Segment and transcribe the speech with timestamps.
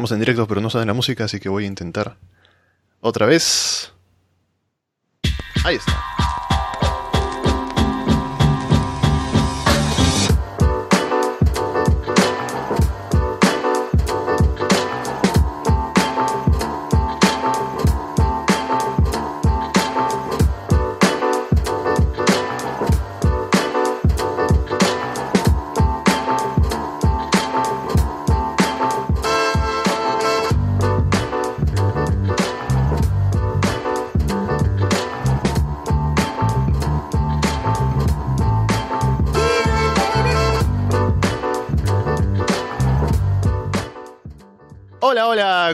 [0.00, 2.16] Estamos en directo, pero no suena la música, así que voy a intentar
[3.02, 3.92] otra vez.
[5.62, 6.19] Ahí está.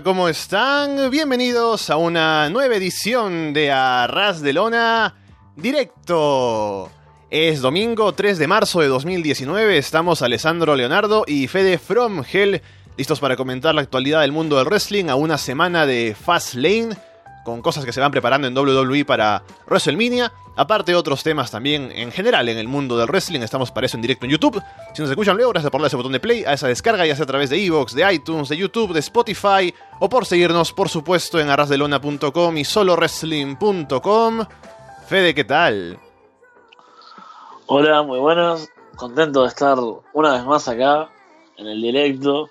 [0.02, 1.10] ¿Cómo están?
[1.10, 5.14] Bienvenidos a una nueva edición de Arras de Lona
[5.56, 6.90] Directo.
[7.30, 12.60] Es domingo 3 de marzo de 2019, estamos Alessandro Leonardo y Fede From Hell
[12.98, 16.96] listos para comentar la actualidad del mundo del wrestling a una semana de Fast Lane
[17.46, 20.32] con cosas que se van preparando en WWE para WrestleMania.
[20.56, 23.40] Aparte otros temas también en general en el mundo del wrestling.
[23.40, 24.60] Estamos para eso en directo en YouTube.
[24.92, 27.14] Si nos escuchan luego, gracias por darle ese botón de play, a esa descarga, ya
[27.14, 30.88] sea a través de Evox, de iTunes, de YouTube, de Spotify, o por seguirnos, por
[30.88, 34.44] supuesto, en arrasdelona.com y solowrestling.com.
[35.06, 36.00] Fede, ¿qué tal?
[37.66, 38.68] Hola, muy buenas.
[38.96, 39.78] Contento de estar
[40.14, 41.10] una vez más acá
[41.56, 42.50] en el directo.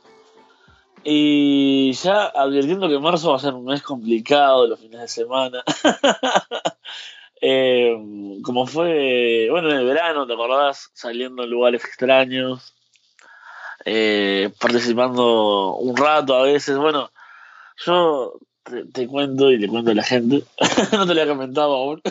[1.08, 5.64] Y ya advirtiendo que marzo va a ser un mes complicado los fines de semana.
[7.42, 7.96] eh,
[8.42, 10.90] como fue, bueno, en el verano, ¿te acordás?
[10.96, 12.74] Saliendo en lugares extraños,
[13.86, 16.76] eh, participando un rato a veces.
[16.76, 17.12] Bueno,
[17.86, 20.44] yo te, te, cuento y le cuento a la gente.
[20.92, 22.02] no te lo he comentado aún.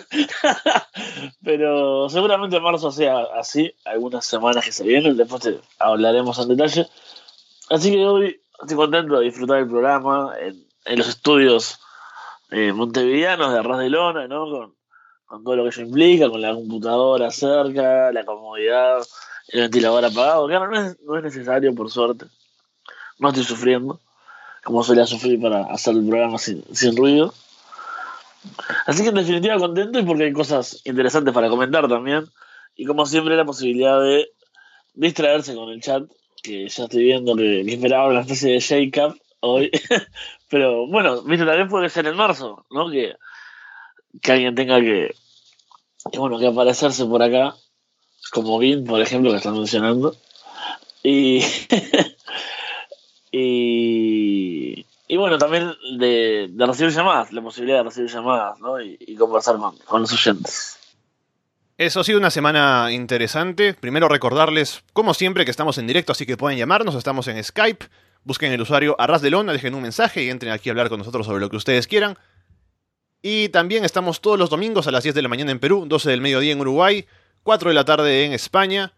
[1.42, 5.17] Pero seguramente marzo sea así, algunas semanas que se vienen.
[5.17, 6.86] Después te hablaremos en detalle.
[7.70, 11.79] Así que hoy estoy contento de disfrutar el programa en, los estudios
[12.51, 14.75] eh, montevideanos de Arras de Lona, ¿no?
[15.27, 19.05] Con, todo lo que eso implica, con la computadora cerca, la comodidad,
[19.48, 20.47] el ventilador apagado.
[20.47, 22.27] Claro, no es, no es necesario, por suerte.
[23.19, 24.01] No estoy sufriendo,
[24.63, 27.35] como solía sufrir para hacer el programa sin, sin ruido.
[28.86, 32.27] Así que en definitiva contento y porque hay cosas interesantes para comentar también.
[32.77, 34.31] Y como siempre la posibilidad de
[34.95, 36.05] distraerse con el chat
[36.45, 39.71] que ya estoy viendo que, esperaba una especie de shake-up hoy.
[40.51, 42.91] Pero bueno, viste, también puede ser en marzo, ¿no?
[42.91, 43.17] Que,
[44.23, 45.15] que alguien tenga que,
[46.13, 47.57] que, bueno, que aparecerse por acá,
[48.31, 50.15] como Vin, por ejemplo, que están mencionando.
[51.03, 51.41] Y,
[53.33, 58.81] y, y bueno, también de, de, recibir llamadas, la posibilidad de recibir llamadas, ¿no?
[58.81, 60.79] Y, conversar con, con los oyentes.
[61.77, 63.74] Eso ha sido una semana interesante.
[63.74, 66.95] Primero recordarles, como siempre, que estamos en directo, así que pueden llamarnos.
[66.95, 67.86] Estamos en Skype.
[68.23, 70.98] Busquen el usuario Arras de Lona, dejen un mensaje y entren aquí a hablar con
[70.98, 72.17] nosotros sobre lo que ustedes quieran.
[73.23, 76.11] Y también estamos todos los domingos a las 10 de la mañana en Perú, 12
[76.11, 77.07] del mediodía en Uruguay,
[77.42, 78.92] 4 de la tarde en España.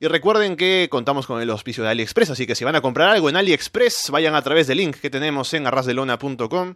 [0.00, 3.10] Y recuerden que contamos con el auspicio de AliExpress, así que si van a comprar
[3.10, 6.74] algo en AliExpress, vayan a través del link que tenemos en arrasdelona.com.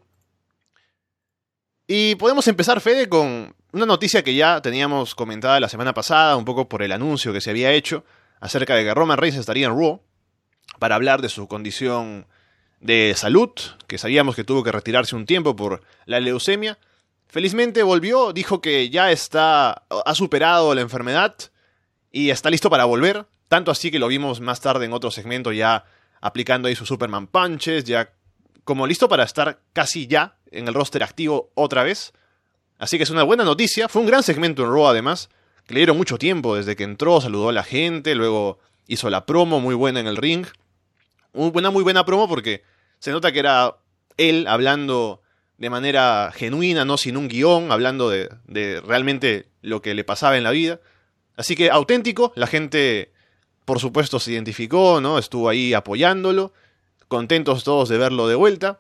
[1.93, 6.45] Y podemos empezar, Fede, con una noticia que ya teníamos comentada la semana pasada, un
[6.45, 8.05] poco por el anuncio que se había hecho
[8.39, 10.01] acerca de que Roman Reigns estaría en Raw
[10.79, 12.29] para hablar de su condición
[12.79, 13.51] de salud,
[13.89, 16.79] que sabíamos que tuvo que retirarse un tiempo por la leucemia.
[17.27, 21.35] Felizmente volvió, dijo que ya está ha superado la enfermedad
[22.13, 25.51] y está listo para volver, tanto así que lo vimos más tarde en otro segmento
[25.51, 25.87] ya
[26.21, 28.13] aplicando ahí sus Superman punches, ya
[28.71, 32.13] como listo para estar casi ya en el roster activo otra vez.
[32.79, 33.89] Así que es una buena noticia.
[33.89, 35.29] Fue un gran segmento en Raw además,
[35.67, 39.27] que le dieron mucho tiempo desde que entró, saludó a la gente, luego hizo la
[39.27, 40.47] promo muy buena en el ring.
[41.33, 42.63] Una muy buena promo porque
[43.01, 43.75] se nota que era
[44.17, 45.21] él hablando
[45.59, 50.39] de manera genuina, no sin un guion, hablando de, de realmente lo que le pasaba
[50.39, 50.79] en la vida.
[51.37, 53.11] Así que auténtico, la gente
[53.65, 55.19] por supuesto se identificó, ¿no?
[55.19, 56.53] Estuvo ahí apoyándolo,
[57.11, 58.79] contentos todos de verlo de vuelta.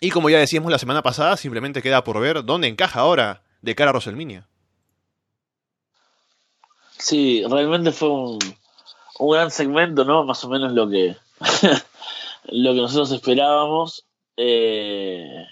[0.00, 3.74] Y como ya decíamos la semana pasada, simplemente queda por ver dónde encaja ahora de
[3.74, 4.46] cara a WrestleMania.
[6.96, 8.38] Sí, realmente fue un,
[9.18, 10.24] un gran segmento, ¿no?
[10.24, 11.16] Más o menos lo que
[12.44, 14.04] lo que nosotros esperábamos.
[14.36, 15.44] Eh,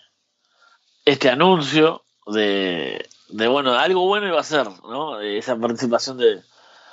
[1.04, 5.20] este anuncio de, de, bueno, algo bueno iba a ser, ¿no?
[5.20, 6.40] Esa participación de,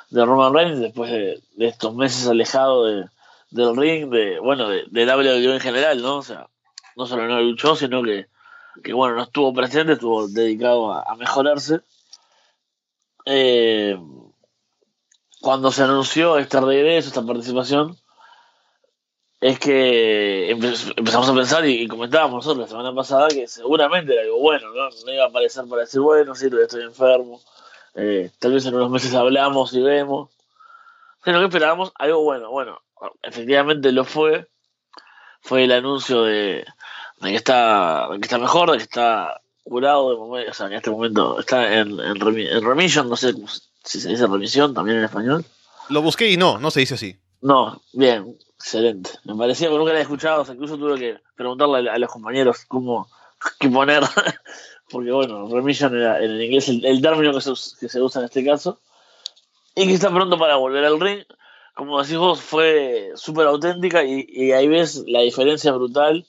[0.09, 3.05] de Roman Reigns después de, de estos meses alejado de,
[3.53, 6.17] del ring, de, bueno, de, de WWE en general, ¿no?
[6.17, 6.47] O sea,
[6.95, 8.27] no solo no luchó, sino que,
[8.83, 11.81] que bueno, no estuvo presente, estuvo dedicado a, a mejorarse.
[13.25, 13.97] Eh,
[15.39, 17.97] cuando se anunció este regreso, esta participación,
[19.39, 24.39] es que empezamos a pensar y, comentábamos nosotros la semana pasada que seguramente era algo
[24.39, 24.89] bueno, ¿no?
[25.05, 27.41] No iba a aparecer para decir, bueno, sí, estoy enfermo,
[27.93, 30.29] eh, tal vez en unos meses hablamos y vemos,
[31.23, 32.49] sino que esperábamos algo bueno.
[32.51, 32.81] Bueno,
[33.21, 34.47] efectivamente lo fue,
[35.41, 36.65] fue el anuncio de,
[37.21, 40.89] que, está, que está mejor, de que está curado, de momento, o sea, en este
[40.89, 43.33] momento está en, en, remission, no sé
[43.83, 45.45] si se dice remisión también en español.
[45.89, 47.17] Lo busqué y no, no se dice así.
[47.41, 49.11] No, bien, excelente.
[49.25, 53.09] Me parecía que nunca lo había escuchado, incluso tuve que preguntarle a, los compañeros cómo
[53.59, 54.03] qué poner,
[54.89, 58.79] porque bueno, remission era en inglés el, término que se, usa en este caso,
[59.75, 61.23] y que está pronto para volver al ring.
[61.73, 66.25] Como decís vos, fue súper auténtica y, ahí ves la diferencia brutal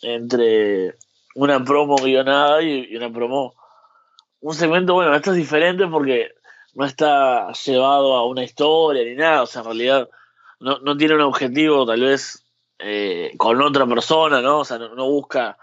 [0.00, 0.96] entre
[1.34, 3.54] una promo guionada y, una promo.
[4.40, 6.30] Un segmento, bueno, esto es diferente porque
[6.74, 10.08] no está llevado a una historia ni nada, o sea, en realidad
[10.60, 12.44] no, no tiene un objetivo tal vez
[12.78, 14.60] eh, con otra persona, ¿no?
[14.60, 15.58] O sea, no, busca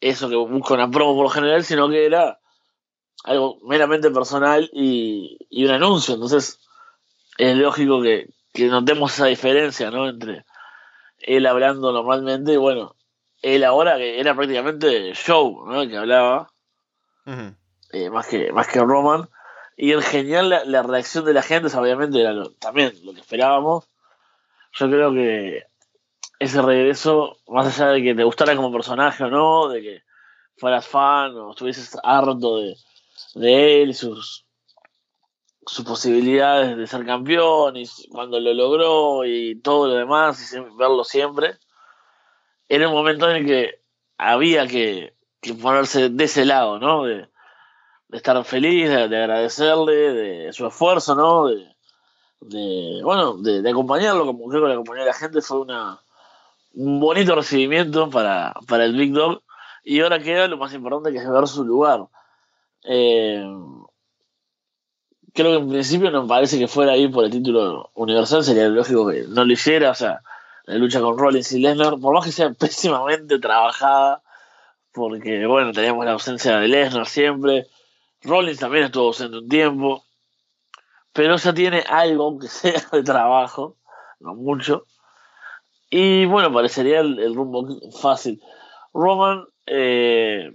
[0.00, 2.40] eso que busca una promo por lo general, sino que era
[3.24, 6.14] algo meramente personal y, y un anuncio.
[6.14, 6.58] Entonces,
[7.38, 10.08] es lógico que, que, notemos esa diferencia, ¿no?
[10.08, 10.44] Entre
[11.20, 12.96] él hablando normalmente y, bueno,
[13.42, 15.86] él ahora que era prácticamente show, ¿no?
[15.88, 16.50] Que hablaba,
[17.92, 19.28] eh, más, que, más que Roman.
[19.76, 23.88] Y en genial la, reacción de la gente, obviamente era también lo que esperábamos
[24.72, 25.64] yo creo que
[26.38, 30.02] ese regreso, más allá de que te gustara como personaje o no, de que
[30.56, 34.46] fueras fan o estuvieses harto de, él y sus,
[35.66, 41.04] sus posibilidades de ser campeón y cuando lo logró y todo lo demás y verlo
[41.04, 41.58] siempre,
[42.68, 43.82] era un momento en el que
[44.18, 45.14] había que,
[45.60, 47.04] ponerse de ese lado, ¿no?
[47.04, 47.28] De,
[48.12, 51.46] estar feliz, de, de, agradecerle, de su esfuerzo, ¿no?
[51.46, 51.72] De,
[52.40, 56.00] de bueno, de, acompañarlo, como creo que le acompañó a la gente, fue una,
[56.74, 59.42] un bonito recibimiento para, para el Big Dog.
[59.84, 62.06] Y ahora queda lo más importante que es ver su lugar.
[62.84, 63.44] Eh,
[65.32, 69.08] creo que en principio no parece que fuera ir por el título universal, sería lógico
[69.08, 70.22] que no lo hiciera, o sea,
[70.64, 74.22] la lucha con Rollins y Lesnar, por más que sea pésimamente trabajada,
[74.92, 77.66] porque bueno, teníamos la ausencia de Lesnar siempre,
[78.22, 80.04] Rollins también estuvo ausente un tiempo,
[81.12, 83.76] pero ya tiene algo que sea de trabajo,
[84.20, 84.86] no mucho.
[85.90, 87.68] Y bueno, parecería el, rumbo
[88.00, 88.40] fácil.
[88.94, 90.50] Roman eh,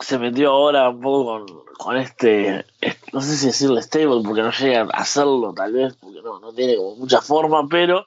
[0.00, 1.46] se metió ahora un poco
[1.78, 2.64] con, este,
[3.12, 6.52] no sé si decirle stable, porque no llega a hacerlo tal vez, porque no, no
[6.52, 8.06] tiene como mucha forma, pero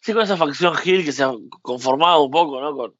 [0.00, 1.32] sí con esa facción Hill que se ha
[1.62, 2.76] conformado un poco, ¿no?
[2.76, 2.94] Con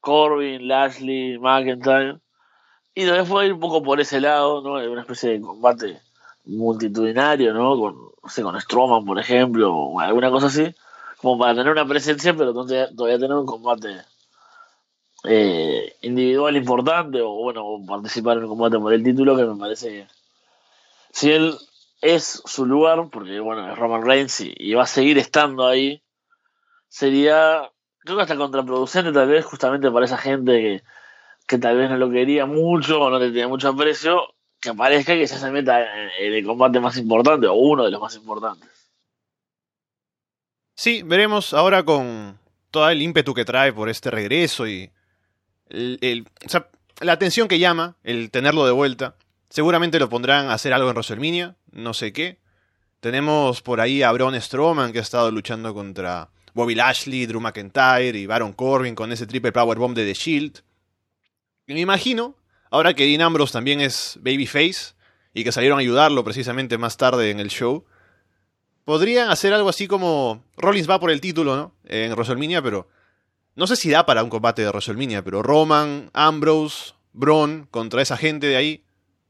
[0.00, 2.18] Corbin, Lashley, McIntyre.
[2.94, 4.72] Y también fue ir un poco por ese lado, ¿no?
[4.90, 6.00] Una especie de combate
[6.44, 7.78] multitudinario, ¿no?
[7.78, 10.74] Con, no sé, con Strowman, por ejemplo, o alguna cosa así,
[11.18, 14.02] como para tener una presencia, pero todavía, tener un combate
[15.24, 20.06] eh, individual importante, o bueno, participar en un combate por el título, que me parece
[21.12, 21.56] si él
[22.00, 26.02] es su lugar, porque bueno, es Roman Reigns y, va a seguir estando ahí,
[26.88, 30.82] sería, creo que hasta contraproducente tal vez justamente para esa gente que,
[31.46, 34.22] que tal vez no lo quería mucho o no le tenía mucho aprecio,
[34.60, 38.00] que aparezca y que se meta en el combate más importante o uno de los
[38.00, 38.68] más importantes.
[40.74, 42.38] Sí, veremos ahora con
[42.70, 44.90] todo el ímpetu que trae por este regreso y
[45.70, 49.16] la atención que llama, el tenerlo de vuelta.
[49.48, 52.38] Seguramente lo pondrán a hacer algo en WrestleMania, no sé qué.
[53.00, 58.18] Tenemos por ahí a Braun Strowman que ha estado luchando contra Bobby Lashley, Drew McIntyre
[58.18, 60.62] y Baron Corbin con ese triple powerbomb de The Shield.
[61.66, 62.36] Me imagino
[62.70, 64.94] Ahora que Dean Ambrose también es babyface
[65.34, 67.84] y que salieron a ayudarlo precisamente más tarde en el show,
[68.84, 71.74] podrían hacer algo así como Rollins va por el título, ¿no?
[71.84, 72.88] En WrestleMania, pero
[73.56, 78.16] no sé si da para un combate de WrestleMania, pero Roman, Ambrose, Braun contra esa
[78.16, 78.84] gente de ahí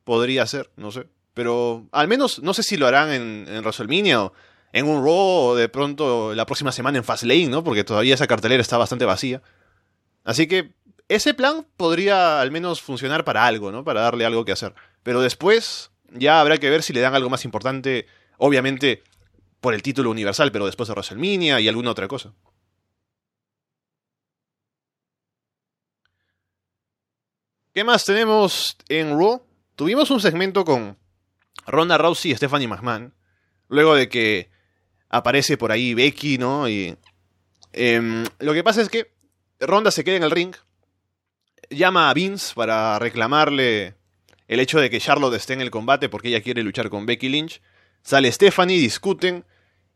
[0.05, 1.07] podría ser, no sé.
[1.35, 4.33] Pero al menos no sé si lo harán en, en WrestleMania o
[4.73, 7.65] en un Raw o de pronto la próxima semana en Fastlane, ¿no?
[7.65, 9.43] Porque todavía esa cartelera está bastante vacía.
[10.25, 10.73] Así que
[11.09, 13.85] ese plan podría al menos funcionar para algo, ¿no?
[13.85, 14.75] Para darle algo que hacer.
[15.03, 18.07] Pero después ya habrá que ver si le dan algo más importante,
[18.39, 19.03] obviamente
[19.61, 22.33] por el título universal, pero después de WrestleMania y alguna otra cosa.
[27.81, 29.43] ¿Qué más tenemos en Raw?
[29.75, 30.99] Tuvimos un segmento con
[31.67, 33.15] Ronda Rousey y Stephanie McMahon.
[33.69, 34.51] Luego de que
[35.09, 36.69] aparece por ahí Becky, ¿no?
[36.69, 36.95] Y
[37.73, 39.15] em, lo que pasa es que
[39.61, 40.55] Ronda se queda en el ring
[41.71, 43.95] llama a Vince para reclamarle
[44.47, 47.31] el hecho de que Charlotte esté en el combate porque ella quiere luchar con Becky
[47.31, 47.63] Lynch.
[48.03, 49.47] Sale Stephanie, discuten.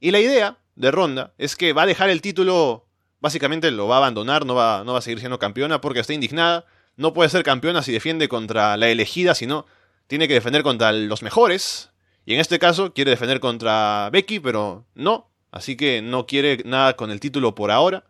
[0.01, 2.87] Y la idea de Ronda es que va a dejar el título
[3.21, 6.15] básicamente lo va a abandonar, no va, no va a seguir siendo campeona porque está
[6.15, 6.65] indignada.
[6.97, 9.67] No puede ser campeona si defiende contra la elegida, sino
[10.07, 11.91] tiene que defender contra los mejores.
[12.27, 15.31] Y en este caso quiere defender contra Becky, pero no.
[15.51, 18.05] Así que no quiere nada con el título por ahora.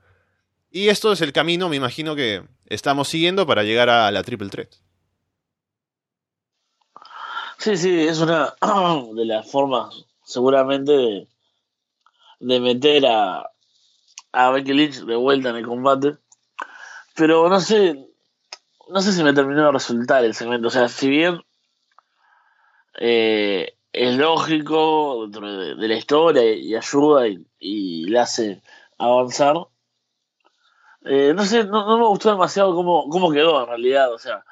[0.70, 4.48] Y esto es el camino, me imagino que estamos siguiendo para llegar a la Triple
[4.48, 4.74] Threat.
[7.58, 8.54] Sí, sí, es una
[9.14, 11.28] de las formas seguramente
[12.40, 13.50] de, meter a,
[14.32, 16.16] a Becky Lynch de vuelta en el combate.
[17.14, 18.08] Pero no sé,
[18.88, 20.68] no sé si me terminó de resultar el segmento.
[20.68, 21.42] O sea, si bien
[22.98, 27.26] eh, es lógico dentro de, la historia y, ayuda
[27.58, 28.62] y, le hace
[28.98, 29.56] avanzar,
[31.04, 34.12] eh, no sé, no, no, me gustó demasiado cómo, cómo quedó en realidad.
[34.12, 34.44] O sea,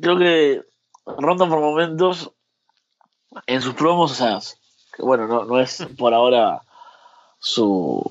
[0.00, 0.64] creo que
[1.06, 2.32] Ronda por momentos
[3.46, 4.38] en sus promos, o sea,
[4.94, 6.62] que bueno, no, no es por ahora
[7.38, 8.02] su,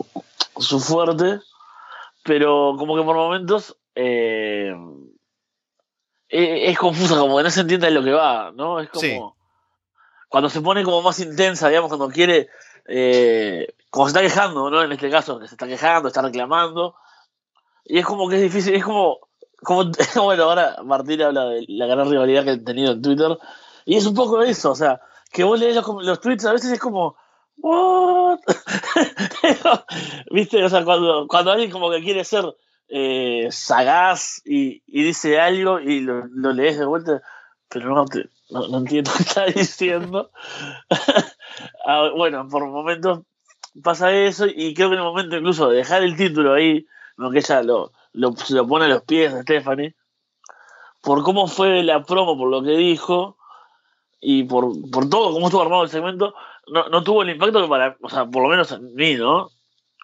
[0.58, 1.40] su fuerte,
[2.24, 4.76] pero como que por momentos eh,
[6.30, 8.80] e, es, confusa, como que no se entiende lo que va, ¿no?
[8.80, 9.36] Es como
[10.30, 12.50] cuando se pone como más intensa, digamos, cuando quiere,
[12.88, 14.82] eh, como se está quejando, ¿no?
[14.82, 16.96] En este caso, que se está quejando, está reclamando,
[17.86, 19.20] y es como que es difícil, es como
[19.64, 19.92] como,
[20.24, 23.38] bueno, ahora Martín habla de la gran rivalidad que he tenido en Twitter,
[23.86, 26.80] y es un poco eso, o sea, que vos lees los, tweets a veces es
[26.80, 27.16] como,
[27.58, 28.40] ¿what?
[30.32, 30.64] ¿Viste?
[30.64, 32.46] O sea, cuando, cuando alguien como que quiere ser
[32.96, 37.24] eh, sagaz y, dice algo y lo, lees de vuelta,
[37.68, 38.06] pero no,
[38.52, 40.32] no, entiendo qué está diciendo.
[41.86, 43.20] Ah, bueno, por momentos
[43.84, 47.30] pasa eso y creo que en el momento incluso de dejar el título ahí, no
[47.30, 49.94] que ella lo, lo, se lo pone a los pies a Stephanie,
[51.02, 53.38] por cómo fue la promo, por lo que dijo,
[54.20, 56.34] y por, por todo, cómo estuvo armado el segmento,
[56.68, 59.52] no, no tuvo el impacto que para, o sea, por lo menos en mí, ¿no?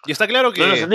[0.06, 0.86] Y está claro que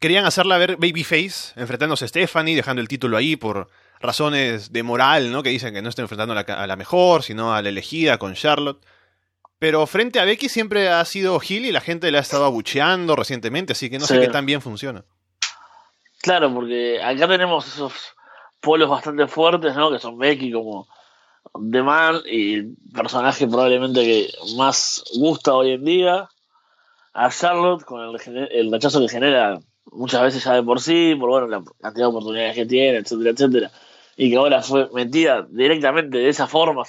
[0.00, 3.68] querían hacerla ver babyface, enfrentándose a Stephanie, dejando el título ahí por
[4.00, 5.42] razones de moral, ¿no?
[5.42, 8.18] Que dicen que no está enfrentando a la, a la mejor, sino a la elegida
[8.18, 8.84] con Charlotte.
[9.58, 13.14] Pero frente a Becky siempre ha sido Hill y la gente le ha estado abucheando
[13.14, 15.04] recientemente, así que no sé qué tan bien funciona.
[16.22, 17.92] Claro, porque acá tenemos esos
[18.60, 19.90] polos bastante fuertes, ¿no?
[19.90, 20.88] Que son Becky como
[21.70, 26.28] The Man y el personaje probablemente que más gusta hoy en día.
[27.12, 29.60] A Charlotte con el, el rechazo que genera
[29.92, 33.30] muchas veces ya de por sí, por bueno, la cantidad de oportunidades que tiene, etcétera,
[33.30, 33.70] etcétera.
[34.16, 36.86] Y que ahora fue metida directamente de esa forma, o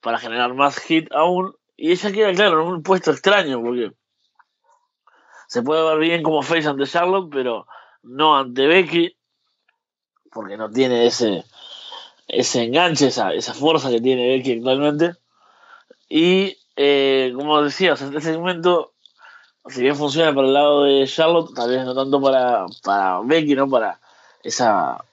[0.00, 1.54] para generar más hit aún.
[1.76, 3.92] Y ella queda, claro, en un puesto extraño, porque
[5.48, 7.66] se puede ver bien como face ante Charlotte, pero
[8.02, 9.16] no ante Becky,
[10.30, 11.44] porque no tiene ese,
[12.28, 15.14] ese enganche, esa, esa fuerza que tiene Becky actualmente.
[16.08, 18.94] Y eh, como decía, este segmento,
[19.68, 23.54] si bien funciona para el lado de Charlotte, tal vez no tanto para, para Becky,
[23.54, 23.68] ¿no?
[23.68, 24.00] Para
[24.42, 25.04] esa,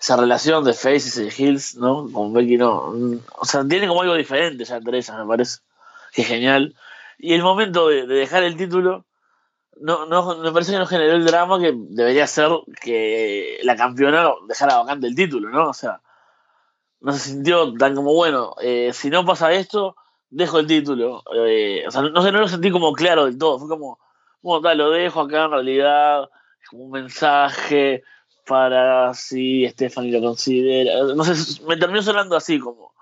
[0.00, 2.10] esa relación de Faces y Hills, ¿no?
[2.12, 2.94] Con Becky, no.
[3.38, 5.60] O sea, tiene como algo diferente ya entre me parece.
[6.12, 6.74] Que genial.
[7.18, 9.04] Y el momento de dejar el título
[9.80, 12.50] no, no, me parece que no generó el drama que debería ser
[12.82, 15.70] que la campeona dejara vacante el título, ¿no?
[15.70, 16.00] O sea,
[17.00, 19.96] no se sintió tan como, bueno, eh, si no pasa esto,
[20.30, 21.22] dejo el título.
[21.34, 23.58] Eh, o sea, no, sé, no lo sentí como claro del todo.
[23.58, 23.98] Fue como,
[24.42, 26.30] bueno, tal, lo dejo acá en realidad.
[26.62, 28.02] Es como un mensaje
[28.46, 31.02] para si Stephanie lo considera.
[31.14, 32.92] No sé, me terminó sonando así como.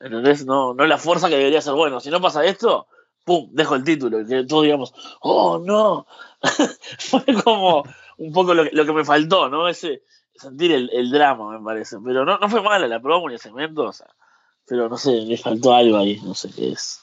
[0.00, 0.46] ¿Entendés?
[0.46, 2.86] No, no la fuerza que debería ser, bueno, si no pasa esto,
[3.24, 3.50] ¡pum!
[3.52, 4.20] Dejo el título.
[4.20, 6.06] Y que todos digamos, ¡oh, no!
[6.98, 7.84] Fue como
[8.16, 9.68] un poco lo, que me faltó, ¿no?
[9.68, 10.02] Ese
[10.34, 11.98] sentir el, drama, me parece.
[12.02, 14.08] Pero no, no fue mala la promo ni el o sea,
[14.66, 17.00] pero no sé, me faltó algo ahí, no sé qué es.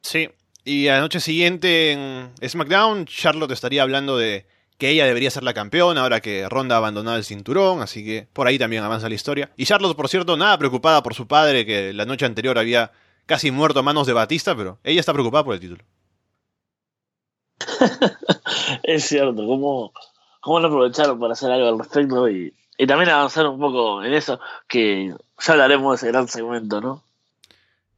[0.00, 0.28] Sí,
[0.64, 4.46] y a la noche siguiente en SmackDown, Charlotte estaría hablando de
[4.78, 8.28] que ella debería ser la campeona ahora que Ronda ha abandonado el cinturón, así que
[8.32, 9.52] por ahí también avanza la historia.
[9.56, 12.92] Y Charlotte, por cierto, nada preocupada por su padre, que la noche anterior había
[13.26, 15.84] casi muerto a manos de Batista, pero ella está preocupada por el título.
[18.82, 19.92] es cierto, ¿cómo,
[20.40, 22.52] cómo lo aprovecharon para hacer algo al respecto y,
[22.86, 27.04] también avanzar un poco en eso, que ya hablaremos de ese gran segmento, ¿no?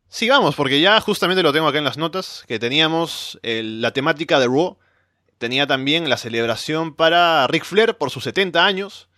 [0.08, 4.38] Sí, vamos, porque ya justamente lo tengo acá en las notas, que teníamos la temática
[4.38, 4.78] de Raw,
[5.38, 9.08] tenía también la celebración para Ric Flair por sus 70 años,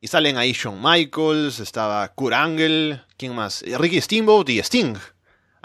[0.00, 3.62] y salen ahí Shawn Michaels, estaba Kurt Angle, ¿quién más?
[3.62, 4.96] Ricky Steamboat y Sting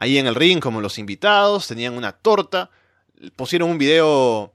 [0.02, 2.72] ahí en el ring como los invitados, tenían una torta,
[3.36, 4.52] pusieron un video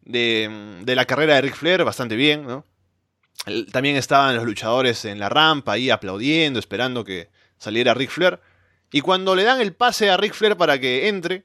[0.00, 2.64] de, la carrera de Ric Flair bastante bien, ¿no?
[3.70, 7.28] También estaban los luchadores en la rampa ahí aplaudiendo, esperando que
[7.58, 8.40] saliera Ric Flair.
[8.90, 11.44] Y cuando le dan el pase a Ric Flair para que entre,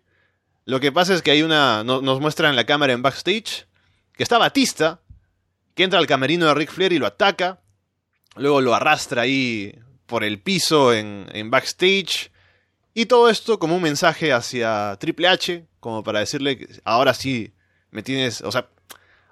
[0.66, 1.84] lo que pasa es que hay una.
[1.84, 3.68] nos muestran la cámara en backstage
[4.14, 5.02] que está Batista,
[5.74, 7.62] que entra al camerino de Ric Flair y lo ataca,
[8.36, 12.32] luego lo arrastra ahí por el piso en, en backstage,
[12.94, 17.54] y todo esto como un mensaje hacia Triple H, como para decirle que ahora sí
[17.90, 18.68] me tienes, o sea,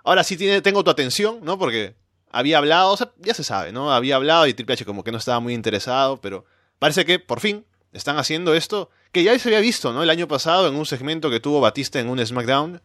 [0.04, 1.60] ahora sí tiene, tengo tu atención, ¿no?
[1.60, 1.96] Porque
[2.32, 3.92] había hablado, ya se sabe, ¿no?
[3.92, 6.46] Había hablado y Triple H como que no estaba muy interesado, pero
[6.78, 10.04] parece que por fin están haciendo esto, que ya se había visto, ¿no?
[10.04, 12.82] El año pasado en un segmento que tuvo Batista en un SmackDown,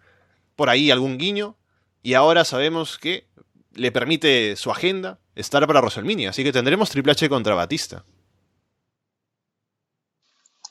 [0.57, 1.57] por ahí algún guiño,
[2.03, 3.27] y ahora sabemos que
[3.73, 8.05] le permite su agenda estar para WrestleMania, así que tendremos Triple H contra Batista.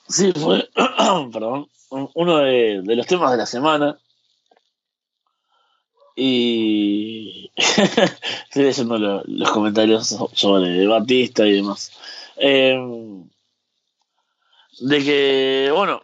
[0.07, 0.69] Sí, fue,
[1.33, 3.97] perdón, uno de, los temas de la semana.
[6.15, 11.91] Y estoy leyendo los comentarios sobre Batista y demás.
[12.37, 13.27] Em,
[14.79, 16.03] de que, bueno,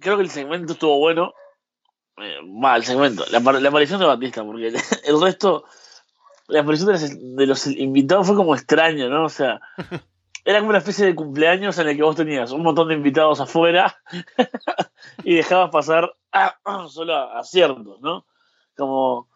[0.00, 1.34] creo que el segmento estuvo bueno.
[2.18, 4.68] Eh, va, el segmento, la, aparición de Batista, porque
[5.04, 5.64] el, resto,
[6.48, 9.24] la aparición de los, de los invitados fue como extraño, ¿no?
[9.24, 9.60] O sea,
[10.44, 13.40] era como una especie de cumpleaños en el que vos tenías un montón de invitados
[13.40, 13.96] afuera
[15.24, 16.14] y dejabas pasar
[16.88, 18.26] solo a, ciertos, ¿no?
[18.76, 19.28] Como,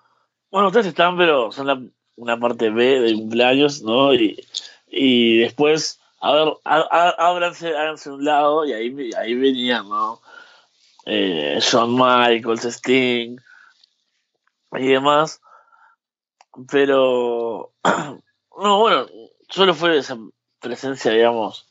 [0.51, 4.15] bueno, ustedes están, pero son una parte B del cumpleaños, ¿no?
[4.15, 4.39] Y,
[4.89, 10.21] y después, a ver, ábranse, háganse un lado y ahí, ahí venían, ¿no?
[11.07, 13.37] Eh, Michaels, Sting
[14.73, 15.41] y demás.
[16.71, 19.07] Pero, no, bueno,
[19.49, 20.17] solo fue esa
[20.61, 21.67] presencia, digamos,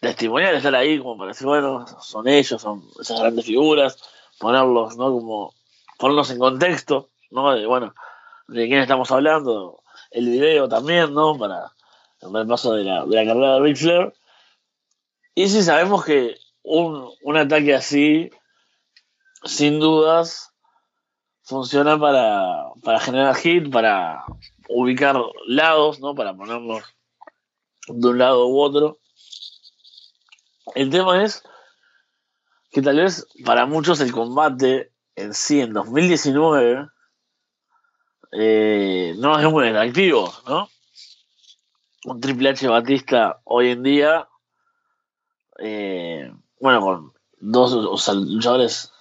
[0.00, 4.02] testimonial, estar ahí como para decir, bueno, son ellos, son esas grandes figuras,
[4.38, 5.12] ponerlos, ¿no?
[5.12, 5.54] Como
[6.02, 7.52] ponerlos en contexto, ¿no?
[7.52, 7.94] De, bueno,
[8.48, 11.38] de quién estamos hablando, el video también, ¿no?
[11.38, 11.70] Para
[12.20, 14.12] el paso de la, de la carrera de Ric Flair.
[15.36, 18.30] Y si sabemos que un, un ataque así,
[19.44, 20.52] sin dudas,
[21.44, 24.24] funciona para, para generar hit, para
[24.68, 25.16] ubicar
[25.46, 26.16] lados, ¿no?
[26.16, 26.82] Para ponernos
[27.86, 28.98] de un lado u otro.
[30.74, 31.44] El tema es
[32.72, 36.88] que tal vez para muchos el combate en sí en 2019
[38.32, 40.68] eh, no es muy atractivo, ¿no?
[42.04, 44.28] Un Triple H Batista hoy en día,
[45.58, 47.72] eh, bueno, con dos
[48.14, 48.92] luchadores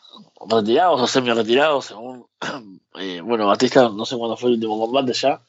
[0.47, 2.27] retirados o semi retirados, según,
[2.99, 5.41] eh, bueno, Batista no sé cuándo fue el último combate ya,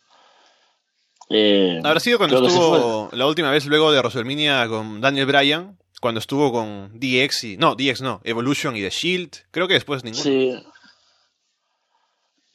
[1.34, 6.18] eh, Habrá sido cuando estuvo la última vez luego de WrestleMania con Daniel Bryan, cuando
[6.18, 7.56] estuvo con DX y.
[7.56, 9.30] No, DX no, Evolution y The Shield.
[9.52, 10.24] Creo que después ninguno.
[10.24, 10.60] Sí.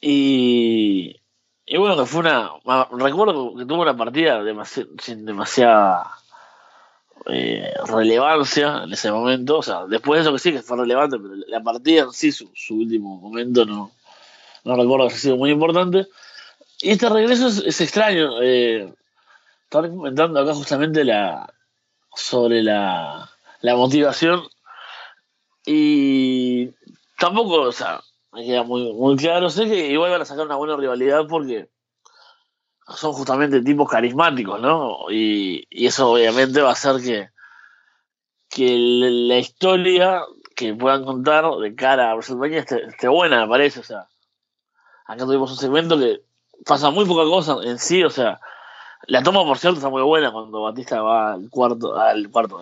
[0.02, 1.16] Y.
[1.64, 2.50] Y bueno, que fue una.
[2.92, 4.42] Recuerdo que tuvo una partida
[5.00, 6.10] sin demasiada
[7.24, 9.56] eh, relevancia en ese momento.
[9.56, 12.32] O sea, después de eso que sí que fue relevante, pero la partida en sí,
[12.32, 13.92] su, su último momento, no,
[14.64, 16.06] no recuerdo que haya sido muy importante.
[16.82, 18.42] Y este regreso es, extraño.
[18.42, 18.92] Eh,
[19.64, 21.50] estaba comentando acá justamente la
[22.14, 24.42] sobre la, la motivación.
[25.64, 26.70] Y
[27.18, 28.00] tampoco, o sea,
[28.32, 29.50] me queda muy, muy claro.
[29.50, 31.68] Sé que igual van a sacar una buena rivalidad porque
[32.86, 35.10] son justamente tipos carismáticos, ¿no?
[35.10, 37.28] Y, y eso obviamente va a hacer que,
[38.48, 38.76] que
[39.28, 40.22] la historia
[40.56, 43.80] que puedan contar de cara a WrestleMania esté, esté buena, me parece.
[43.80, 44.08] O sea,
[45.06, 46.22] acá tuvimos un segmento que
[46.64, 48.40] pasa muy poca cosa en sí, o sea,
[49.06, 52.60] la toma por cierto está muy buena cuando Batista va al cuarto, al cuarto,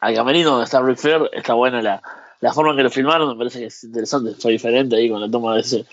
[0.00, 2.02] al camerino donde está Ric Flair, está buena la,
[2.40, 5.20] la forma en que lo filmaron, me parece que es interesante, fue diferente ahí con
[5.20, 5.86] la toma de ese,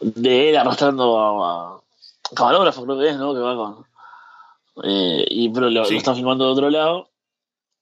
[0.00, 3.34] de él arrastrando a, a camarógrafo creo que es, ¿no?
[3.34, 3.86] Que va con
[4.82, 7.08] eh, y pero lo, están filmando de otro lado.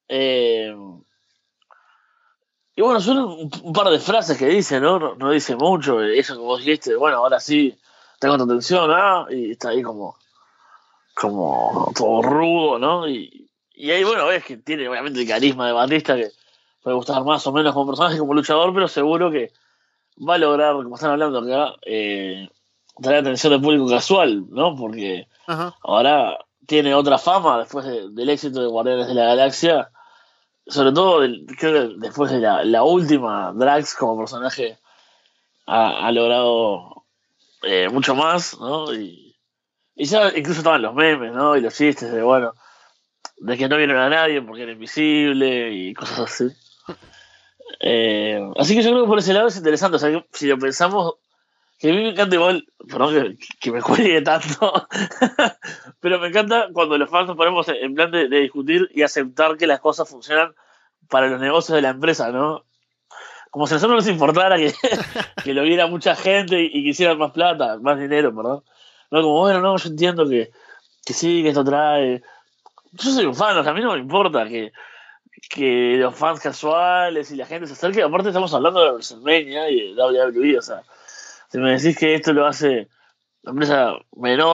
[0.09, 0.75] Eh,
[2.77, 4.99] y bueno, son un, un, par de frases que dice, ¿no?
[4.99, 5.15] ¿no?
[5.15, 7.77] No dice mucho, eso que vos dijiste, bueno, ahora sí,
[8.19, 9.27] tengo tu atención, ¿ah?
[9.31, 10.17] Y está ahí como,
[11.15, 13.09] como todo rudo, ¿no?
[13.09, 13.44] Y,
[13.75, 16.31] y ahí, bueno, ves que tiene obviamente el carisma de Batista que
[16.83, 19.53] puede gustar más o menos como personaje, como luchador, pero seguro que
[20.17, 22.49] va a lograr, como están hablando acá, eh,
[23.03, 24.77] traer atención del público casual, ¿no?
[24.77, 25.27] Porque
[25.83, 29.91] ahora tiene otra fama después del éxito de Guardianes de la Galaxia,
[30.67, 31.27] sobre todo
[31.59, 34.79] creo que después de la, la última, Drax como personaje
[35.67, 37.05] ha, ha logrado
[37.63, 38.95] eh, mucho más, ¿no?
[38.95, 39.37] Y,
[39.97, 41.57] y ya incluso estaban los memes, ¿no?
[41.57, 42.55] Y los chistes de, bueno,
[43.39, 46.49] de que no vieron a nadie porque era invisible y cosas así.
[47.81, 50.59] Eh, así que yo creo que por ese lado es interesante, o sea, si lo
[50.59, 51.15] pensamos,
[51.79, 54.87] que a mí me encanta igual, perdón que, me cuelgue tanto,
[56.01, 59.57] pero me encanta cuando los fans nos ponemos en plan de, de, discutir y aceptar
[59.57, 60.55] que las cosas funcionan
[61.09, 62.65] para los negocios de la empresa, ¿no?
[63.55, 64.75] como si a nosotros nos importara que,
[65.45, 68.65] que lo viera mucha gente y, y quisieran más plata, más dinero, perdón.
[69.13, 70.51] No, como, bueno, no, yo entiendo que,
[71.07, 72.21] que sí, que esto trae.
[72.95, 74.73] Yo soy un fan, o sea, a mí no me importa que,
[75.51, 78.03] que los fans casuales y la gente se acerque.
[78.03, 80.83] Aparte, estamos hablando de WrestleMania y de WWE, o sea,
[81.51, 82.89] si me decís que esto lo hace
[83.43, 84.53] la empresa menor,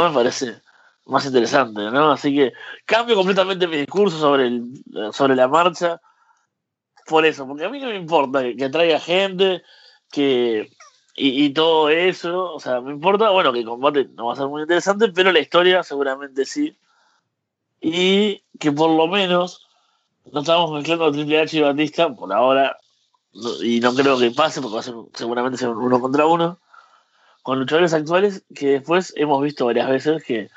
[0.00, 0.60] me parece
[1.06, 2.12] más interesante, ¿no?
[2.12, 2.52] Así que
[2.86, 4.72] cambio completamente mi discurso sobre, el,
[5.12, 6.00] sobre la marcha
[7.06, 9.62] por eso, porque a mí no me importa que, que traiga gente,
[10.10, 10.70] que
[11.16, 14.36] y, y, todo eso, o sea, me importa, bueno, que el combate no va a
[14.36, 16.76] ser muy interesante, pero la historia seguramente sí.
[17.80, 19.66] Y que por lo menos
[20.32, 22.78] no estamos mezclando Triple H y Batista por ahora,
[23.62, 26.58] y no creo que pase, porque va a ser seguramente ser uno contra uno,
[27.42, 30.48] con luchadores actuales que después hemos visto varias veces que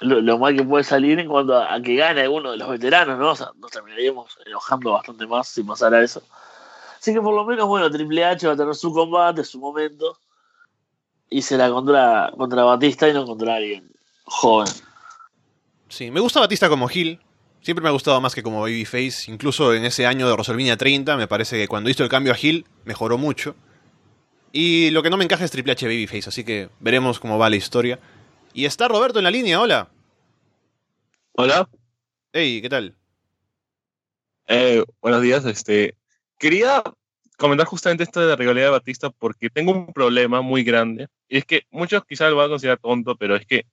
[0.00, 2.68] lo, lo, mal que puede salir en cuanto a, a, que gane uno de los
[2.68, 3.30] veteranos, ¿no?
[3.30, 6.22] O sea, nos terminaríamos enojando bastante más si pasara eso.
[6.98, 10.18] Así que por lo menos, bueno, Triple H va a tener su combate, su momento,
[11.28, 13.90] y será contra, contra Batista y no contra alguien
[14.24, 14.68] joven.
[15.92, 17.20] Sí, me gusta Batista como Hill.
[17.60, 19.30] Siempre me ha gustado más que como Babyface.
[19.30, 22.36] Incluso en ese año de WrestleMania 30, me parece que cuando hizo el cambio a
[22.40, 23.54] Hill, mejoró mucho.
[24.52, 27.50] Y lo que no me encaja es Triple H Babyface, así que veremos cómo va
[27.50, 28.00] la historia.
[28.54, 29.90] Y está Roberto en la línea, hola.
[31.32, 31.68] Hola.
[32.32, 32.96] Hey, ¿qué tal?
[34.46, 35.94] Eh, buenos días, este.
[36.38, 36.82] Quería
[37.36, 41.08] comentar justamente esto de la rivalidad de Batista porque tengo un problema muy grande.
[41.28, 43.66] Y es que muchos quizás lo van a considerar tonto, pero es que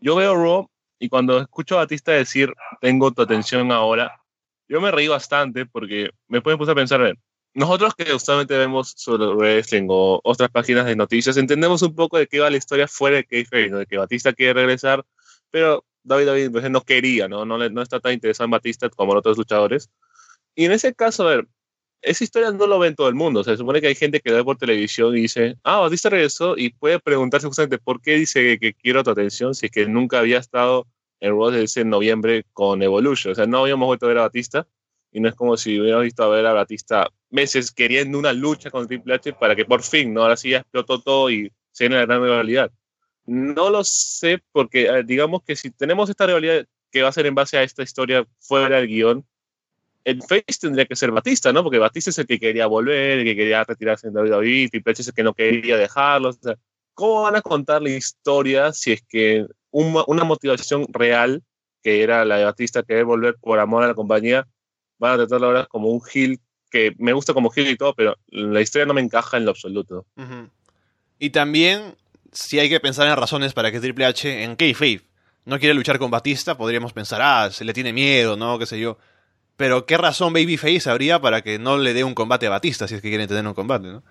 [0.00, 0.69] yo veo Raw
[1.00, 4.20] y cuando escucho a Batista decir tengo tu atención ahora,
[4.68, 7.18] yo me reí bastante porque me puse a pensar, a ver,
[7.54, 12.28] nosotros que justamente vemos sobre wrestling o otras páginas de noticias, entendemos un poco de
[12.28, 13.78] qué va la historia fuera de Kayfabe, ¿no?
[13.78, 15.04] de que Batista quiere regresar,
[15.50, 17.44] pero David David pues, no quería, ¿no?
[17.44, 19.90] No, no está tan interesado en Batista como en otros luchadores.
[20.54, 21.48] Y en ese caso, a ver,
[22.02, 23.44] esa historia no lo ve en todo el mundo.
[23.44, 26.70] Se supone que hay gente que ve por televisión y dice, ah, Batista regresó y
[26.70, 30.38] puede preguntarse justamente por qué dice que quiere tu atención si es que nunca había
[30.38, 30.86] estado
[31.20, 33.32] en Raw desde noviembre con Evolution.
[33.32, 34.66] O sea, no habíamos vuelto a ver a Batista
[35.12, 38.70] y no es como si hubiéramos visto a ver a Batista meses queriendo una lucha
[38.70, 40.22] con Triple H para que por fin, ¿no?
[40.22, 42.70] Ahora sí ya explotó todo y se viene la gran rivalidad.
[43.26, 47.26] No lo sé porque, eh, digamos que si tenemos esta rivalidad que va a ser
[47.26, 49.24] en base a esta historia fuera del guion,
[50.04, 51.62] el face tendría que ser Batista, ¿no?
[51.62, 55.02] Porque Batista es el que quería volver, el que quería retirarse en WWE, Triple H
[55.02, 56.34] es el que no quería dejarlo.
[56.94, 61.42] ¿Cómo van a contar la historia si es que una, motivación real,
[61.82, 64.46] que era la de Batista, querer volver por amor a la compañía,
[64.98, 68.16] van a tratarlo ahora como un heel que me gusta como heel y todo, pero
[68.28, 70.06] la historia no me encaja en lo absoluto.
[70.16, 70.46] Uh.
[71.18, 71.96] Y también,
[72.32, 75.02] si hay que pensar en razones para que Triple H en kayfabe
[75.44, 78.58] no quiere luchar con Batista, podríamos pensar, ah, se le tiene miedo, ¿no?
[78.58, 78.98] Qué sé yo.
[79.60, 82.94] Pero ¿qué razón Babyface habría para que no le dé un combate a Batista si
[82.94, 84.02] es que quieren tener un combate, ¿no?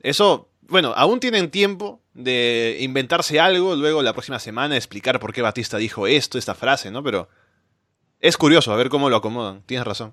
[0.00, 5.40] Eso, bueno, aún tienen tiempo de inventarse algo, luego la próxima semana explicar por qué
[5.40, 7.02] Batista dijo esto, esta frase, ¿no?
[7.02, 7.30] Pero
[8.20, 10.12] es curioso a ver cómo lo acomodan, tienes razón.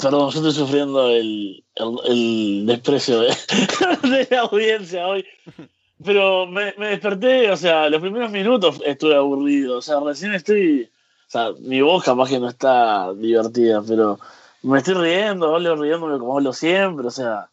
[0.00, 3.30] Perdón, yo estoy sufriendo el, el, el desprecio de,
[4.08, 5.26] de, la audiencia hoy.
[6.04, 9.78] Pero me, me, desperté, o sea, los primeros minutos estuve aburrido.
[9.78, 10.90] O sea, recién estoy.
[11.26, 14.18] O sea, mi voz capaz que no está divertida, pero
[14.62, 17.06] me estoy riendo, hablo riéndome como hablo siempre.
[17.06, 17.48] O sea,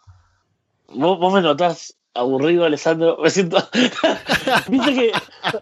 [0.90, 3.18] vos, vos me notás aburrido, Alessandro.
[3.22, 3.58] Me siento.
[4.68, 5.12] ¿Viste, que,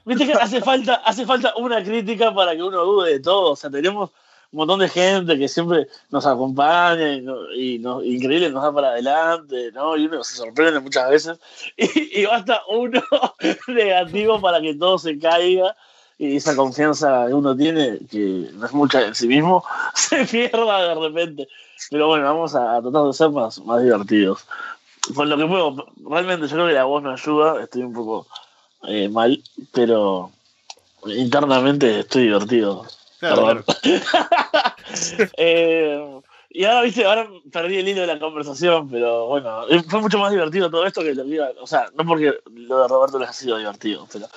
[0.06, 3.52] Viste que hace falta, hace falta una crítica para que uno dude de todo.
[3.52, 4.12] O sea, tenemos
[4.52, 8.74] un montón de gente que siempre nos acompaña y, no, y nos, increíble nos da
[8.74, 9.96] para adelante, ¿no?
[9.96, 11.40] Y uno se sorprende muchas veces.
[11.78, 13.02] Y, y basta uno
[13.68, 15.76] negativo para que todo se caiga
[16.22, 19.64] y esa confianza que uno tiene, que no es mucha en sí mismo,
[19.96, 21.48] se pierda de repente.
[21.90, 24.46] Pero bueno, vamos a, a tratar de ser más, más divertidos.
[25.16, 28.28] Con lo que puedo, realmente yo creo que la voz me ayuda, estoy un poco
[28.84, 30.30] eh, mal, pero
[31.08, 32.86] internamente estoy divertido.
[33.22, 33.64] Claro,
[35.38, 40.18] eh, y ahora, viste, ahora perdí el hilo de la conversación, pero bueno, fue mucho
[40.18, 43.30] más divertido todo esto que lo iba, o sea, no porque lo de Roberto les
[43.30, 44.28] ha sido divertido, pero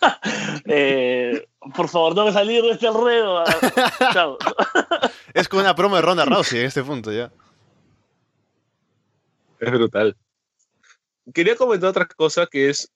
[0.64, 3.44] eh, por favor, tengo que salir de este enredo.
[4.14, 4.38] Chao.
[5.34, 7.30] es como una promo de Ronda Rousey en este punto ya.
[9.58, 10.16] Es brutal.
[11.34, 12.90] Quería comentar otra cosa que es,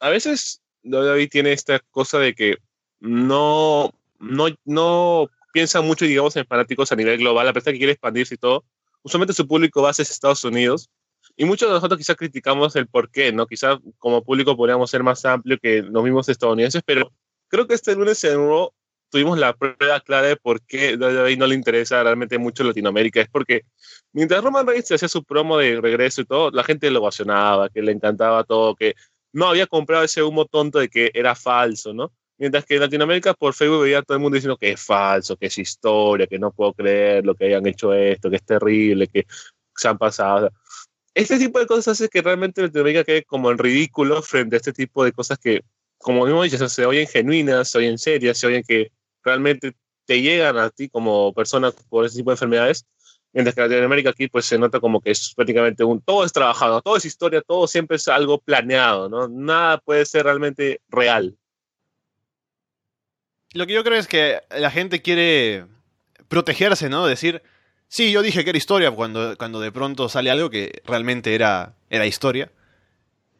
[0.00, 2.58] a veces David tiene esta cosa de que
[3.00, 7.92] no no, no piensa mucho, digamos, en fanáticos a nivel global, a pesar que quiere
[7.92, 8.64] expandirse y todo.
[9.02, 10.88] Usualmente su público base es Estados Unidos.
[11.36, 13.46] Y muchos de nosotros quizás criticamos el por qué, ¿no?
[13.46, 17.10] Quizás como público podríamos ser más amplio que los mismos estadounidenses, pero
[17.48, 18.70] creo que este lunes en Raw
[19.10, 23.20] tuvimos la prueba clara de por qué WWE no le interesa realmente mucho Latinoamérica.
[23.20, 23.62] Es porque
[24.12, 27.82] mientras Roman Reigns hacía su promo de regreso y todo, la gente lo ovacionaba, que
[27.82, 28.94] le encantaba todo, que
[29.32, 32.12] no había comprado ese humo tonto de que era falso, ¿no?
[32.40, 35.46] Mientras que en Latinoamérica por Facebook veía todo el mundo diciendo que es falso, que
[35.46, 39.26] es historia, que no puedo creer lo que hayan hecho esto, que es terrible, que
[39.76, 40.50] se han pasado.
[41.14, 44.72] Este tipo de cosas hace que realmente Latinoamérica quede como en ridículo frente a este
[44.72, 45.60] tipo de cosas que,
[45.98, 48.90] como mismo dices, se oyen genuinas, se oyen serias, se oyen que
[49.22, 49.74] realmente
[50.06, 52.86] te llegan a ti como persona por ese tipo de enfermedades.
[53.34, 56.32] Mientras que en Latinoamérica aquí pues se nota como que es prácticamente un, todo es
[56.32, 59.28] trabajado, todo es historia, todo siempre es algo planeado, ¿no?
[59.28, 61.36] Nada puede ser realmente real.
[63.52, 65.64] Lo que yo creo es que la gente quiere
[66.28, 67.06] protegerse, ¿no?
[67.06, 67.42] Decir,
[67.88, 71.74] sí, yo dije que era historia cuando, cuando de pronto sale algo que realmente era,
[71.90, 72.50] era historia.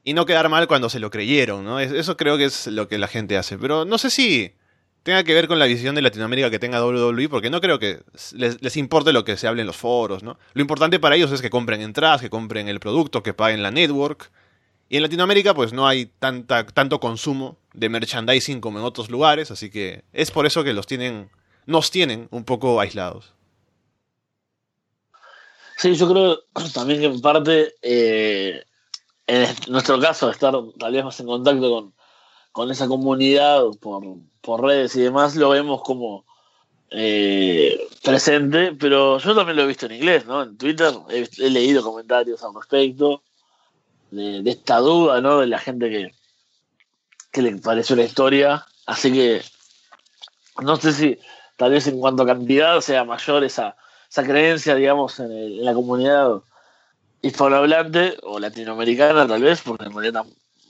[0.02, 1.78] Y no quedar mal cuando se lo creyeron, ¿no?
[1.78, 3.58] Eso creo que es lo que la gente hace.
[3.58, 4.54] Pero no sé si
[5.02, 8.00] tenga que ver con la visión de Latinoamérica que tenga WWE, porque no creo que
[8.32, 10.38] les, les, importe lo que se hable en los foros, ¿no?
[10.54, 13.70] Lo importante para ellos es que compren entradas, que compren el producto, que paguen la
[13.70, 14.30] network.
[14.92, 19.52] Y en Latinoamérica, pues no hay tanta, tanto consumo de merchandising como en otros lugares,
[19.52, 21.30] así que es por eso que los tienen,
[21.64, 23.32] nos tienen un poco aislados.
[25.76, 26.40] Sí, yo creo
[26.74, 28.64] también que en parte, eh,
[29.28, 31.94] en nuestro caso, estar tal vez más en contacto con,
[32.50, 34.02] con esa comunidad por,
[34.40, 36.24] por, redes y demás, lo vemos como
[36.90, 40.42] eh, presente, pero yo también lo he visto en inglés, ¿no?
[40.42, 43.22] En Twitter he, he leído comentarios al respecto
[44.10, 45.40] de, esta duda, ¿no?
[45.40, 46.14] De la gente que,
[47.32, 48.66] que le pareció la historia.
[48.86, 49.42] Así que
[50.62, 51.18] no sé si
[51.56, 53.76] tal vez en cuanto a cantidad sea mayor esa,
[54.10, 56.42] esa creencia, digamos, en, el, en la comunidad
[57.22, 60.24] hispanohablante o latinoamericana, tal vez, porque en realidad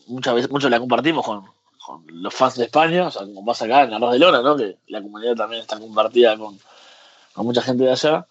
[0.07, 1.45] muchas veces mucho la compartimos con,
[1.85, 4.57] con, los fans de España, o sea, como pasa acá en Arroz de Lona, ¿no?
[4.57, 6.59] Que la comunidad también está compartida con,
[7.33, 8.27] con mucha gente de allá.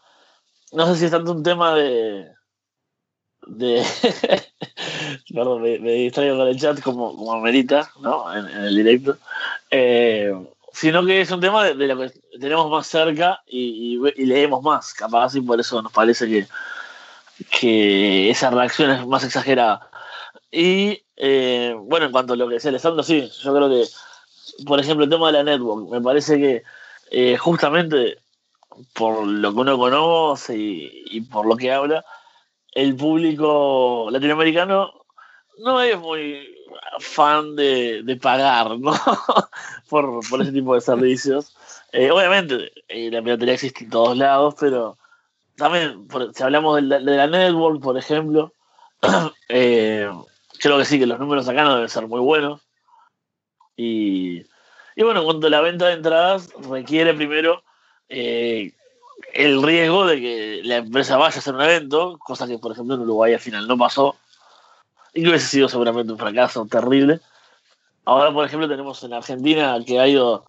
[0.72, 2.32] No sé si es tanto un tema de.
[3.48, 3.84] De
[5.34, 8.34] perdón, me, distraigo con el chat como, como amerita, ¿no?
[8.34, 9.18] En, el directo.
[9.72, 10.34] Eh,
[10.74, 15.36] sino que es un tema de, lo que tenemos más cerca y, leemos más, capaz,
[15.36, 16.48] y por eso nos parece que,
[17.50, 19.90] que esa reacción es más exagerada.
[20.52, 23.86] Y eh, bueno, en cuanto a lo que decía Alessandro, sí, yo creo que,
[24.66, 26.64] por ejemplo, el tema de la network, me parece que
[27.12, 28.20] eh, justamente
[28.94, 32.06] por lo que uno conoce y por lo que habla,
[32.74, 34.94] el público latinoamericano
[35.60, 36.56] no es muy
[37.00, 38.94] fan de, de pagar, ¿no?
[39.90, 41.56] por, por, ese tipo de servicios.
[41.92, 44.98] Eh, obviamente, eh, la piratería existe en todos lados, pero
[45.56, 48.54] también, por, si hablamos de la, de la, network, por ejemplo,
[49.50, 50.10] eh,
[50.60, 52.62] creo que sí, que los números acá no deben ser muy buenos.
[53.76, 54.44] Y,
[54.96, 57.64] y bueno, en cuanto a la venta de entradas, requiere primero
[58.10, 58.74] eh,
[59.34, 62.96] el riesgo de que la empresa vaya a hacer un evento, cosa que, por ejemplo,
[62.96, 64.16] en Uruguay al final no pasó
[65.14, 67.20] y hubiese sido seguramente un fracaso terrible.
[68.06, 70.46] Ahora, por ejemplo, tenemos en Argentina que ha ido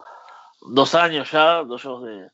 [0.61, 2.29] dos años ya, dos shows de,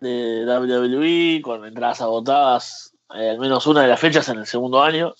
[0.00, 4.82] de WWE, con entradas agotadas, eh, al menos una de las fechas en el segundo
[4.82, 5.14] año.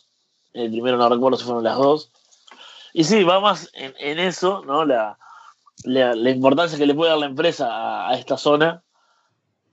[0.53, 2.11] El primero no recuerdo si fueron las dos.
[2.93, 4.85] Y sí, va más en, en eso, ¿no?
[4.85, 5.17] La,
[5.85, 8.83] la, importancia que le puede dar la empresa a esta zona,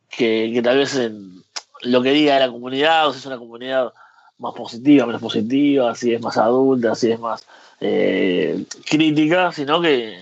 [0.10, 1.44] que, que, tal vez en
[1.82, 3.94] lo que diga la comunidad, o si es una comunidad
[4.40, 7.46] más positiva, menos positiva, si es más adulta, si es más
[7.80, 10.18] eh, crítica, sino que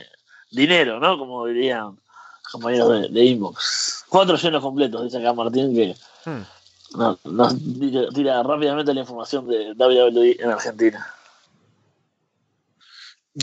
[0.51, 1.17] dinero, ¿no?
[1.17, 1.97] Como dirían
[2.51, 4.05] compañeros de, de Inbox.
[4.09, 5.95] Cuatro llenos completos, dice acá Martín, que
[6.29, 6.97] hmm.
[6.97, 11.13] nos, nos tira, tira, rápidamente la información de WWE en Argentina.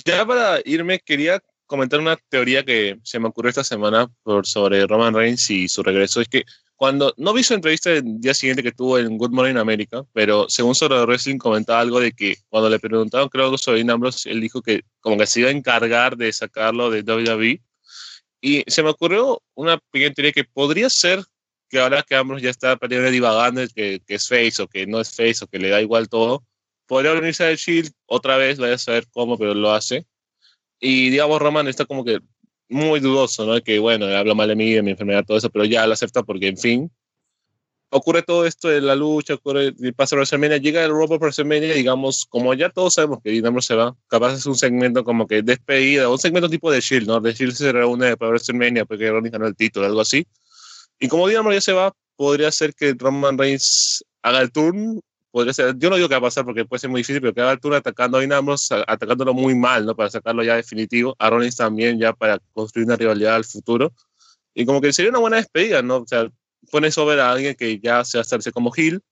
[0.07, 4.87] Ya para irme, quería comentar una teoría que se me ocurrió esta semana por, sobre
[4.87, 6.21] Roman Reigns y su regreso.
[6.21, 6.45] Es que
[6.77, 10.51] cuando no vi su entrevista el día siguiente que tuvo en Good Morning America, pero
[10.51, 14.43] según sobre Wrestling comentaba algo de que cuando le preguntaron, creo que sobre Ambrose, él
[14.43, 17.63] dijo que como que se iba a encargar de sacarlo de WWE.
[18.43, 21.25] Y se me ocurrió una pequeña teoría que podría ser
[21.71, 25.09] que ahora que Ambrose ya está divagando, que, que es face o que no es
[25.09, 26.45] face o que le da igual todo,
[26.87, 30.05] podría unirse al Shield otra vez, vaya a saber cómo, pero lo hace.
[30.85, 32.19] Y digamos, Roman está como que
[32.69, 33.61] muy dudoso, ¿no?
[33.61, 36.25] Que bueno, habla mal de mí, de mi enfermedad, todo eso, pero ya lo acepta
[36.25, 36.91] porque, en fin,
[37.89, 42.53] ocurre todo esto de la lucha, ocurre, pasa WrestleMania, llega el Robo WrestleMania, digamos, como
[42.55, 46.19] ya todos sabemos que Dinamo se va, capaz es un segmento como que despedida, un
[46.19, 47.21] segmento tipo de Shield, ¿no?
[47.21, 50.27] De Shield se reúne para WrestleMania porque Ronnie ganó el título, algo así.
[50.99, 55.01] Y como Dinamo ya se va, podría ser que Roman Reigns haga el turn
[55.33, 57.35] podría ser, yo no digo que va a pasar porque puede ser muy difícil, pero
[57.35, 59.97] que haga el turno atacando a Dinamos, atacándolo muy mal, ¿no?
[59.97, 61.17] Para sacarlo ya definitivo.
[61.19, 63.93] A Rollins también ya para construir una rivalidad al futuro.
[64.55, 65.97] Y como que sería una buena despedida, ¿no?
[65.97, 66.31] O sea,
[66.71, 69.03] pones over a alguien que ya se hacerse como Hill.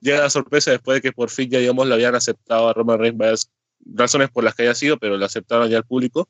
[0.00, 3.00] Llega la sorpresa después de que por fin ya, digamos, lo habían aceptado a Roman
[3.00, 3.50] Reigns, varias
[3.84, 6.28] razones por las que haya sido, pero lo aceptaron ya al público.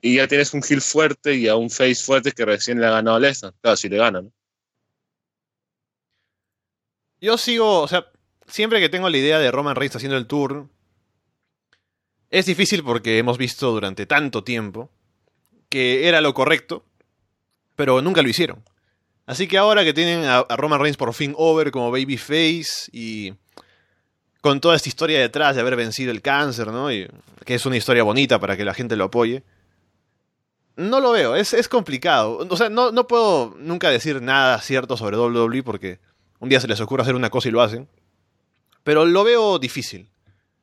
[0.00, 2.90] Y ya tienes un Hill fuerte y a un Face fuerte que recién le ha
[2.90, 3.54] ganado a Lesnar.
[3.60, 4.32] Claro, si le ganan.
[7.20, 8.06] Yo sigo, o sea,
[8.46, 10.68] siempre que tengo la idea de Roman Reigns haciendo el tour,
[12.30, 14.90] es difícil porque hemos visto durante tanto tiempo
[15.68, 16.84] que era lo correcto,
[17.74, 18.62] pero nunca lo hicieron.
[19.26, 23.34] Así que ahora que tienen a, Roman Reigns por fin over como babyface y
[24.40, 26.92] con toda esta historia detrás de haber vencido el cáncer, ¿no?
[26.92, 27.08] Y
[27.44, 29.42] que es una historia bonita para que la gente lo apoye.
[30.76, 32.46] No lo veo, es, es complicado.
[32.48, 35.98] O sea, no, no puedo nunca decir nada cierto sobre WWE porque
[36.38, 37.88] un día se les ocurre hacer una cosa y lo hacen.
[38.86, 40.08] Pero lo veo difícil.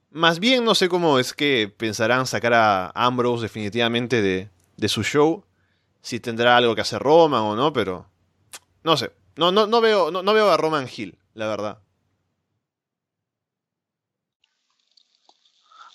[0.10, 5.04] Más bien no sé cómo es que pensarán sacar a Ambrose definitivamente de, de su
[5.04, 5.44] show.
[6.02, 8.06] Si tendrá algo que hacer Roman o no, pero.
[8.82, 9.12] No sé.
[9.36, 11.80] No, no, no, veo, no, veo a Roman Hill, la verdad.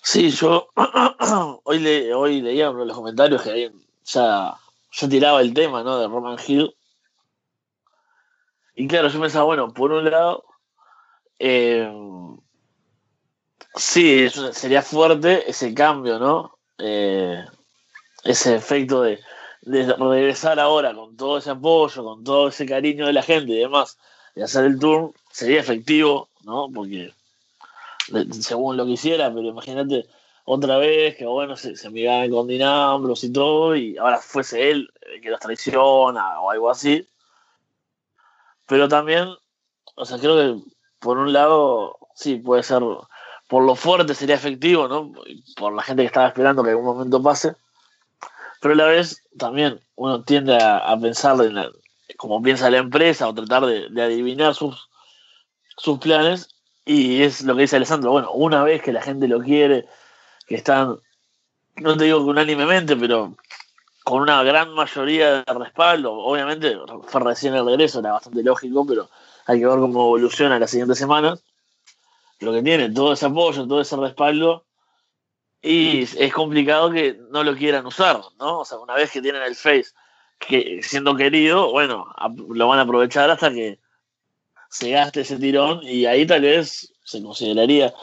[0.03, 0.67] Sí, yo
[1.63, 3.71] hoy, le, hoy leía en los comentarios que
[4.05, 4.55] ya,
[4.91, 5.97] ya tiraba el tema ¿no?
[5.97, 6.75] de Roman Hill.
[8.75, 10.43] Y claro, yo pensaba, bueno, por un lado,
[11.39, 11.89] eh,
[13.75, 16.57] sí, sería fuerte ese cambio, ¿no?
[16.77, 17.43] Eh,
[18.23, 19.19] ese efecto de,
[19.63, 23.97] regresar ahora con todo ese apoyo, con todo ese cariño de la gente y demás,
[24.35, 26.69] y hacer el tour, sería efectivo, ¿no?
[26.73, 27.13] Porque
[28.41, 30.07] según lo que hiciera, pero imagínate
[30.45, 34.89] otra vez que bueno, se, se con Dinambros y todo, y ahora fuese él
[35.21, 37.07] que los traiciona o algo así.
[38.67, 39.29] Pero también,
[39.95, 40.63] o sea, creo que
[40.99, 42.81] por un lado, sí, puede ser,
[43.47, 45.11] por lo fuerte sería efectivo, ¿no?
[45.57, 47.55] Por la gente que estaba esperando que algún momento pase.
[48.61, 51.57] Pero a la vez, también uno tiende a, pensar en
[52.17, 54.89] como piensa la empresa o tratar de, adivinar sus,
[55.77, 56.49] sus planes.
[56.85, 59.87] Y es lo que dice Alessandro, bueno, una vez que la gente lo quiere,
[60.47, 60.99] que están,
[61.77, 63.35] no te digo que unánimemente, pero
[64.03, 66.13] con una gran mayoría de respaldo.
[66.13, 69.09] Obviamente fue recién el regreso, era bastante lógico, pero
[69.49, 71.43] hay que ver cómo evoluciona las siguientes semanas.
[72.39, 74.65] Lo que tiene, todo ese apoyo, todo ese respaldo,
[75.61, 78.59] y es complicado que no lo quieran usar, ¿no?
[78.59, 79.87] O sea, una vez que tienen el face
[80.37, 82.05] que siendo querido, bueno,
[82.49, 83.79] lo van a aprovechar hasta que
[84.69, 87.93] se gaste ese tirón y ahí tal vez se consideraría,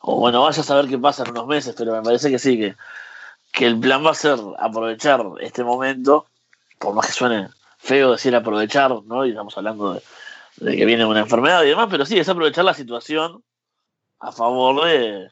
[0.00, 2.58] o bueno, vaya a saber qué pasa en unos meses, pero me parece que sí,
[2.58, 2.74] que
[3.54, 6.26] que el plan va a ser aprovechar este momento,
[6.78, 9.24] por más que suene feo decir aprovechar, ¿no?
[9.24, 10.02] Y estamos hablando de,
[10.58, 13.42] que viene una enfermedad y demás, pero sí, es aprovechar la situación
[14.20, 15.28] a favor de,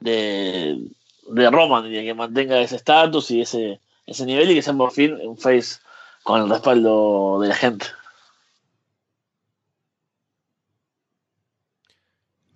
[0.00, 0.90] de,
[1.28, 4.74] de Roman y de que mantenga ese estatus y ese, ese nivel y que sea
[4.74, 5.80] por fin un face
[6.22, 7.86] con el respaldo de la gente.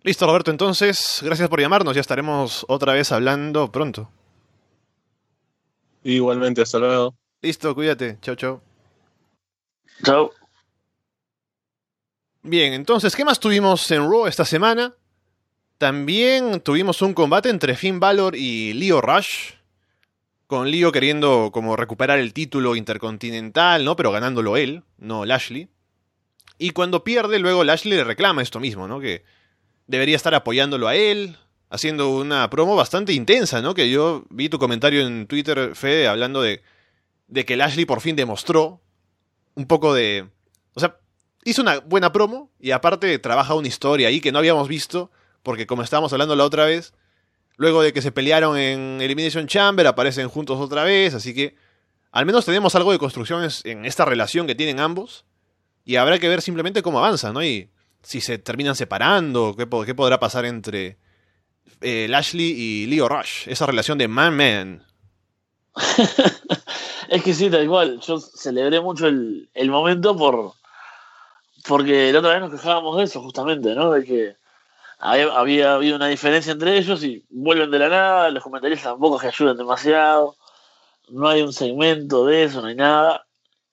[0.05, 4.11] Listo, Roberto, entonces, gracias por llamarnos, ya estaremos otra vez hablando pronto.
[6.03, 7.15] Igualmente, hasta luego.
[7.41, 8.19] Listo, cuídate.
[8.21, 8.61] Chau, chau.
[10.05, 10.33] Chau.
[12.45, 14.97] Bien, entonces, ¿qué más tuvimos en Raw esta semana?
[15.79, 19.53] También tuvimos un combate entre Finn Balor y Leo Rush.
[20.49, 23.95] Con Leo queriendo como recuperar el título intercontinental, ¿no?
[23.95, 25.69] Pero ganándolo él, no Lashley.
[26.59, 28.99] Y cuando pierde, luego Lashley le reclama esto mismo, ¿no?
[28.99, 29.25] Que
[29.87, 31.37] debería estar apoyándolo a él,
[31.71, 33.73] haciendo una promo bastante intensa, ¿no?
[33.73, 36.61] Que yo vi tu comentario en Twitter, Fede, hablando de,
[37.29, 38.81] de que Lashley por fin demostró
[39.55, 40.27] un poco de...
[40.75, 40.97] O sea,
[41.45, 45.11] hizo una buena promo y aparte trabaja una historia ahí que no habíamos visto,
[45.43, 46.95] porque como estábamos hablando la otra vez,
[47.57, 51.57] luego de que se pelearon en Elimination Chamber, aparecen juntos otra vez, así que
[52.11, 55.25] al menos tenemos algo de construcción en esta relación que tienen ambos,
[55.85, 57.43] y habrá que ver simplemente cómo avanza, ¿no?
[57.43, 57.71] Y
[58.03, 60.99] si se terminan separando, qué, podrá pasar entre
[61.81, 64.85] eh, Lashley y Leo Rush, esa relación de man-man.
[67.09, 68.01] es que sí, tal cual.
[68.01, 70.53] Yo celebré mucho el, momento por
[71.67, 73.93] porque la otra vez nos quejábamos de eso, justamente, ¿no?
[73.93, 74.37] De que
[74.99, 79.19] había, había habido una diferencia entre ellos y vuelven de la nada, los comentarios tampoco
[79.19, 80.37] que ayudan demasiado,
[81.09, 83.27] no hay un segmento de eso, no hay nada.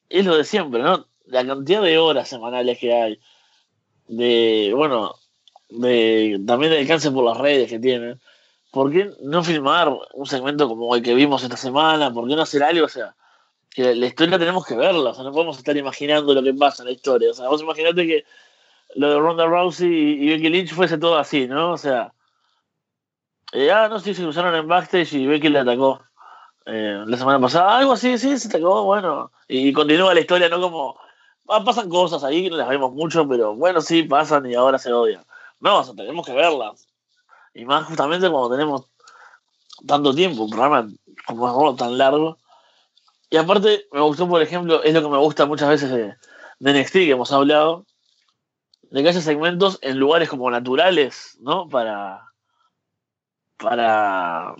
[0.09, 1.07] Es lo de siempre, ¿no?
[1.25, 3.19] La cantidad de horas semanales que hay,
[4.07, 5.15] de, bueno,
[5.69, 8.19] de, también de alcance por las redes que tienen,
[8.71, 12.11] ¿por qué no filmar un segmento como el que vimos esta semana?
[12.13, 12.85] ¿Por qué no hacer algo?
[12.85, 13.15] O sea,
[13.69, 16.83] que la historia tenemos que verla, o sea, no podemos estar imaginando lo que pasa
[16.83, 17.31] en la historia.
[17.31, 18.25] O sea, vos imaginate que
[18.95, 21.73] lo de Ronda Rousey y, Becky Lynch fuese todo así, ¿no?
[21.73, 22.13] O sea,
[23.53, 26.01] eh, ah, no sé, si se cruzaron en backstage y Becky le atacó.
[26.65, 30.61] eh, la semana pasada, algo así, sí, se acabó, bueno, y continúa la historia, no
[30.61, 30.99] como,
[31.49, 34.77] ah, pasan cosas ahí que no las vemos mucho, pero bueno, sí, pasan y ahora
[34.79, 35.25] se odian.
[35.59, 36.87] No, o sea, tenemos que verlas.
[37.53, 38.87] Y más justamente cuando tenemos
[39.87, 40.87] tanto tiempo, un programa
[41.25, 42.37] como es tan largo.
[43.29, 46.15] Y aparte, me gustó, por ejemplo, es lo que me gusta muchas veces de,
[46.59, 47.85] NXT que hemos hablado,
[48.89, 51.69] de que haya segmentos en lugares como naturales, ¿no?
[51.69, 52.25] Para,
[53.57, 54.55] para,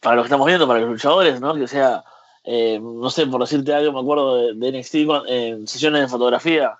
[0.00, 1.54] para lo que estamos viendo, para los luchadores, ¿no?
[1.54, 2.04] Que sea,
[2.44, 4.94] eh, no sé, por decirte algo, me acuerdo de, de NXT
[5.26, 6.78] en sesiones de fotografía,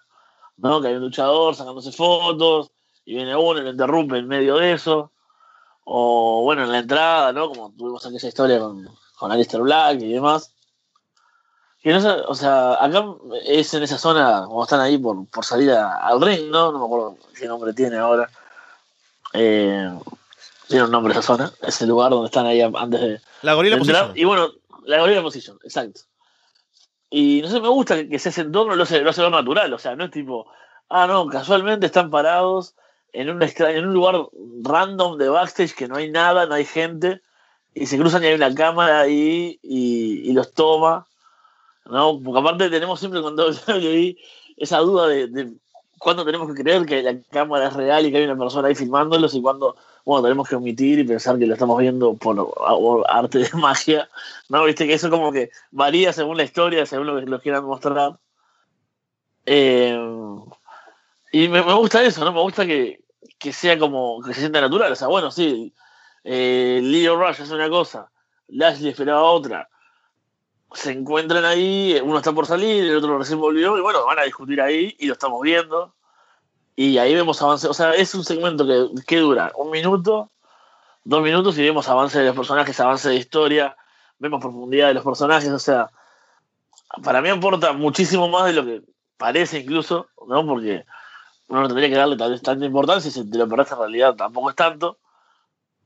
[0.59, 0.81] ¿no?
[0.81, 2.71] Que hay un luchador sacándose fotos
[3.05, 5.13] y viene uno y lo interrumpe en medio de eso.
[5.85, 7.49] O bueno, en la entrada, ¿no?
[7.49, 8.89] Como tuvimos aquella historia con,
[9.19, 10.55] con Alistair Black y demás.
[11.83, 13.05] Que no o sea, acá
[13.45, 16.71] es en esa zona, como están ahí por, por salir a- al ring, ¿no?
[16.71, 18.31] No me acuerdo qué nombre tiene ahora.
[19.33, 19.91] Eh,
[20.69, 23.81] tiene un nombre esa zona, ese lugar donde están ahí antes de, La gorila de
[23.81, 24.13] position.
[24.17, 24.49] Y bueno,
[24.85, 26.03] la gorilla position, exacto.
[27.11, 29.73] Y no sé, me gusta que, que ese entorno lo hace, lo hace ver natural,
[29.75, 30.47] o sea, no es tipo,
[30.89, 32.75] ah, no, casualmente están parados
[33.13, 34.17] en un, extra- en un lugar
[34.63, 37.21] random de backstage que no hay nada, no hay gente,
[37.75, 41.07] y se cruzan y hay una cámara ahí y, y los toma,
[41.87, 42.21] ¿no?
[42.23, 43.49] Porque aparte tenemos siempre cuando
[44.57, 45.53] esa duda de, de
[46.03, 48.75] cuándo tenemos que creer que la cámara es real y que hay una persona ahí
[48.75, 52.53] filmándolos y cuándo, bueno, tenemos que omitir y pensar que lo estamos viendo por,
[53.09, 54.09] arte de magia,
[54.49, 54.65] ¿no?
[54.65, 58.19] Viste que eso como que varía según la historia, según lo que los quieran mostrar.
[59.47, 59.97] Eh,
[61.33, 62.33] y me, gusta eso, ¿no?
[62.33, 63.01] Me gusta que,
[63.39, 64.93] que sea como, que se sienta natural.
[64.93, 65.73] O sea, bueno, sí,
[66.25, 68.11] eh, Leo Rush hace una cosa,
[68.49, 69.69] Lashley esperaba otra.
[70.75, 74.23] Se encuentran ahí, uno está por salir, el otro recién volvió, y bueno, van a
[74.23, 75.95] discutir ahí y lo estamos viendo.
[76.77, 77.69] Y ahí vemos avance.
[77.69, 78.67] O sea, es un segmento
[79.07, 80.31] que, dura un minuto,
[81.05, 83.77] dos minutos y vemos avance de los personajes, avance de historia,
[84.19, 85.51] vemos profundidad de los personajes.
[85.51, 85.91] O sea,
[87.03, 88.83] para mí aporta muchísimo más de lo que
[89.19, 90.47] parece incluso, ¿no?
[90.47, 90.85] Porque
[91.49, 94.15] uno no tendría que darle tal vez tanta importancia si te lo perdés en realidad
[94.17, 94.99] tampoco es tanto.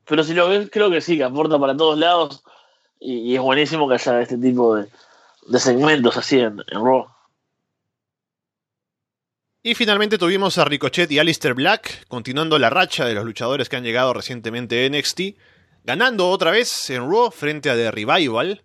[0.05, 2.43] Pero si lo ves, creo que sí, que aporta para todos lados
[2.99, 4.87] y, es buenísimo que haya este tipo de,
[5.47, 7.07] de segmentos así en, Raw.
[9.63, 13.75] Y finalmente tuvimos a Ricochet y Alistair Black, continuando la racha de los luchadores que
[13.75, 15.21] han llegado recientemente a NXT,
[15.83, 18.63] ganando otra vez en Raw frente a The Revival.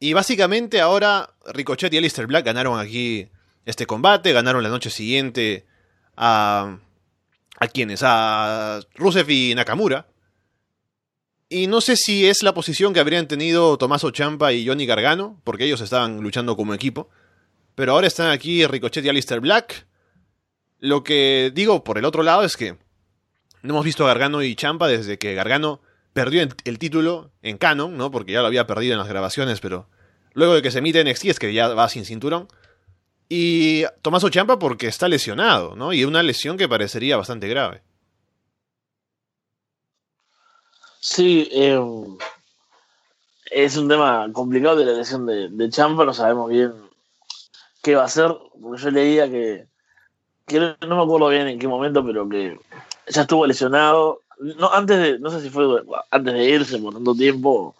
[0.00, 3.28] Y básicamente ahora Ricochet y Alistair Black ganaron aquí
[3.64, 5.66] este combate, ganaron la noche siguiente
[6.16, 6.78] a...
[7.60, 8.02] ¿A quiénes?
[8.04, 10.06] A Rusev y Nakamura.
[11.48, 15.40] Y no sé si es la posición que habrían tenido Tommaso Ciampa y Johnny Gargano,
[15.44, 17.08] porque ellos estaban luchando como equipo.
[17.74, 19.86] Pero ahora están aquí Ricochet y Alistair Black.
[20.78, 22.72] Lo que digo por el otro lado es que
[23.62, 25.80] no hemos visto a Gargano y Champa desde que Gargano
[26.12, 28.10] perdió el- el título en Canon, ¿no?
[28.10, 29.88] Porque ya lo había perdido en las grabaciones, pero
[30.34, 32.48] luego de que se emite NXT es que ya va sin cinturón.
[33.28, 35.92] Y Tomaso Champa porque está lesionado, ¿no?
[35.92, 37.82] Y una lesión que parecería bastante grave.
[41.10, 41.80] Sí, eh,
[43.50, 46.74] es un tema complicado de la lesión de, de Champa, no sabemos bien
[47.82, 49.66] qué va a hacer, porque yo leía que,
[50.46, 52.60] que no me acuerdo bien en qué momento, pero que
[53.06, 57.14] ya estuvo lesionado, no antes de, no sé si fue antes de irse por tanto
[57.14, 57.74] tiempo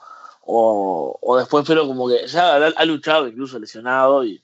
[0.47, 4.43] o, o después, pero como que ya ha, ha luchado incluso lesionado y,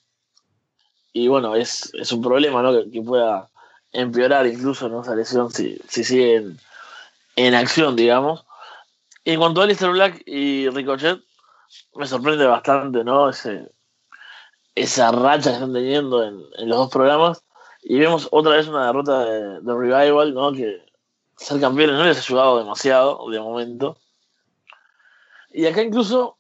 [1.14, 2.70] y bueno, es, es un problema, ¿no?
[2.70, 3.49] Que, que pueda
[3.93, 5.01] empeorar incluso, ¿no?
[5.01, 6.45] Esa lesión si, si sigue
[7.37, 8.43] en acción, digamos.
[9.25, 11.18] Y en cuanto a Alistair Black y Ricochet,
[11.95, 13.31] me sorprende bastante, ¿no?
[13.31, 13.70] Ese,
[14.75, 17.43] esa racha que están teniendo en, los dos programas.
[17.83, 20.53] Y vemos otra vez una derrota de, de Revival, ¿no?
[20.53, 20.85] Que
[21.37, 23.99] ser campeones no les ha ayudado demasiado, de momento.
[25.51, 26.37] Y acá incluso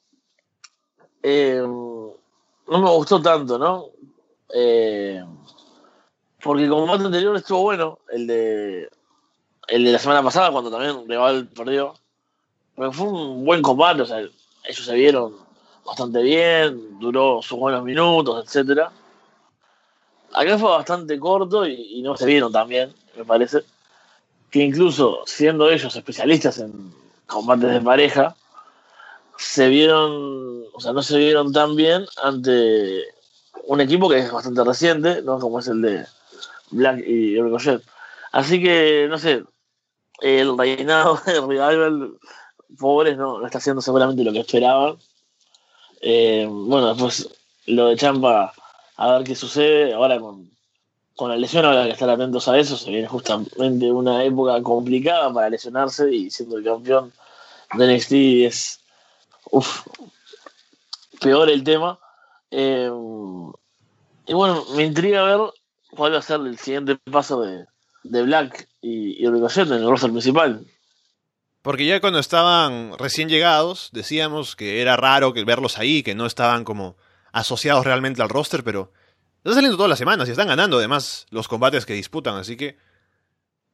[1.22, 2.18] eh, no
[2.66, 3.86] me gustó tanto, ¿no?
[4.52, 5.24] Eh,
[6.42, 8.90] porque como combate anterior estuvo bueno, el de
[9.68, 11.94] el de la semana pasada, cuando también Revival perdió.
[12.76, 15.36] Pero fue un buen combate, o sea, ellos se vieron
[15.84, 18.90] bastante bien, duró sus buenos minutos, etcétera.
[20.32, 23.62] Acá fue bastante corto y, y no se vieron tan bien, me parece.
[24.50, 26.92] Que incluso siendo ellos especialistas en
[27.26, 28.34] combates de pareja,
[29.36, 33.04] se vieron, o sea, no se vieron tan bien ante
[33.66, 35.38] un equipo que es bastante reciente, ¿no?
[35.38, 36.06] Como es el de
[36.70, 37.82] Black y Ricochet.
[38.32, 39.44] Así que, no sé,
[40.20, 42.18] el reinado de Revival,
[42.78, 44.96] pobres, no, no está haciendo seguramente lo que esperaban.
[46.00, 47.28] Eh, bueno, después
[47.66, 48.52] lo de Champa,
[48.96, 49.94] a ver qué sucede.
[49.94, 50.50] Ahora con,
[51.16, 52.76] con la lesión, habrá que estar atentos a eso.
[52.76, 57.12] Se viene justamente una época complicada para lesionarse y siendo el campeón
[57.74, 58.12] de NXT
[58.46, 58.80] es.
[59.50, 59.86] Uf,
[61.20, 61.98] peor el tema.
[62.50, 62.90] Eh,
[64.26, 65.40] y bueno, me intriga ver
[65.90, 67.66] cuál va a ser el siguiente paso de,
[68.04, 70.66] de Black y, y Ricochet en el roster principal.
[71.64, 76.62] Porque ya cuando estaban recién llegados, decíamos que era raro verlos ahí, que no estaban
[76.62, 76.98] como
[77.32, 78.92] asociados realmente al roster, pero
[79.38, 82.76] están saliendo todas las semanas y están ganando además los combates que disputan, así que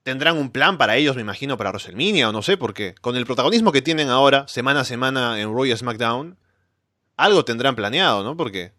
[0.05, 3.26] tendrán un plan para ellos, me imagino, para WrestleMania o no sé, porque con el
[3.26, 6.38] protagonismo que tienen ahora, semana a semana en Royal SmackDown,
[7.16, 8.36] algo tendrán planeado, ¿no?
[8.36, 8.72] Porque,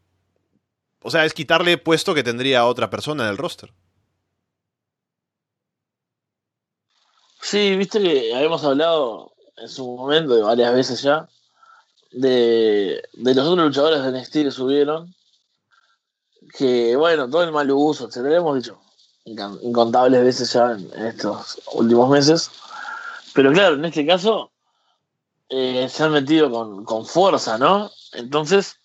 [1.01, 3.73] o sea, es quitarle puesto que tendría otra persona en el roster.
[7.51, 11.27] Sí, viste que habíamos hablado en su momento, de varias veces ya,
[12.13, 15.13] de, de los otros luchadores de NXT que subieron,
[16.57, 18.79] que bueno, todo el mal uso, etcétera, lo hemos dicho
[19.25, 22.49] incontables veces ya en, estos últimos meses.
[23.33, 24.53] Pero claro, en este caso
[25.49, 27.91] eh, se han metido con, con, fuerza, ¿no?
[28.13, 28.77] Entonces,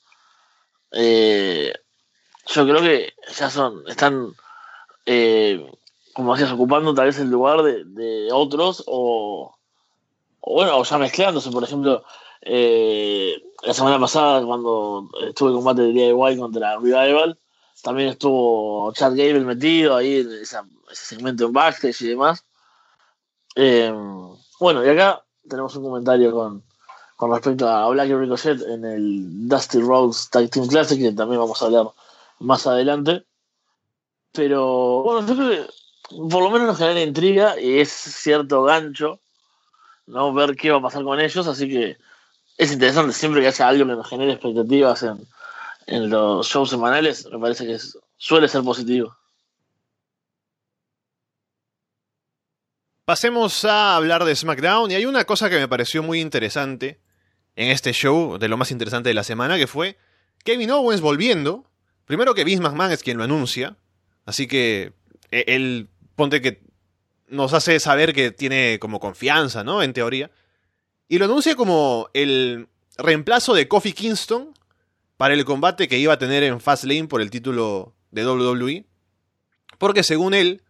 [0.90, 1.72] eh,
[2.46, 4.34] yo creo que ya son, están,
[5.04, 5.64] eh,
[6.16, 9.54] como decías, ocupando tal vez el lugar de, otros o,
[10.40, 12.02] o, bueno, o ya mezclándose, por ejemplo,
[12.42, 17.38] la semana pasada cuando estuve en combate de DIY contra Revival,
[17.82, 20.58] también estuvo Chad Gable metido ahí en ese
[20.90, 22.46] segmento en backstage y demás.
[23.54, 23.92] Eh,
[24.58, 26.64] bueno, y acá tenemos un comentario con,
[27.16, 31.60] con respecto a Black Ricochet en el Dusty Rhodes Tag Team Classic, que también vamos
[31.60, 31.88] a hablar
[32.38, 33.26] más adelante.
[34.32, 35.70] Pero bueno, yo creo que
[36.08, 39.20] por lo menos nos genera intriga y es cierto gancho,
[40.06, 40.32] ¿no?
[40.32, 41.96] Ver qué va a pasar con ellos, así que
[42.56, 45.04] es interesante siempre que haya algo que nos genere expectativas
[45.86, 47.78] en, los shows semanales, me parece que
[48.16, 49.16] suele ser positivo.
[53.04, 56.98] Pasemos a hablar de SmackDown y hay una cosa que me pareció muy interesante
[57.54, 59.96] en este show, de lo más interesante de la semana, que fue
[60.44, 61.64] Kevin Owens volviendo.
[62.04, 63.76] Primero que Vince McMahon es quien lo anuncia,
[64.24, 64.92] así que
[65.30, 66.62] e, él ponte que
[67.28, 69.82] nos hace saber que tiene como confianza, ¿no?
[69.82, 70.30] En teoría.
[71.08, 74.54] Y lo anuncia como el reemplazo de Kofi Kingston
[75.16, 78.84] para el combate que iba a tener en Fastlane por el título de WWE.
[79.78, 80.62] Porque según él,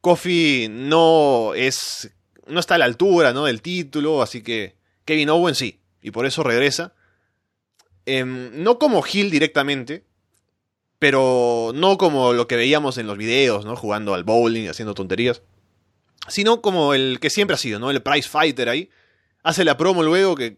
[0.00, 2.12] Kofi no es.
[2.46, 3.44] no está a la altura ¿no?
[3.44, 5.80] del título, así que Kevin Owens sí.
[6.00, 6.94] Y por eso regresa.
[8.04, 10.04] Em, no como Hill directamente.
[11.02, 13.74] Pero no como lo que veíamos en los videos, ¿no?
[13.74, 15.42] Jugando al bowling, haciendo tonterías.
[16.28, 17.90] Sino como el que siempre ha sido, ¿no?
[17.90, 18.88] El prize fighter ahí.
[19.42, 20.56] Hace la promo luego que.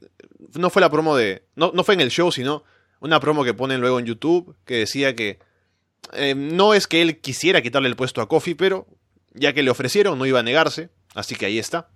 [0.53, 1.47] No fue la promo de.
[1.57, 2.63] No, no fue en el show, sino
[3.01, 5.39] una promo que ponen luego en YouTube que decía que
[6.13, 8.87] eh, no es que él quisiera quitarle el puesto a Kofi, pero
[9.33, 11.89] ya que le ofrecieron no iba a negarse, así que ahí está.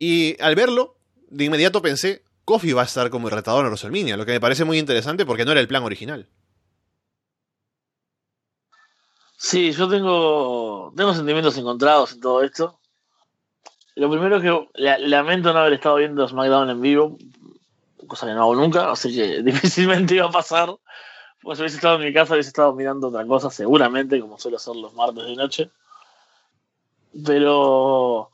[0.00, 0.98] Y al verlo,
[1.30, 4.64] de inmediato pensé, Kofi va a estar como retador en WrestleMania, lo que me parece
[4.64, 6.28] muy interesante porque no era el plan original.
[9.36, 12.78] Sí, yo tengo, tengo sentimientos encontrados en todo esto.
[13.94, 14.68] Lo primero que
[15.06, 17.18] lamento no haber estado viendo SmackDown en vivo,
[18.06, 20.74] cosa que no hago nunca, así que difícilmente iba a pasar.
[21.42, 24.56] Pues si hubiese estado en mi casa, hubiese estado mirando otra cosa, seguramente, como suelo
[24.56, 25.70] hacer los martes de noche.
[27.24, 28.30] Pero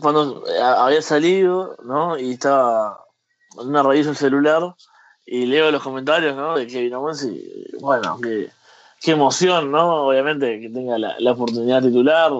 [0.00, 2.18] cuando había salido, ¿no?
[2.18, 3.04] Y estaba
[3.60, 4.74] en una reviso el celular
[5.24, 6.56] y leo los comentarios, ¿no?
[6.56, 8.50] De Kevin Owens y, bueno, qué,
[9.00, 10.06] qué emoción, ¿no?
[10.06, 12.30] Obviamente que tenga la, la oportunidad titular.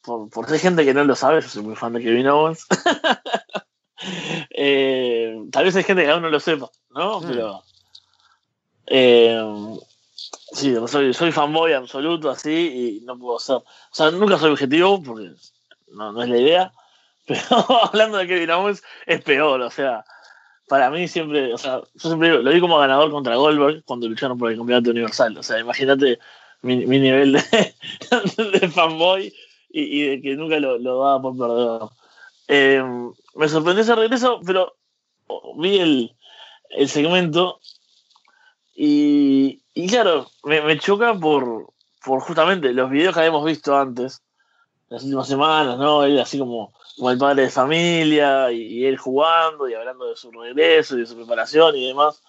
[0.00, 2.66] Por, por ser gente que no lo sabe, yo soy muy fan de Kevin Owens.
[4.50, 7.20] Eh, tal vez hay gente que aún no lo sepa, ¿no?
[7.20, 7.28] Mm.
[7.28, 7.62] Pero.
[8.86, 9.40] Eh,
[10.52, 13.56] sí, soy, soy fanboy absoluto, así, y no puedo ser.
[13.56, 15.30] O sea, nunca soy objetivo, porque
[15.92, 16.72] no, no es la idea.
[17.26, 20.04] Pero hablando de Kevin Owens, es peor, o sea.
[20.72, 24.38] Para mí siempre, o sea, yo siempre lo vi como ganador contra Goldberg cuando lucharon
[24.38, 25.36] por el campeonato universal.
[25.36, 26.18] O sea, imagínate
[26.62, 29.30] mi, mi, nivel de, fanboy
[29.68, 31.90] y, de que nunca lo, lo daba por perdedor.
[32.48, 32.82] Eh,
[33.34, 34.74] me sorprendió ese regreso, pero
[35.58, 36.16] vi el,
[36.70, 37.60] el segmento
[38.74, 41.70] y, y claro, me, me, choca por,
[42.02, 44.22] por justamente los videos que habíamos visto antes,
[44.88, 46.02] las últimas semanas, ¿no?
[46.04, 50.30] Él así como, como el padre de familia y, él jugando y hablando de su
[50.30, 52.22] regreso y de su preparación y demás,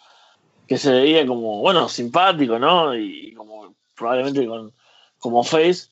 [0.68, 2.96] que se veía como, bueno, simpático, ¿no?
[2.96, 4.74] Y, como probablemente con,
[5.20, 5.90] como face.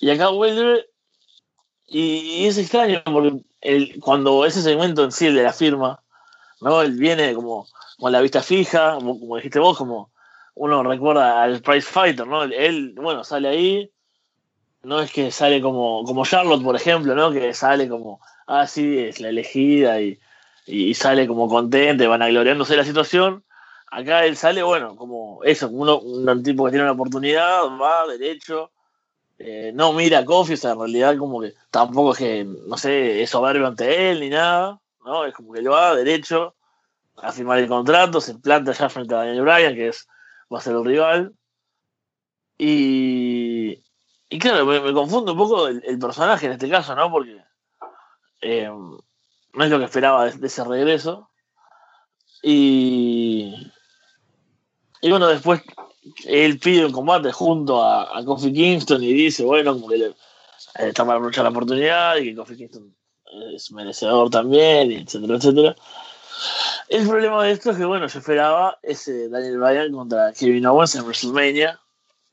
[0.00, 0.86] Y acá vuelve
[1.86, 6.02] y, y es extraño porque el, cuando ese segmento en sí, el de la firma,
[6.60, 6.82] ¿no?
[6.82, 7.66] Él viene como
[7.98, 10.12] con la vista fija, como, dijiste vos, como
[10.54, 12.44] uno recuerda al Price Fighter, ¿no?
[12.44, 13.92] Él, bueno, sale ahí,
[14.82, 17.30] no es que sale como, como Charlotte, por ejemplo, ¿no?
[17.32, 20.18] Que sale como, ah, sí, es la elegida y,
[20.66, 23.44] y, sale como contento, vanagloriándose de la situación.
[23.90, 28.06] Acá él sale, bueno, como eso, como uno, un tipo que tiene una oportunidad, va
[28.06, 28.72] derecho,
[29.38, 32.76] eh, no mira a Kofi, o sea, en realidad como que tampoco es que, no
[32.76, 35.24] sé, es soberbio ante él ni nada, ¿no?
[35.24, 36.54] Es como que lo va derecho
[37.16, 40.08] a firmar el contrato, se planta ya frente a Daniel Bryan, que es,
[40.52, 41.34] va a ser el rival.
[42.58, 43.80] Y,
[44.30, 47.10] y claro, me, me confundo un poco el, personaje en este caso, ¿no?
[47.10, 47.42] Porque
[48.42, 51.30] eh, no es lo que esperaba de, ese regreso.
[52.42, 53.72] Y,
[55.00, 55.62] y bueno, después
[56.26, 60.06] él pide un combate junto a, a Kofi Kingston y dice, bueno, como que le,
[60.06, 60.14] eh,
[60.88, 62.94] está para aprovechar la oportunidad y que Kofi Kingston
[63.54, 65.76] es merecedor también, etcétera, etcétera.
[66.88, 70.94] El problema de esto es que, bueno, yo esperaba ese Daniel Bryan contra Kevin Owens
[70.94, 71.80] en WrestleMania.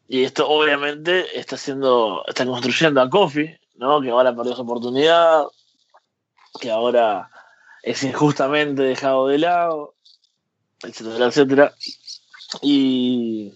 [0.08, 4.02] Y esto obviamente está haciendo, está construyendo a Kofi, ¿no?
[4.02, 5.46] Que ahora perdió su oportunidad,
[6.60, 7.30] que ahora
[7.82, 9.96] es injustamente dejado de lado,
[10.84, 11.74] etcétera, etcétera.
[12.62, 13.52] Y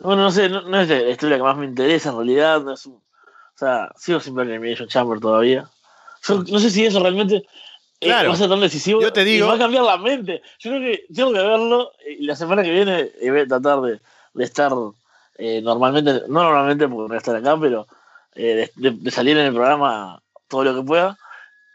[0.00, 2.86] bueno, no sé, no, es la historia que más me interesa en realidad, no es
[2.86, 5.70] o sea, sigo sin ver el Elimination Chamber todavía.
[6.28, 7.46] Yo no sé si eso realmente
[8.00, 10.42] eh, va a ser tan decisivo yo te digo, y va a cambiar la mente.
[10.58, 14.00] Yo creo que tengo que verlo y la semana que viene voy a tratar de,
[14.34, 14.72] de estar
[15.38, 17.86] eh, normalmente, no normalmente porque a estar acá, pero
[18.34, 21.18] eh, de, salir en el programa todo lo que pueda.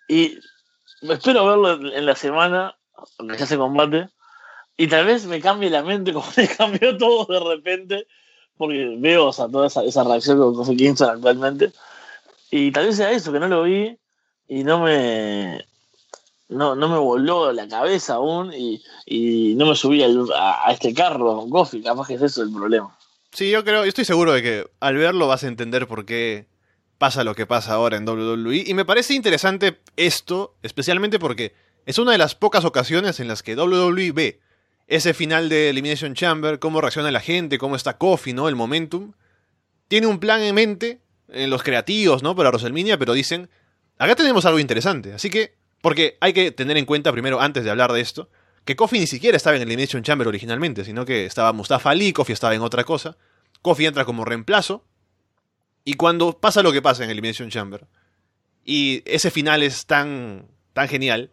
[0.07, 0.39] Y
[1.01, 2.75] espero verlo en, la semana,
[3.17, 4.09] donde se hace combate,
[4.77, 8.07] y tal vez me cambie la mente como me cambió todo de repente,
[8.57, 11.71] porque veo o sea, toda esa, reacción con Kofi Kingston actualmente.
[12.49, 13.97] Y tal vez sea eso, que no lo vi
[14.47, 15.65] y no me,
[16.49, 20.93] no, no me voló la cabeza aún y, y no me subí a, a, este
[20.93, 22.95] carro con Kofi, capaz que es eso el problema.
[23.33, 26.47] Sí, yo creo, estoy seguro de que al verlo vas a entender por qué
[26.97, 28.65] pasa lo que pasa ahora en WWE.
[28.67, 31.53] Y me parece interesante esto, especialmente porque
[31.85, 34.41] es una de las pocas ocasiones en las que WWE ve
[34.87, 38.49] ese final de Elimination Chamber, cómo reacciona la gente, cómo está Kofi, ¿no?
[38.49, 39.13] El momentum.
[39.87, 42.35] Tiene un plan en mente, en los creativos, ¿no?
[42.35, 43.49] Para WrestleMania, pero dicen,
[43.97, 45.13] acá tenemos algo interesante.
[45.13, 48.29] Así que, porque hay que tener en cuenta primero, antes de hablar de esto,
[48.65, 52.13] que Kofi ni siquiera estaba en el Elimination Chamber originalmente, sino que estaba Mustafa Ali,
[52.13, 53.17] Kofi estaba en otra cosa.
[53.61, 54.85] Kofi entra como reemplazo.
[55.83, 57.87] Y cuando pasa lo que pasa en Elimination Chamber,
[58.63, 61.31] y ese final es tan, tan genial,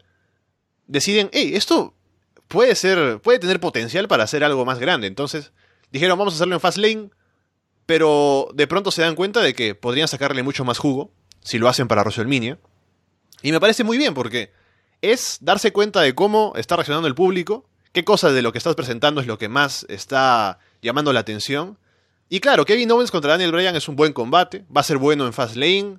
[0.87, 1.95] deciden, hey, esto
[2.49, 5.07] puede ser, puede tener potencial para hacer algo más grande.
[5.07, 5.53] Entonces,
[5.93, 7.11] dijeron, vamos a hacerlo en Fastlane,
[7.85, 11.13] pero de pronto se dan cuenta de que podrían sacarle mucho más jugo
[11.43, 12.59] si lo hacen para WrestleMania.
[13.43, 14.53] Y me parece muy bien porque
[15.03, 18.75] es darse cuenta de cómo está reaccionando el público, qué cosa de lo que estás
[18.75, 21.79] presentando es lo que más está llamando la atención.
[22.29, 25.27] Y claro, Kevin Owens contra Daniel Bryan es un buen combate, va a ser bueno
[25.27, 25.97] en Fast Lane,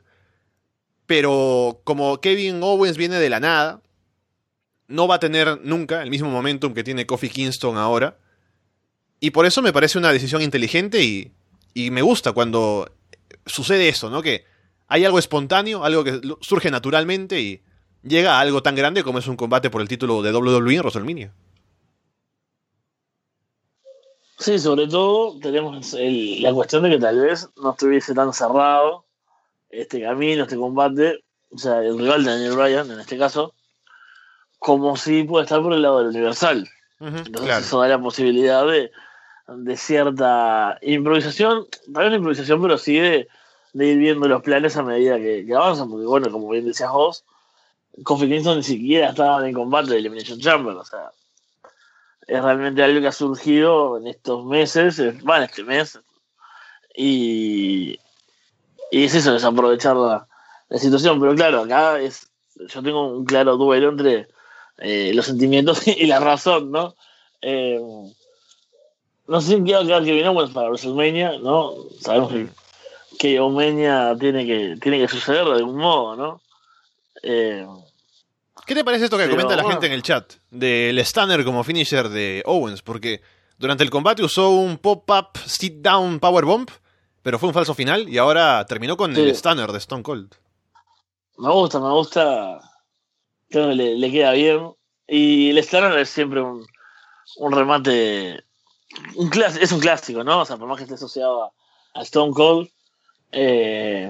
[1.06, 3.82] pero como Kevin Owens viene de la nada,
[4.88, 8.18] no va a tener nunca el mismo momentum que tiene Kofi Kingston ahora.
[9.20, 11.32] Y por eso me parece una decisión inteligente y,
[11.74, 12.92] y me gusta cuando
[13.46, 14.22] sucede eso, ¿no?
[14.22, 14.46] Que
[14.88, 17.62] hay algo espontáneo, algo que surge naturalmente y
[18.04, 20.80] llega a algo tan grande como es un combate por el título de WWE en
[20.80, 21.34] WrestleMania.
[24.40, 29.06] Sí, sobre todo tenemos la cuestión de que tal vez no estuviese tan cerrado
[29.70, 33.54] este camino, este combate, o sea, el rival de Daniel Bryan, en este caso,
[34.58, 36.68] como si puede estar por el lado del Universal.
[37.02, 38.92] Entonces eso da la posibilidad de,
[39.48, 43.28] de cierta improvisación, tal vez no improvisación, pero sí de,
[43.74, 47.26] ir viendo los planes a medida que, que avanzan, porque bueno, como bien decías vos,
[48.04, 51.12] Kofi Kingston ni siquiera estaba en combate de Elimination Chamber, o sea,
[52.28, 56.00] es realmente algo que ha surgido en estos meses, bueno, este mes,
[56.96, 58.00] y,
[58.92, 60.28] y es eso, es aprovechar la,
[60.78, 64.28] situación, pero claro, acá es, yo tengo un claro duelo entre
[64.78, 66.96] eh, los sentimientos y la razón, ¿no?
[67.42, 67.80] Eh,
[69.28, 71.76] no sé si a quedar Kevin Owens para WrestleMania, ¿no?
[72.00, 72.48] Sabemos que,
[73.20, 76.42] que Omenia tiene que, tiene que suceder de algún modo, ¿no?
[77.24, 77.66] Eh,
[78.66, 80.34] ¿Qué te parece esto que comenta la gente en el chat?
[80.52, 83.22] Del Stunner como finisher de Owens, porque
[83.58, 86.70] durante el combate usó un pop-up sit-down powerbomb,
[87.24, 90.36] pero fue un falso final y ahora terminó con el Stunner de Stone Cold.
[91.38, 92.60] Me gusta, me gusta.
[93.50, 94.74] Creo que le, queda bien.
[95.08, 96.66] Y el Stunner es siempre un,
[97.52, 98.44] remate.
[99.16, 100.42] Un es un clásico, ¿no?
[100.42, 101.52] O sea, por más que esté asociado
[101.94, 102.70] a, Stone Cold.
[103.32, 104.10] Eh,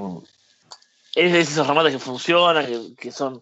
[1.20, 3.42] es de esos remates que funcionan, que son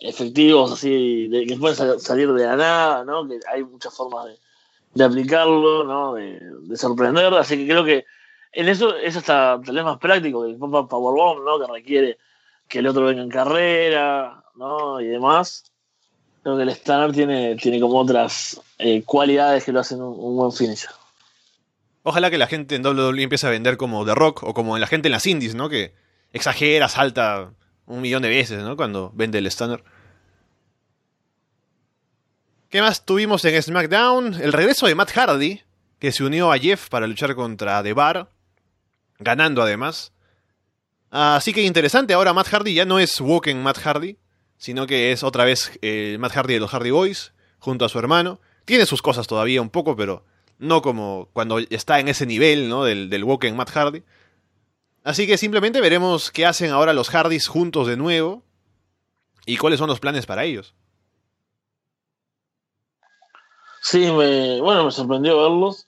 [0.00, 3.26] efectivos, así, que pueden salir de la nada, ¿no?
[3.28, 4.38] Que hay muchas formas de,
[4.94, 6.14] de aplicarlo, ¿no?
[6.14, 8.04] De, de, sorprender, así que creo que
[8.52, 11.58] en eso es hasta tal vez más práctico que el Powerbomb, ¿no?
[11.58, 12.18] Que requiere
[12.68, 15.00] que el otro venga en carrera, ¿no?
[15.00, 15.64] Y demás.
[16.42, 20.36] creo que el Stunner tiene, tiene como otras eh, cualidades que lo hacen un, un
[20.36, 20.90] buen finisher.
[22.04, 24.86] Ojalá que la gente en WWE empiece a vender como The Rock o como la
[24.86, 25.68] gente en las indies, ¿no?
[25.68, 25.92] Que
[26.32, 27.52] exagera, salta
[27.86, 28.76] un millón de veces, ¿no?
[28.76, 29.82] Cuando vende el Stunner.
[32.68, 34.34] ¿Qué más tuvimos en SmackDown?
[34.34, 35.62] El regreso de Matt Hardy,
[35.98, 38.28] que se unió a Jeff para luchar contra The Bar,
[39.18, 40.12] ganando además.
[41.10, 44.18] Así que interesante, ahora Matt Hardy ya no es Woken Matt Hardy,
[44.58, 47.98] sino que es otra vez el Matt Hardy de los Hardy Boys, junto a su
[47.98, 48.38] hermano.
[48.66, 50.26] Tiene sus cosas todavía un poco, pero
[50.58, 52.84] no como cuando está en ese nivel, ¿no?
[52.84, 54.02] Del, del Woken Matt Hardy.
[55.04, 58.42] Así que simplemente veremos qué hacen ahora los Hardys juntos de nuevo
[59.46, 60.74] y cuáles son los planes para ellos.
[63.80, 65.86] Sí, me, bueno, me sorprendió verlos.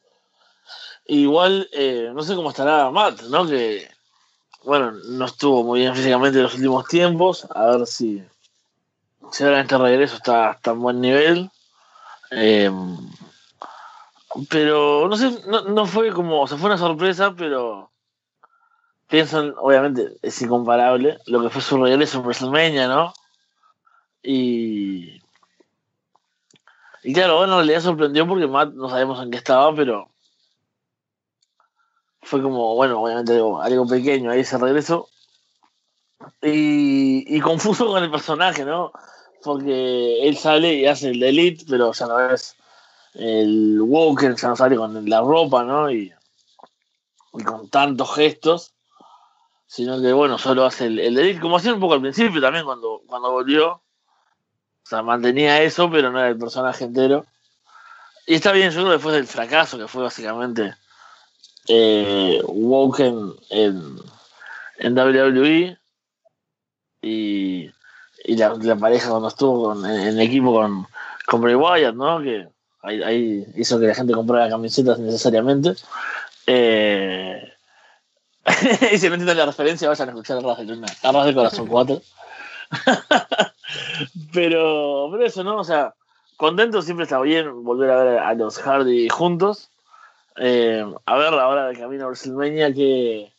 [1.07, 3.47] Igual, eh, no sé cómo estará Matt, ¿no?
[3.47, 3.91] Que,
[4.65, 7.47] bueno, no estuvo muy bien físicamente en los últimos tiempos.
[7.55, 8.25] A ver si,
[9.33, 11.51] si ahora este regreso está, está en buen nivel.
[12.31, 12.71] Eh,
[14.49, 17.90] pero, no sé, no, no fue como, o sea, fue una sorpresa, pero
[19.11, 23.13] piensan, obviamente, es incomparable lo que fue su regreso en WrestleMania, ¿no?
[24.23, 25.21] Y,
[27.03, 30.09] y claro, bueno, le sorprendió porque Matt no sabemos en qué estaba, pero
[32.23, 35.09] fue como, bueno, obviamente algo, algo pequeño ahí ese regreso.
[36.43, 38.93] Y, y, confuso con el personaje, ¿no?
[39.43, 42.55] Porque él sale y hace el Elite, pero ya no es
[43.15, 45.91] el Walker, ya no sale con la ropa, ¿no?
[45.91, 46.13] Y,
[47.33, 48.75] y con tantos gestos,
[49.71, 53.03] sino que, bueno, solo hace el, el como hacía un poco al principio también cuando,
[53.07, 53.75] cuando volvió.
[53.75, 53.83] O
[54.83, 57.25] sea, mantenía eso, pero no era el personaje entero.
[58.27, 60.75] Y está bien, yo creo que después del fracaso que fue básicamente
[61.69, 63.97] eh, Woken en,
[64.79, 65.79] en WWE
[67.03, 67.71] y,
[68.25, 70.89] y la, pareja cuando estuvo con, en, equipo con,
[71.29, 72.21] con Bray Wyatt, ¿no?
[72.21, 72.49] Que
[72.83, 75.75] ahí, hizo que la gente comprara camisetas necesariamente.
[76.49, 77.50] Eh,
[78.93, 82.01] y si no entienden la referencia, vayan a escuchar Arras del, Arras del Corazón 4.
[84.33, 85.59] pero, pero eso, ¿no?
[85.59, 85.95] O sea,
[86.37, 89.71] contento siempre está bien volver a ver a los Hardy juntos.
[90.37, 93.33] Eh, a ver ahora de camino a WrestleMania que,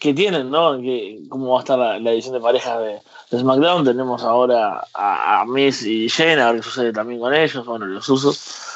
[0.00, 0.80] que tienen, ¿no?
[0.80, 3.00] Que, cómo va a estar la, edición de parejas de,
[3.30, 3.84] de, SmackDown.
[3.84, 7.86] Tenemos ahora a, a Miss y Shane, a ver qué sucede también con ellos, bueno,
[7.86, 8.66] los usos.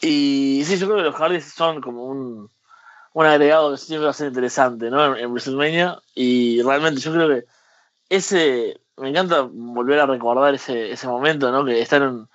[0.00, 2.50] Y sí, yo creo que los Hardys son como un,
[3.14, 5.16] un agregado que siempre va a ser interesante, ¿no?
[5.16, 6.00] En, WrestleMania.
[6.14, 7.44] Y realmente yo creo que
[8.08, 8.78] ese.
[8.96, 11.64] Me encanta volver a recordar ese, ese momento, ¿no?
[11.64, 12.28] Que están en.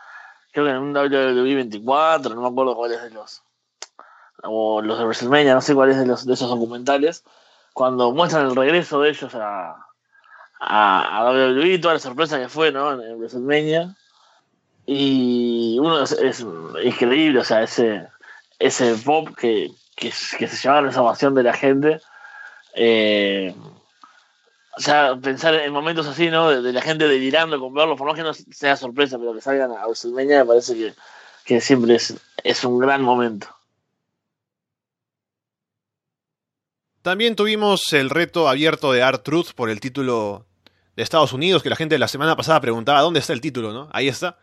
[0.51, 3.43] Creo que en un WWE 24, no me acuerdo cuál es de los
[4.43, 7.23] o los de WrestleMania, no sé cuál es de, de esos documentales,
[7.73, 9.88] cuando muestran el regreso de ellos a,
[10.59, 12.93] a, a WWE, toda la sorpresa que fue ¿no?
[12.93, 13.95] en, en WrestleMania.
[14.86, 16.45] Y uno es, es,
[16.84, 18.07] increíble, o sea, ese,
[18.57, 22.00] ese pop que, que, se llevaron esa ovación de la gente.
[22.76, 23.54] Eh,
[24.78, 26.50] o sea, pensar en momentos así, ¿no?
[26.50, 29.72] De, la gente delirando con verlo, por más que no sea sorpresa, pero que salgan
[29.72, 30.93] a WrestleMania, me parece que,
[31.43, 33.48] que siempre es, es un gran momento.
[37.02, 40.45] También tuvimos el reto abierto de Art Truth por el título
[40.95, 43.89] de Estados Unidos, que la gente la semana pasada preguntaba dónde está el título, ¿no?
[43.93, 44.38] Ahí está.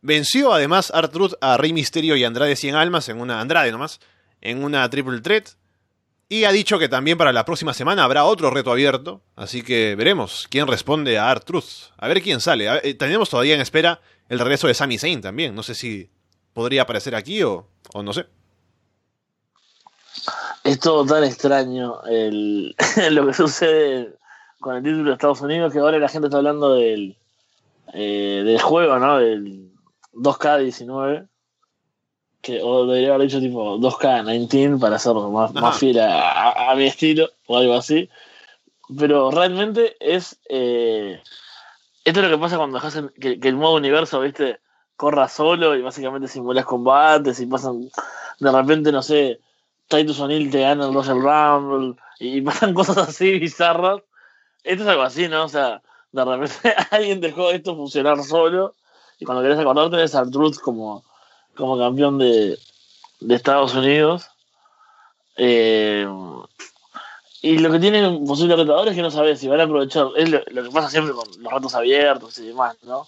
[0.00, 4.00] Venció además Art Truth a Rey Misterio y Andrade 100 Almas en una Andrade nomás,
[4.40, 5.50] en una Triple Threat.
[6.30, 9.94] Y ha dicho que también para la próxima semana habrá otro reto abierto, así que
[9.96, 11.90] veremos quién responde a Art Truth.
[11.96, 12.70] A ver quién sale.
[12.70, 15.54] Ver, tenemos todavía en espera el regreso de Sami Zayn también.
[15.54, 16.10] No sé si
[16.52, 18.26] podría aparecer aquí o, o no sé
[20.68, 22.74] es todo tan extraño el,
[23.10, 24.14] lo que sucede
[24.60, 27.16] con el título de Estados Unidos que ahora la gente está hablando del,
[27.94, 29.18] eh, del juego, ¿no?
[29.18, 29.70] Del
[30.12, 31.28] 2K19.
[32.40, 36.74] Que, o debería haber dicho tipo 2K19 para hacerlo más, más fiel a, a, a,
[36.76, 38.08] mi estilo o algo así.
[38.96, 40.38] Pero realmente es.
[40.48, 41.20] Eh,
[42.04, 44.60] esto es lo que pasa cuando dejas que, que, el modo universo, ¿viste?
[44.96, 47.90] Corra solo y básicamente simulas combates y pasan.
[48.38, 49.40] De repente, no sé
[49.88, 54.02] Titus O'Neill te gana el Royal Rumble y pasan cosas así bizarras.
[54.62, 55.44] Esto es algo así, ¿no?
[55.44, 55.82] O sea,
[56.12, 58.74] de repente alguien dejó esto funcionar solo
[59.18, 61.04] y cuando querés acordar tenés a Truth como,
[61.58, 62.58] como campeón de,
[63.20, 64.30] de Estados Unidos.
[65.36, 66.06] Eh,
[67.42, 70.06] y lo que tienen posibles retadores es que no sabes si van a aprovechar.
[70.16, 73.06] Es lo, que pasa siempre con los ratos abiertos y demás, ¿no?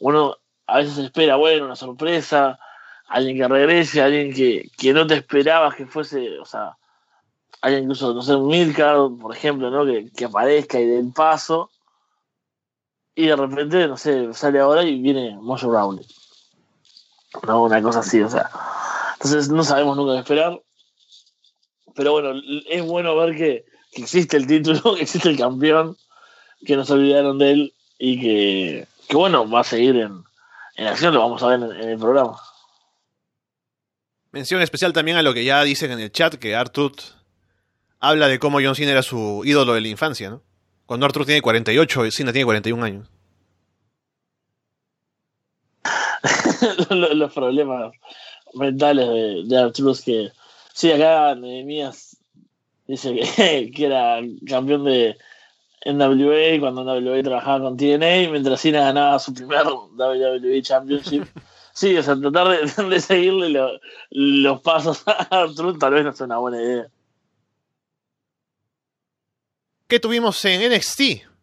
[0.00, 2.58] Uno a veces espera, bueno, una sorpresa
[3.08, 6.76] alguien que regrese, alguien que, que no te esperabas que fuese, o sea,
[7.60, 9.84] alguien incluso, no sé, un Milcard, por ejemplo, ¿no?
[9.84, 11.70] Que, que aparezca y den paso.
[13.14, 16.06] y de repente, no sé, sale ahora y viene Mojo Rawley.
[17.46, 18.50] No, una cosa así, o sea.
[19.14, 20.60] Entonces no sabemos nunca qué esperar.
[21.94, 25.96] Pero bueno, es bueno ver que, que existe el título, que existe el campeón,
[26.64, 30.24] que no se olvidaron de él y que, que bueno, va a seguir en,
[30.76, 32.38] en acción, lo vamos a ver en, el programa.
[34.32, 37.00] Mención especial también a lo que ya dicen en el chat, que Artruth
[37.98, 40.42] habla de cómo John Cena era su ídolo de la infancia, ¿no?
[40.86, 43.08] Cuando Artruth tiene 48, Cena tiene 41 años.
[46.90, 47.92] los, los problemas
[48.54, 49.72] mentales de, de
[50.04, 50.32] que
[50.72, 52.16] sí acá Nehemías
[52.86, 55.16] dice que, que era campeón de
[55.84, 61.24] NWA cuando NWA trabajaba con TNA mientras Cena ganaba su primer WWE Championship
[61.72, 63.80] sí, o sea, tratar de, de seguirle lo-
[64.10, 66.86] los pasos a Arturus tal vez no sea una buena idea
[69.88, 71.00] ¿Qué tuvimos en NXT?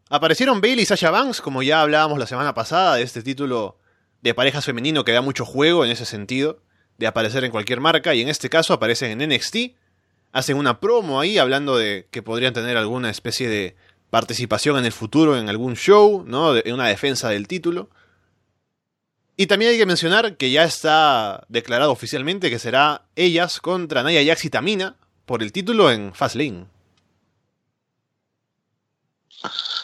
[0.10, 3.78] Aparecieron Bailey y Sasha Banks, como ya hablábamos la semana pasada, de este título
[4.28, 6.60] de parejas femenino que da mucho juego en ese sentido,
[6.98, 9.76] de aparecer en cualquier marca, y en este caso aparecen en NXT,
[10.32, 13.76] hacen una promo ahí hablando de que podrían tener alguna especie de
[14.10, 16.56] participación en el futuro en algún show, ¿no?
[16.56, 17.90] En una defensa del título.
[19.36, 24.24] Y también hay que mencionar que ya está declarado oficialmente que será ellas contra Naya
[24.26, 26.66] Jax y Tamina por el título en Fastlane.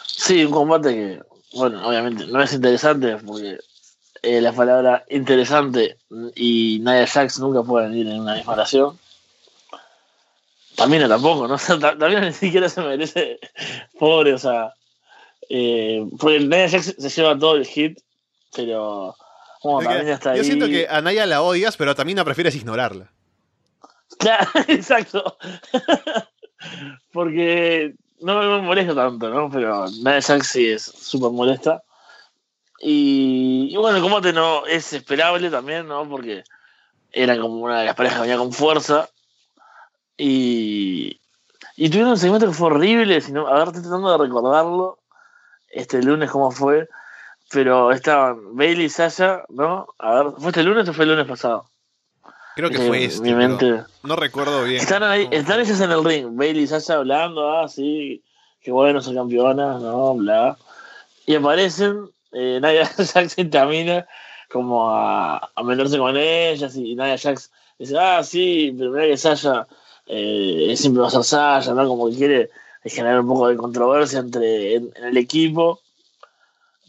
[0.06, 1.22] Sí, un combate que,
[1.52, 3.58] bueno, obviamente no es interesante porque
[4.24, 5.98] eh, la palabra interesante
[6.34, 8.98] y Nia Jax nunca pueden ir en una misma oración.
[10.76, 11.54] También tampoco, ¿no?
[11.54, 13.38] O sea, Ta- Tamina ni siquiera se merece,
[13.98, 14.74] pobre, o sea,
[15.48, 18.00] eh, porque Nia Jax se lleva todo el hit,
[18.54, 19.14] pero
[19.80, 20.38] Es que está ahí.
[20.38, 23.10] Yo siento que a Naya la odias, pero a Tamina prefieres ignorarla.
[24.18, 25.36] Claro, exacto.
[27.12, 29.50] Porque no me molesta tanto, ¿no?
[29.50, 31.82] Pero Nia Jax sí es súper molesta.
[32.86, 36.06] Y, y bueno, el combate no es esperable también, ¿no?
[36.06, 36.44] Porque
[37.10, 39.08] era como una de las parejas que venía con fuerza.
[40.18, 41.18] Y,
[41.76, 44.98] y tuvieron un segmento que fue horrible, sino, a ver, estoy tratando de recordarlo
[45.70, 46.86] este lunes cómo fue.
[47.50, 49.86] Pero estaban Bailey y Sasha, ¿no?
[49.98, 51.64] A ver, ¿fue este lunes o fue el lunes pasado?
[52.54, 53.22] Creo que Eh, fue este.
[53.22, 53.82] Mi mente.
[54.02, 54.80] No recuerdo bien.
[54.82, 58.22] Están ahí, cómo están ellas en el ring, Bailey y Sasha hablando, ah, sí,
[58.60, 60.58] qué bueno, son campeonas, no, bla.
[61.26, 64.06] Y aparecen eh, Nia Jax y Tamina
[64.50, 69.16] como a, a meterse con ellas y Nia Jax dice, ah, sí, pero mira que
[69.16, 69.66] Sasha
[70.06, 71.86] eh, siempre va a ser Sasha, ¿no?
[71.88, 72.50] Como que quiere
[72.84, 75.80] generar un poco de controversia entre en, el equipo.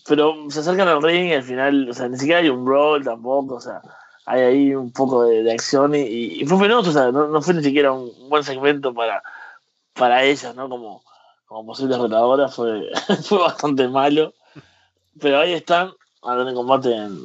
[0.07, 3.03] Pero se acercan al ring y al final, o sea, ni siquiera hay un brawl
[3.03, 3.81] tampoco, o sea,
[4.25, 7.63] hay ahí un poco de, acción y fue penoso, o sea, no, no fue ni
[7.63, 9.23] siquiera un buen segmento para,
[9.93, 10.69] para ellas, ¿no?
[10.69, 11.03] Como,
[11.47, 12.87] como posibles retadoras, fue,
[13.23, 14.33] fue bastante malo.
[15.19, 15.91] Pero ahí están,
[16.21, 17.19] ahora en combate en,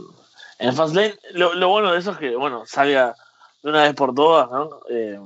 [0.59, 1.17] en Fastlane.
[1.33, 3.15] Lo, bueno de eso es que, bueno, salga
[3.63, 4.81] de una vez por todas, ¿no?
[4.89, 5.19] Eh,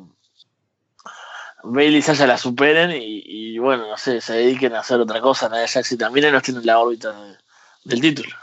[1.62, 5.48] Bailey y Sasha la superen y, bueno, no sé, se dediquen a hacer otra cosa.
[5.48, 7.36] Nia Jax y también no estén en la órbita de-
[7.84, 8.34] del título.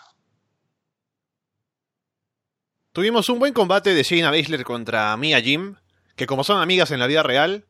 [2.94, 5.76] Tuvimos un buen combate de Shayna Baszler contra Mia Jim,
[6.16, 7.66] que como son amigas en la vida real,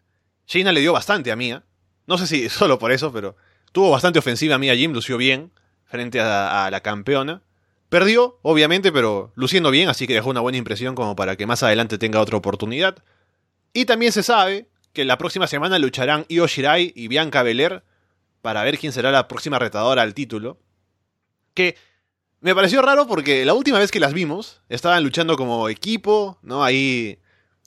[0.48, 1.64] Shayna le dio bastante a Mia.
[2.08, 3.36] No sé si solo por eso, pero
[3.72, 5.52] tuvo bastante ofensiva a Mia Jim, lució bien
[5.92, 7.42] frente a, la campeona.
[7.90, 11.62] Perdió, obviamente, pero luciendo bien, así que dejó una buena impresión como para que más
[11.62, 13.04] adelante tenga otra oportunidad.
[13.74, 17.84] Y también se sabe que la próxima semana lucharán Io Shirai y Bianca Belair
[18.42, 20.58] para ver quién será la próxima retadora al título.
[21.54, 21.76] Que
[22.40, 26.64] me pareció raro porque la última vez que las vimos estaban luchando como equipo, ¿no?
[26.64, 27.20] Ahí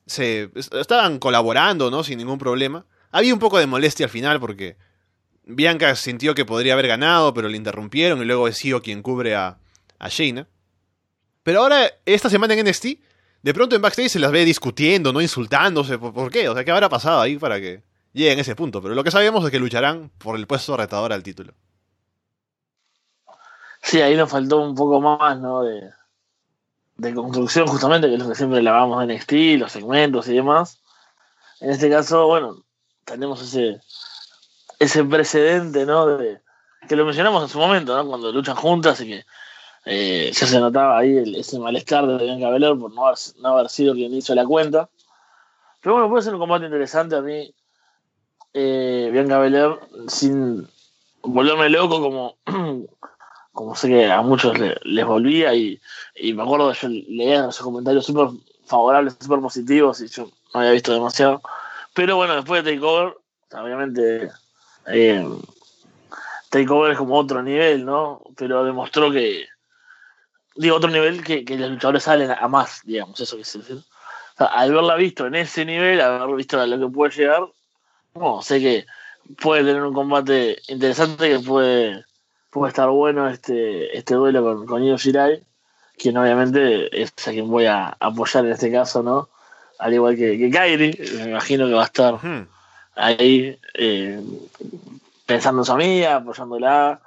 [0.06, 2.02] se est- estaban colaborando, ¿no?
[2.02, 2.86] Sin ningún problema.
[3.10, 4.76] Había un poco de molestia al final porque
[5.46, 9.34] Bianca sintió que podría haber ganado, pero le interrumpieron y luego es Io quien cubre
[9.34, 9.58] a,
[9.98, 10.48] a Shayna.
[11.42, 12.86] Pero ahora, esta semana en NXT,
[13.42, 15.98] de pronto en backstage se las ve discutiendo, no insultándose.
[15.98, 16.48] ¿Por, por qué?
[16.48, 17.82] O sea, ¿qué habrá pasado ahí para que
[18.14, 18.80] lleguen a ese punto?
[18.80, 21.52] Pero lo que sabemos es que lucharán por el puesto retador al título.
[23.82, 25.62] Sí, ahí nos faltó un poco más, ¿no?
[25.62, 25.90] De,
[26.96, 30.80] de construcción, justamente, que es lo que siempre lavamos en NXT, los segmentos y demás.
[31.60, 32.64] En este caso, bueno,
[33.04, 33.78] tenemos ese,
[34.78, 36.06] ese precedente, ¿no?
[36.06, 36.40] De,
[36.88, 38.06] que lo mencionamos en su momento, ¿no?
[38.08, 39.24] Cuando luchan juntas y que
[39.86, 43.48] eh, ya se notaba ahí el- ese malestar de Bianca Belair por no haber, no
[43.50, 44.88] haber sido quien hizo la cuenta.
[45.80, 47.54] Pero bueno, puede ser un combate interesante a mí.
[48.52, 50.66] Eh, Bianca Belair, sin
[51.22, 52.36] volverme loco como
[53.52, 55.80] como sé que a muchos le- les volvía y,
[56.16, 58.28] y me acuerdo yo leía esos comentarios súper
[58.66, 61.40] favorables, súper positivos y yo no había visto demasiado.
[61.94, 63.16] Pero bueno, después de Takeover,
[63.52, 64.30] obviamente
[64.86, 65.26] eh,
[66.50, 68.22] Takeover es como otro nivel, ¿no?
[68.36, 69.46] Pero demostró que,
[70.56, 73.82] digo, otro nivel que, que los luchadores salen a más, digamos, eso que se decir.
[74.36, 77.46] Al verla visto en ese nivel, haber visto a lo que puede llegar,
[78.14, 78.86] no, sé que
[79.40, 82.04] puede tener un combate interesante que puede,
[82.50, 85.42] puede estar bueno este, este duelo con, con Io Shirai,
[85.96, 89.28] quien obviamente es a quien voy a apoyar en este caso, ¿no?
[89.78, 92.46] Al igual que, que Kairi, me imagino que va a estar Ujú.
[92.96, 94.22] Ahí eh,
[95.26, 97.00] pensando en su amiga, apoyándola.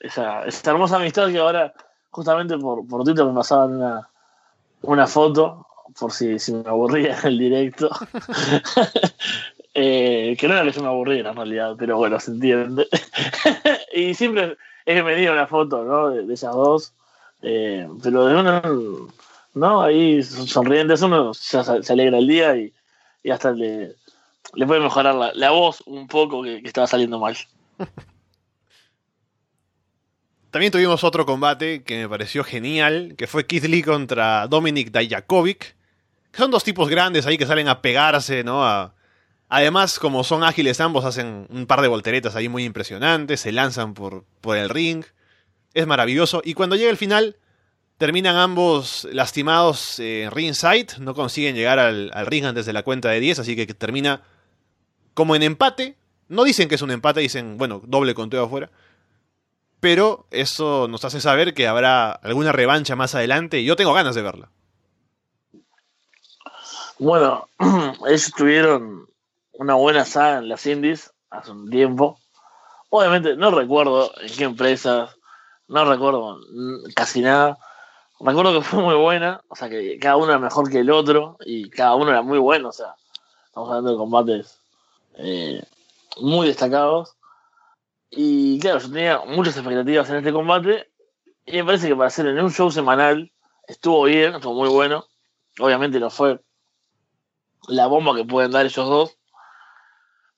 [0.00, 1.74] Esa, esa hermosa amistad que ahora,
[2.10, 4.08] justamente por, por Twitter, me pasaban una,
[4.82, 5.66] una foto,
[5.98, 7.90] por si, si me aburría en el directo.
[9.80, 12.88] Eh, que no era que se me aburriera en realidad, pero bueno, se entiende.
[13.94, 16.10] y siempre es bienvenida una foto, ¿no?
[16.10, 16.94] De, de esas dos.
[17.42, 19.08] Eh, pero de uno,
[19.54, 19.82] ¿no?
[19.82, 22.72] Ahí sonrientes, uno ya se, se alegra el día y,
[23.22, 23.94] y hasta le,
[24.54, 27.36] le puede mejorar la, la voz un poco que, estaba saliendo mal.
[30.50, 35.76] También tuvimos otro combate que me pareció genial, que fue Keith Lee contra Dominic Dajakovic.
[36.30, 38.92] Que son dos tipos grandes ahí que salen a pegarse, ¿no?
[39.50, 43.94] Además, como son ágiles ambos, hacen un par de volteretas ahí muy impresionantes, se lanzan
[43.94, 45.04] por, por el ring.
[45.74, 46.42] Es maravilloso.
[46.44, 47.36] Y cuando llega el final,
[47.98, 53.10] terminan ambos lastimados eh, ringside, no consiguen llegar al, al ring antes de la cuenta
[53.10, 54.22] de 10, así que termina
[55.14, 55.96] como en empate.
[56.28, 58.70] No dicen que es un empate, dicen, bueno, doble conteo afuera.
[59.80, 64.14] Pero eso nos hace saber que habrá alguna revancha más adelante y yo tengo ganas
[64.14, 64.50] de verla.
[66.98, 67.48] Bueno,
[68.08, 69.06] ellos tuvieron
[69.52, 72.18] una buena saga en las indies hace un tiempo.
[72.90, 75.16] Obviamente no recuerdo en qué empresas,
[75.68, 76.38] no recuerdo
[76.94, 77.58] casi nada.
[78.20, 81.36] Recuerdo que fue muy buena, o sea que cada uno era mejor que el otro
[81.44, 82.94] y cada uno era muy bueno, o sea,
[83.46, 84.60] estamos hablando de combates
[85.14, 85.62] eh,
[86.20, 87.14] muy destacados.
[88.10, 90.90] Y claro, yo tenía muchas expectativas en este combate
[91.44, 93.30] y me parece que para hacer en un show semanal
[93.66, 95.04] estuvo bien, estuvo muy bueno.
[95.60, 96.40] Obviamente no fue
[97.68, 99.18] la bomba que pueden dar ellos dos.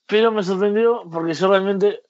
[0.07, 2.03] Pero me sorprendió porque yo realmente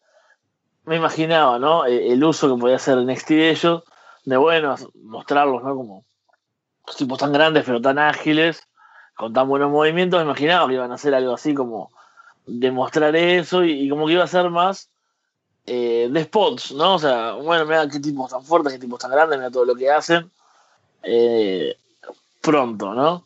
[0.84, 1.84] me imaginaba, ¿no?
[1.84, 3.84] Eh, El uso que podía hacer NXT de ellos,
[4.24, 5.74] de bueno, mostrarlos, ¿no?
[5.74, 6.04] Como
[6.96, 8.66] tipos tan grandes pero tan ágiles,
[9.16, 11.90] con tan buenos movimientos, imaginaba que iban a hacer algo así como
[12.46, 14.90] demostrar eso y, como que iba a ser más
[15.66, 16.94] eh, de spots, ¿no?
[16.94, 19.74] O sea, bueno, mira qué tipos tan fuertes, qué tipos tan grandes, mira todo lo
[19.74, 20.30] que hacen.
[21.02, 21.76] Eh,
[22.40, 23.24] pronto, ¿no?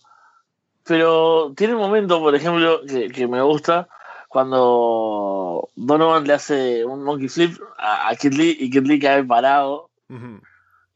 [0.85, 3.89] Pero tiene un momento, por ejemplo, que, me gusta
[4.29, 9.89] cuando Donovan le hace un monkey flip a, Kid Lee y Kid Lee cae parado
[10.11, 10.41] Ujú.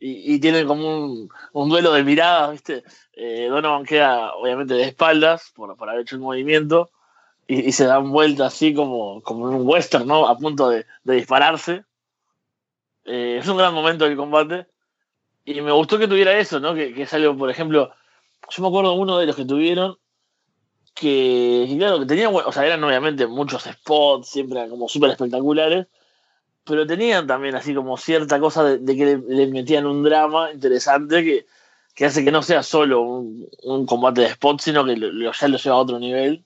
[0.00, 2.84] Y, y tienen como un, un duelo de miradas, ¿viste?
[3.12, 6.90] Eh, Donovan queda obviamente de espaldas por, por haber hecho el movimiento
[7.46, 10.28] y, y se dan vuelta así como, como en un western, ¿no?
[10.28, 11.84] A punto de, de dispararse.
[13.04, 14.66] Eh, es un gran momento del combate
[15.44, 16.74] y me gustó que tuviera eso, ¿no?
[16.74, 17.90] Que, que es algo, por ejemplo,
[18.50, 19.98] yo me acuerdo uno de los que tuvieron
[20.94, 25.86] que, claro, que tenían, o sea, eran obviamente muchos spots, siempre eran como súper espectaculares,
[26.68, 31.46] pero tenían también así como cierta cosa de, que le, metían un drama interesante que,
[31.94, 35.32] que hace que no sea solo un, un combate de spots, sino que lo, lo-
[35.32, 36.44] ya lo lleva a otro nivel.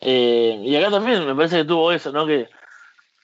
[0.00, 2.26] Eh, y acá también me parece que tuvo eso, ¿no?
[2.26, 2.48] Que,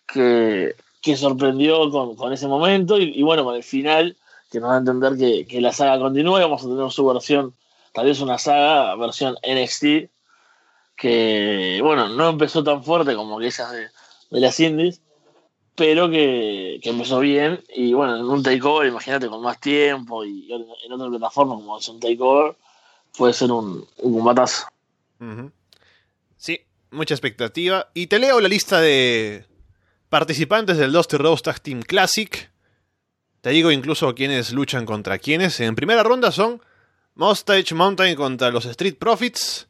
[0.07, 4.17] que, que sorprendió con, con ese momento y, bueno, con el final,
[4.51, 7.07] que nos da a entender que, que la saga continúa y vamos a tener su
[7.07, 7.55] versión,
[7.93, 10.11] tal vez una saga, versión NXT,
[10.97, 13.89] que bueno, no empezó tan fuerte como aquellas de,
[14.31, 15.01] de las indies,
[15.75, 20.53] pero que, que empezó bien y bueno, en un takeover, imagínate, con más tiempo y
[20.53, 22.55] en, otra plataforma como es un takeover,
[23.17, 24.67] puede ser un, un combatazo.
[26.37, 26.61] Sí,
[26.91, 27.89] mucha expectativa.
[27.95, 29.47] Y te leo la lista de
[30.09, 32.51] participantes del Dusty Rose Tag Team Classic.
[33.41, 35.61] Te digo incluso quiénes luchan contra quiénes.
[35.61, 36.63] En primera ronda son
[37.15, 39.69] Mustache Mountain contra los Street Profits.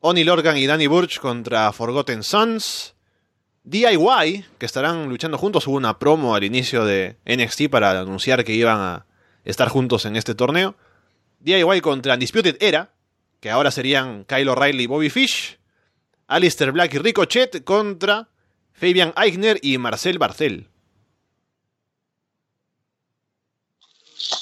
[0.00, 2.95] Oni Lorgan y Danny Burch contra Forgotten Sons.
[3.66, 5.66] DIY, que estarán luchando juntos.
[5.66, 9.06] Hubo una promo al inicio de NXT para anunciar que iban a
[9.44, 10.76] estar juntos en este torneo.
[11.40, 12.92] DIY contra Undisputed Era,
[13.40, 15.58] que ahora serían Kyle O'Reilly y Bobby Fish.
[16.28, 18.28] Alistair Black y Ricochet contra
[18.72, 20.68] Fabian Eichner y Marcel Barcel.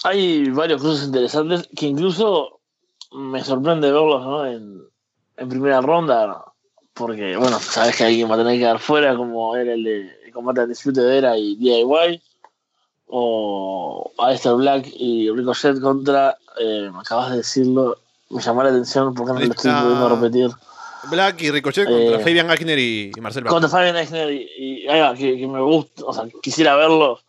[0.05, 2.61] Hay varios cruces interesantes que incluso
[3.13, 4.83] me sorprende verlos en,
[5.39, 6.54] en primera ronda,
[6.95, 10.17] porque, bueno, sabes que alguien va a tener que quedar fuera, como era el de
[10.27, 12.23] el combate de Dispute de Era y DIY,
[13.07, 17.99] o Alistair Black y Ricochet contra, eh, me acabas de decirlo,
[18.31, 20.51] me llamó la atención porque no lo estoy pudiendo repetir.
[21.11, 23.45] Black y Ricochet contra Eh, Fabian Agner y, y Marcel.
[23.45, 27.21] Contra Fabian Eichner y, y ahí va, que, que me gusta, o sea, quisiera verlos.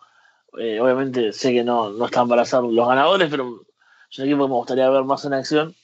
[0.57, 3.61] Eh, obviamente sé que no, no están para ser los ganadores, pero
[4.09, 5.75] es un equipo que me gustaría ver más en acción.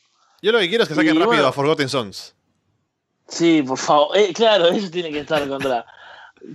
[0.41, 1.47] Yo lo que quiero es que saquen Y rápido bueno.
[1.47, 2.33] a Forgotten Sons.
[3.31, 4.17] Sí, por favor.
[4.17, 5.85] Eh, claro, eso tiene que estar contra,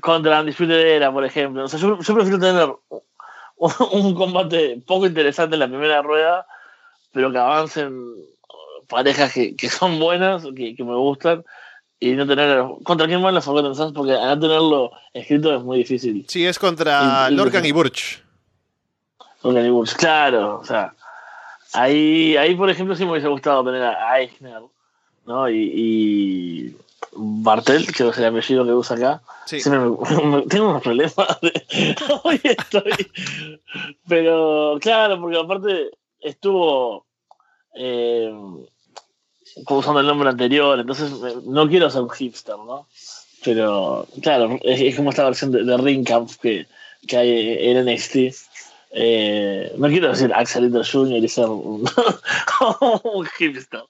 [0.01, 1.64] contra Undisputed Era, por ejemplo.
[1.64, 2.68] O sea, yo, yo prefiero tener
[3.57, 6.47] un, un combate poco interesante en la primera rueda,
[7.12, 8.14] pero que avancen
[8.89, 11.45] parejas que, que son buenas, que, que me gustan,
[11.99, 12.62] y no tener.
[12.85, 13.93] ¿Contra quién van los Forgotten Sons?
[13.95, 16.27] Porque al no tenerlo escrito es muy difícil.
[16.29, 18.22] Sí, es contra Y- y- Lorcan y Burch.
[19.41, 20.93] Con el Bulls, claro, o sea,
[21.72, 24.61] ahí, ahí por ejemplo sí me hubiese gustado tener a Eichner,
[25.27, 25.49] ¿no?
[25.51, 26.77] Y, y
[27.12, 29.22] Bartel, que es el apellido que usa acá.
[29.47, 29.61] Sí.
[29.61, 31.14] Siempre me- me- tengo unos problemas.
[31.43, 32.93] de- Hoy estoy.
[34.09, 37.07] Pero claro, porque aparte estuvo
[37.74, 38.33] eh,
[39.68, 42.87] usando el nombre anterior, entonces me- no quiero ser un hipster, ¿no?
[43.45, 46.66] Pero claro, es, es como esta versión de, de Ring Camp que,
[47.07, 48.16] que hay en NXT.
[48.99, 51.22] Eh, no quiero decir Axelito Jr.
[51.22, 51.85] y ser un,
[53.05, 53.83] un hipster.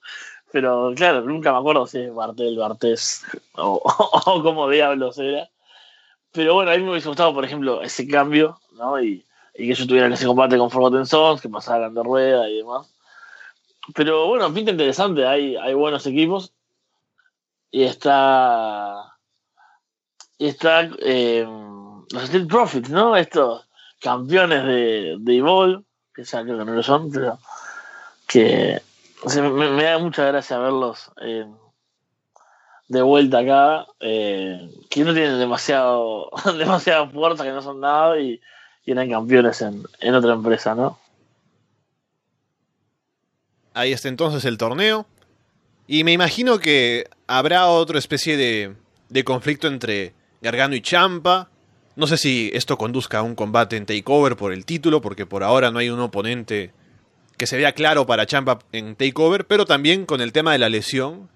[0.51, 3.23] Pero claro, nunca me acuerdo si es Bartel, Bartés
[3.55, 3.81] o,
[4.25, 5.49] o como diablos era.
[6.31, 9.01] Pero bueno, a mí me hubiese gustado, por ejemplo, ese cambio, ¿no?
[9.01, 9.25] Y,
[9.55, 12.93] y que ellos tuvieran ese combate con Forgotten Sons, que pasaran de rueda y demás.
[13.95, 16.53] Pero bueno, pinta interesante, hay, hay buenos equipos.
[17.71, 19.15] Y está.
[20.37, 20.89] Y está.
[20.99, 21.45] eh,
[22.11, 23.15] los Steel Profits, ¿no?
[23.15, 23.67] Estos
[23.99, 25.83] campeones de, de Evolve,
[26.13, 27.39] que ya creo que no lo son, pero.
[28.27, 28.81] Que.
[29.25, 31.45] Me, me da mucha gracia verlos eh,
[32.87, 33.87] de vuelta acá.
[33.99, 38.39] eh, que no tienen demasiado, demasiada fuerza, que no son nada y,
[38.85, 40.97] eran campeones en, otra empresa, ¿no?
[43.73, 45.05] Ahí está entonces el torneo.
[45.87, 51.49] Y me imagino que habrá otra especie de conflicto entre Gargano y Champa.
[51.97, 55.43] No sé si esto conduzca a un combate en Takeover por el título, porque por
[55.43, 56.71] ahora no hay un oponente
[57.37, 60.69] que se vea claro para Champa en Takeover, pero también con el tema de la
[60.69, 61.29] lesión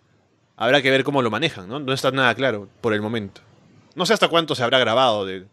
[0.58, 1.80] habrá que ver cómo lo manejan, ¿no?
[1.80, 3.42] No está nada claro por el momento.
[3.96, 5.46] No sé hasta cuánto se habrá grabado de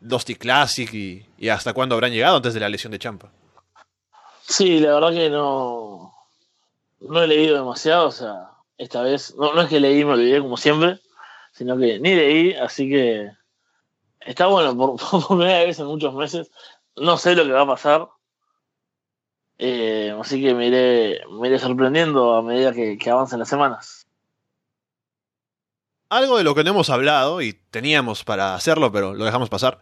[0.00, 3.30] Dusty Classic y, hasta cuándo habrán llegado antes de la lesión de Champa.
[4.42, 6.14] Sí, la verdad que no,
[7.00, 10.40] no he leído demasiado, o sea, esta vez, no, no es que leí me olvidé
[10.40, 10.98] como siempre,
[11.52, 13.30] sino que ni leí, así que
[14.20, 16.50] está bueno, por, por primera vez en muchos meses,
[16.96, 18.08] no sé lo que va a pasar,
[19.62, 24.06] eh, así que me iré, sorprendiendo a medida que, que avancen las semanas.
[26.08, 29.78] Algo de lo que no hemos hablado, y teníamos para hacerlo, pero lo dejamos pasar,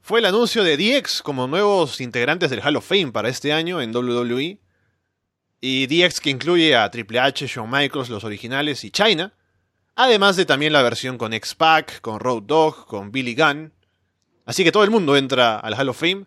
[0.00, 3.82] fue el anuncio de DX como nuevos integrantes del Hall of Fame para este año
[3.82, 4.58] en WWE.
[5.60, 9.34] Y DX que incluye a Triple H, Shawn Michaels, los originales y China.
[9.94, 13.74] Además de también la versión con X-Pac, con Road Dogg, con Billy Gunn.
[14.46, 16.24] Así que todo el mundo entra al Hall of Fame.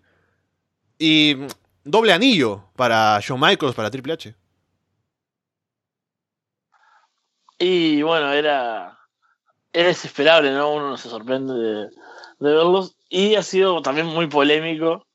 [0.99, 1.37] Y
[1.83, 4.35] doble anillo para Shawn Michaels, para Triple H.
[7.59, 8.97] Y bueno, era,
[9.71, 10.73] era desesperable, ¿no?
[10.73, 11.89] Uno no se sorprende de,
[12.39, 12.95] verlos.
[13.09, 15.05] Y ha sido también muy polémico,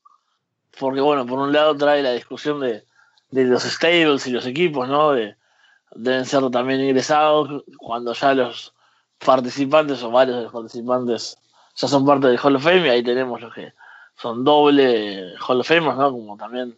[0.79, 2.85] porque bueno, por un lado trae la discusión de,
[3.31, 5.11] de los stables y los equipos, ¿no?
[5.11, 5.35] De,
[5.95, 8.73] deben ser también ingresados cuando ya los
[9.17, 11.37] participantes o varios de los participantes
[11.75, 13.73] ya son parte del Hall of Fame y ahí tenemos los que
[14.19, 16.11] son doble Hall of Famers, ¿no?
[16.11, 16.77] Como también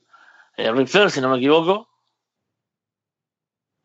[0.57, 1.87] eh, Ric Flair, si no me equivoco.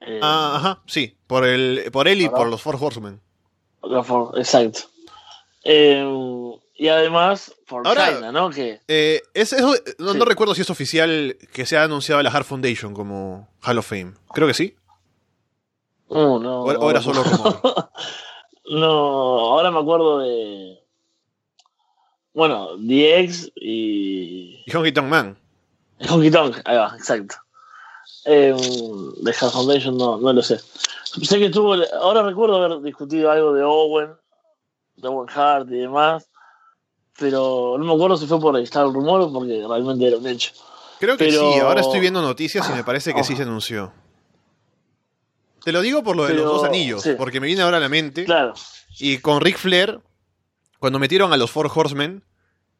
[0.00, 2.38] Eh, Ah, ajá, sí, por, el, por él y ¿Verdad?
[2.38, 3.20] por los Four Horsemen.
[4.36, 4.80] Exacto.
[5.64, 6.04] Eh,
[6.76, 8.50] y además, por Ahora- China, ¿no?
[8.50, 10.18] Que Eh, es, eso- no, Sí.
[10.18, 13.86] no recuerdo si es oficial que se ha anunciado la Hart Foundation como Hall of
[13.88, 14.12] Fame.
[14.34, 14.76] Creo que sí.
[16.08, 17.60] Uh, no, O, o era solo rumor.
[18.70, 20.83] no, ahora me acuerdo de.
[22.34, 24.62] Bueno, DX y.
[24.66, 25.38] Y Honky Tonk Man.
[26.10, 27.36] Honky Tonk, ahí va, exacto.
[28.26, 28.54] Eh,
[29.22, 30.58] de Hard Foundation no, no lo sé.
[31.22, 31.74] Sé que tuvo.
[32.00, 34.10] Ahora recuerdo haber discutido algo de Owen,
[34.96, 36.28] de Owen Hart y demás.
[37.16, 40.26] Pero no me acuerdo si fue por estaba el rumor o porque realmente era un
[40.26, 40.50] hecho.
[40.98, 41.60] Creo que Pero- sí.
[41.60, 43.24] Ahora estoy viendo noticias y me parece que Oh.
[43.24, 43.92] sí se anunció.
[45.62, 47.12] Te lo digo por lo de los dos anillos, sí.
[47.16, 48.24] porque me viene ahora a la mente.
[48.24, 48.52] Claro.
[48.98, 50.00] Y con Ric Flair,
[50.84, 52.22] cuando metieron a los Four Horsemen,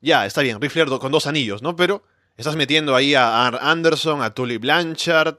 [0.02, 1.74] ya, está bien, Ric Flair con dos anillos, ¿no?
[1.74, 2.02] Pero
[2.36, 5.38] estás metiendo ahí a Arn Anderson, a Tully Blanchard,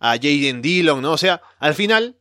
[0.00, 1.12] a Jaden Dillon, ¿no?
[1.12, 2.16] O sea, al final,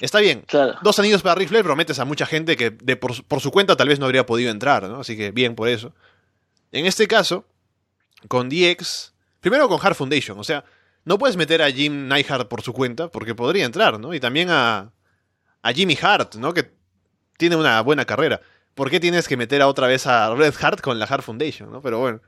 [0.00, 0.44] está bien.
[0.46, 0.76] Claro.
[0.82, 3.42] Dos anillos para Ric Flair, pero metes a mucha gente que de por, su- por
[3.42, 5.00] su cuenta tal vez no habría podido entrar, ¿no?
[5.00, 5.92] Así que bien por eso.
[6.72, 7.44] En este caso,
[8.28, 10.64] con DX, primero con Hard Foundation, o sea,
[11.04, 14.14] no puedes meter a Jim Neidhart por su cuenta, porque podría entrar, ¿no?
[14.14, 14.90] Y también a,
[15.60, 16.54] a Jimmy Hart, ¿no?
[16.54, 16.72] Que
[17.36, 18.40] tiene una buena carrera.
[18.74, 21.70] ¿Por qué tienes que meter a otra vez a Red Hart con la Hart Foundation,
[21.70, 21.80] ¿no?
[21.80, 22.20] Pero bueno.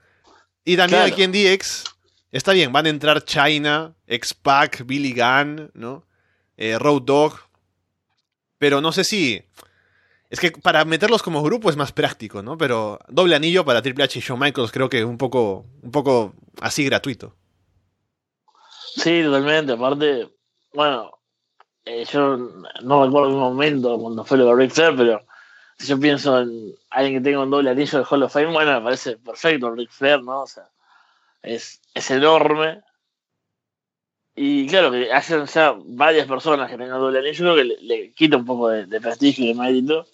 [0.65, 1.13] Y también Claro.
[1.13, 1.85] aquí en DX,
[2.33, 6.05] está bien, van a entrar China, X-Pac, Billy Gunn, ¿no?
[6.57, 7.35] Eh, Road Dogg.
[8.59, 9.43] Pero no sé si.
[10.31, 12.57] Es que para meterlos como grupo es más práctico, ¿no?
[12.59, 16.35] Pero doble anillo para Triple H y Shawn Michaels creo que un poco, un poco
[16.61, 17.37] así gratuito.
[18.97, 19.73] Sí, totalmente.
[19.75, 20.29] Aparte,
[20.73, 21.13] bueno,
[21.85, 22.37] eh, yo
[22.83, 25.25] no recuerdo un momento cuando fue lo de Ric Flair, pero
[25.79, 28.73] si yo pienso en alguien que tenga un doble anillo de Hall of Fame, bueno,
[28.73, 30.43] me parece perfecto Ric Flair, ¿no?
[30.43, 30.69] O sea,
[31.43, 32.81] es, es enorme.
[34.35, 38.13] Y claro, que hayan ya varias personas que tengan doble anillo, creo que le, le
[38.13, 40.07] quita un poco de, de prestigio y de mérito.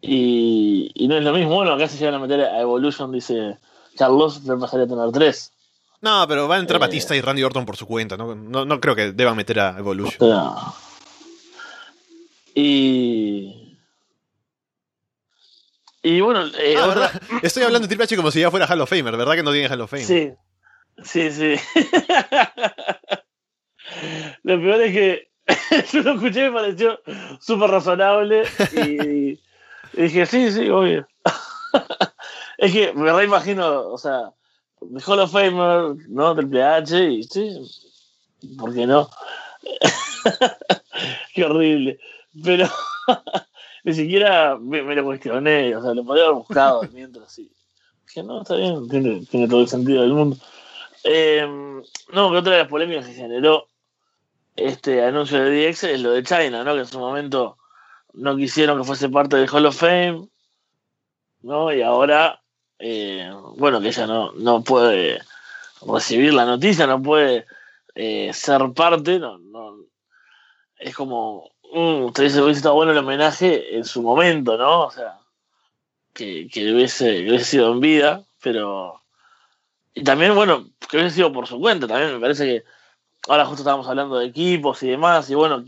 [0.00, 1.54] Y, y no es lo mismo.
[1.56, 3.58] Bueno, acá se llegan a meter a Evolution, dice
[3.96, 5.52] Carlos, le pasaría a tener tres.
[6.00, 6.84] No, pero van a entrar Eh.
[6.86, 8.34] Batista y Randy Orton por su cuenta, ¿no?
[8.34, 10.30] No, no creo que deban meter a Evolution.
[10.30, 10.72] O sea,
[12.54, 13.65] y.
[16.06, 17.10] Y bueno, eh, Ah.
[17.42, 19.50] Estoy hablando de Triple H como si ya fuera Hall of Famer, ¿verdad que no
[19.50, 20.04] tiene Hall of Fame?
[20.04, 20.32] sí,
[21.02, 21.56] sí, sí.
[24.44, 25.32] Lo peor es que
[25.92, 27.00] yo lo escuché y me pareció
[27.40, 28.44] súper razonable
[28.86, 29.36] y,
[30.00, 31.08] dije, sí, sí, obvio.
[32.58, 34.30] es que me reimagino, o sea,
[34.80, 36.36] de Hall of Famer, ¿no?
[36.36, 37.50] Triple H y sí,
[38.56, 39.10] ¿por qué no?
[41.34, 41.98] Qué horrible.
[42.44, 42.68] Pero
[43.86, 47.48] ni siquiera me, lo cuestioné, o sea, lo podría haber buscado mientras sí.
[48.04, 50.36] Dije, no, está bien, tiene, todo el sentido del mundo.
[51.04, 51.46] Eh,
[52.12, 53.68] no, que otra de las polémicas que generó
[54.56, 56.74] este anuncio de DX es lo de China, ¿no?
[56.74, 57.58] Que en su momento
[58.12, 60.26] no quisieron que fuese parte del Hall of Fame,
[61.42, 61.72] ¿no?
[61.72, 62.42] Y ahora,
[62.80, 65.20] eh, bueno, que ella no, no puede
[65.86, 67.46] recibir la noticia, no puede
[67.94, 69.76] eh, ser parte, no, no,
[70.76, 74.86] es como, mm, te hubiese estado bueno el homenaje en su momento, ¿no?
[74.86, 75.18] O sea,
[76.14, 79.02] que, que, hubiese, que hubiese sido en vida, pero...
[79.94, 82.64] Y también, bueno, que hubiese sido por su cuenta, también me parece que
[83.28, 85.64] ahora justo estábamos hablando de equipos y demás, y bueno,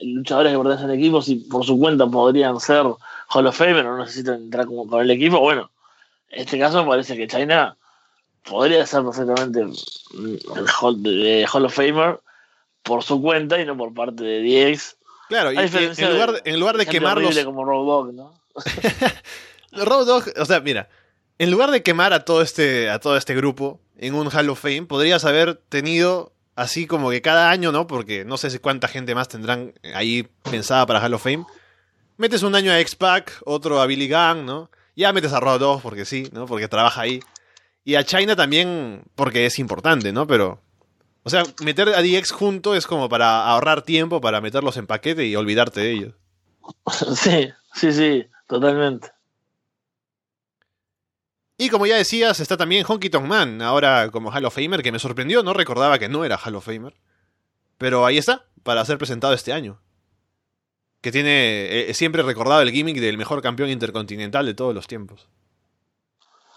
[0.00, 2.84] luchadores que pertenecen a equipos y por su cuenta podrían ser
[3.30, 5.70] Hall of Famer, no necesitan entrar como con el equipo, bueno,
[6.30, 7.76] en este caso me parece que China
[8.44, 12.20] podría ser perfectamente el Hall of Famer
[12.82, 14.97] por su cuenta y no por parte de DX.
[15.28, 17.38] Claro, y, en, lugar de, en lugar de quemarlos.
[17.44, 18.32] como Road Dogg, ¿no?
[19.84, 20.88] Road o sea, mira,
[21.38, 24.60] en lugar de quemar a todo este, a todo este grupo en un Hall of
[24.60, 27.86] Fame, podrías haber tenido así como que cada año, ¿no?
[27.86, 31.44] Porque no sé si cuánta gente más tendrán ahí pensada para Hall of Fame.
[32.16, 34.70] Metes un año a X-Pac, otro a Billy Gunn, ¿no?
[34.96, 36.46] Ya metes a Road Dogg porque sí, ¿no?
[36.46, 37.20] Porque trabaja ahí.
[37.84, 40.26] Y a China también porque es importante, ¿no?
[40.26, 40.60] Pero...
[41.28, 45.26] O sea, meter a DX junto es como para ahorrar tiempo, para meterlos en paquete
[45.26, 46.14] y olvidarte de ellos.
[47.14, 49.10] Sí, sí, sí, totalmente.
[51.58, 54.90] Y como ya decías, está también Honky Tonk Man, ahora como Hall of Famer, que
[54.90, 56.94] me sorprendió, no recordaba que no era Hall of Famer.
[57.76, 59.82] Pero ahí está, para ser presentado este año.
[61.02, 65.28] Que tiene eh, siempre recordado el gimmick del mejor campeón intercontinental de todos los tiempos.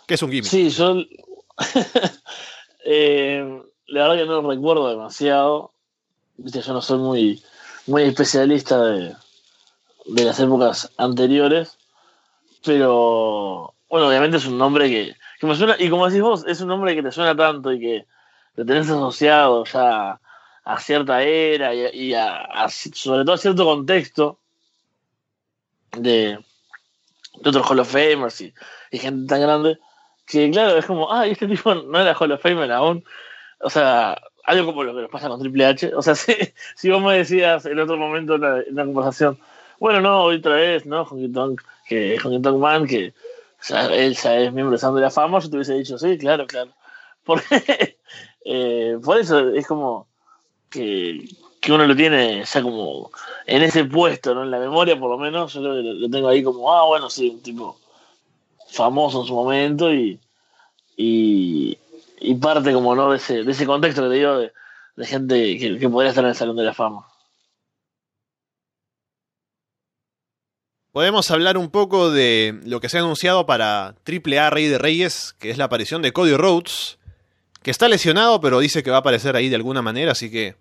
[0.07, 0.49] Que es un gimmick.
[0.49, 0.95] Sí, yo.
[2.85, 5.71] eh, la verdad que no lo recuerdo demasiado.
[6.37, 7.43] Viste, yo no soy muy,
[7.87, 9.15] muy especialista de,
[10.05, 11.77] de las épocas anteriores.
[12.63, 13.73] Pero.
[13.89, 15.75] Bueno, obviamente es un nombre que, que me suena.
[15.77, 18.05] Y como decís vos, es un nombre que te suena tanto y que
[18.55, 20.19] te tenés asociado ya
[20.63, 24.39] a cierta era y, y a, sobre todo a cierto contexto
[25.93, 26.39] de,
[27.41, 28.53] de otros Hall of Famers y,
[28.91, 29.79] y gente tan grande
[30.31, 33.03] que claro, es como, ah, este tipo no era Hall of Famer aún.
[33.63, 35.95] O sea, algo como lo que nos pasa con Triple H.
[35.95, 36.33] O sea, si,
[36.75, 39.37] si vos me decías en otro momento en la, conversación,
[39.79, 41.03] bueno, no, otra vez, ¿no?
[41.03, 42.17] Honky Tonk, que
[42.57, 43.13] Man, que
[43.69, 46.71] él ya es miembro de la Fama, yo te hubiese dicho, sí, claro, claro.
[47.23, 47.97] Porque,
[48.45, 50.07] eh, por eso es como
[50.69, 51.27] que,
[51.59, 53.11] que uno lo tiene ya como
[53.45, 54.43] en ese puesto, ¿no?
[54.43, 57.29] En la memoria, por lo menos, yo lo, lo tengo ahí como, ah, bueno, sí,
[57.29, 57.77] un tipo
[58.71, 60.19] famoso en su momento y,
[60.97, 61.77] y,
[62.21, 64.51] y parte como no de ese, de ese contexto que te digo de,
[65.05, 67.07] gente que, que podría estar en el Salón de la Fama.
[70.91, 75.33] Podemos hablar un poco de lo que se ha anunciado para AAA Rey de Reyes,
[75.39, 76.99] que es la aparición de Cody Rhodes,
[77.63, 80.57] que está lesionado, pero dice que va a aparecer ahí de alguna manera, así que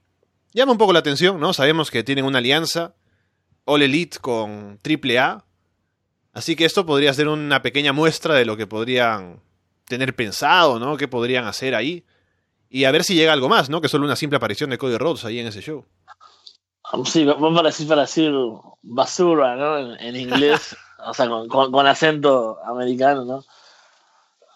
[0.53, 1.53] llama un poco la atención, ¿no?
[1.53, 2.95] Sabemos que tienen una alianza
[3.65, 5.45] All Elite con AAA,
[6.33, 9.41] así que esto podría ser una pequeña muestra de lo que podrían
[9.91, 10.97] tener pensado, ¿no?
[10.97, 12.05] ¿Qué podrían hacer ahí?
[12.71, 13.83] Y a ver si llega algo más, ¿no?
[13.83, 15.85] Que solo una simple aparición de Cody Rhodes ahí en ese show.
[17.05, 18.33] Sí, va para decir, para decir
[18.83, 19.97] basura, ¿no?
[19.97, 20.77] En, inglés,
[21.07, 23.45] o sea, con, con, acento americano, ¿no?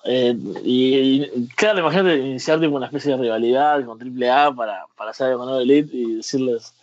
[0.05, 5.31] Eh, y, claro, imagínate iniciar tipo una especie de rivalidad con AAA para, para hacer
[5.31, 6.75] el ganador Elite y decirles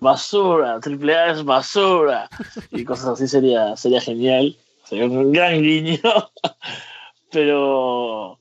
[0.00, 2.28] basura, AAA es basura
[2.70, 5.98] y cosas así sería, sería genial, sería un gran guiño,
[7.30, 8.38] pero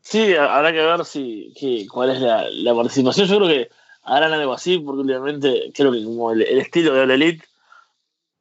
[0.00, 3.28] sí, habrá que ver si, cuál es la, la participación.
[3.28, 3.70] Yo creo que
[4.06, 7.44] harán algo así, porque últimamente creo que como el, estilo de la Elite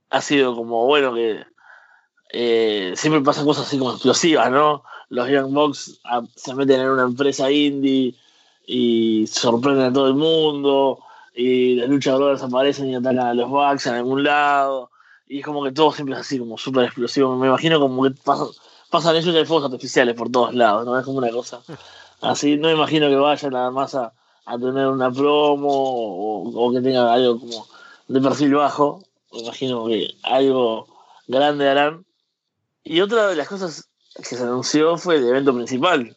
[0.10, 1.44] ha sido como bueno que
[2.32, 4.84] eh, siempre pasan cosas así como explosivas, ¿no?
[5.10, 8.16] Los Young Bucks ah, se meten en una empresa indie
[8.68, 11.00] y sorprenden a todo el mundo
[11.36, 14.92] y las luchadoras aparecen y atacan a los Bucks en algún lado
[15.28, 17.36] y es como que todo siempre es así como súper explosivo.
[17.36, 18.48] Me imagino como que pasan,
[18.90, 20.98] pasan ellos y hay fuegos artificiales por todos lados, ¿no?
[20.98, 21.62] Es como una cosa
[22.22, 22.58] así.
[22.58, 24.14] No imagino que vayan nada más a
[24.46, 27.68] a tener una promo o, que tenga algo como
[28.08, 29.04] de perfil bajo.
[29.32, 30.88] Me imagino que algo
[31.28, 32.06] grande harán.
[32.84, 36.16] Y otra de las cosas que se anunció fue el evento principal.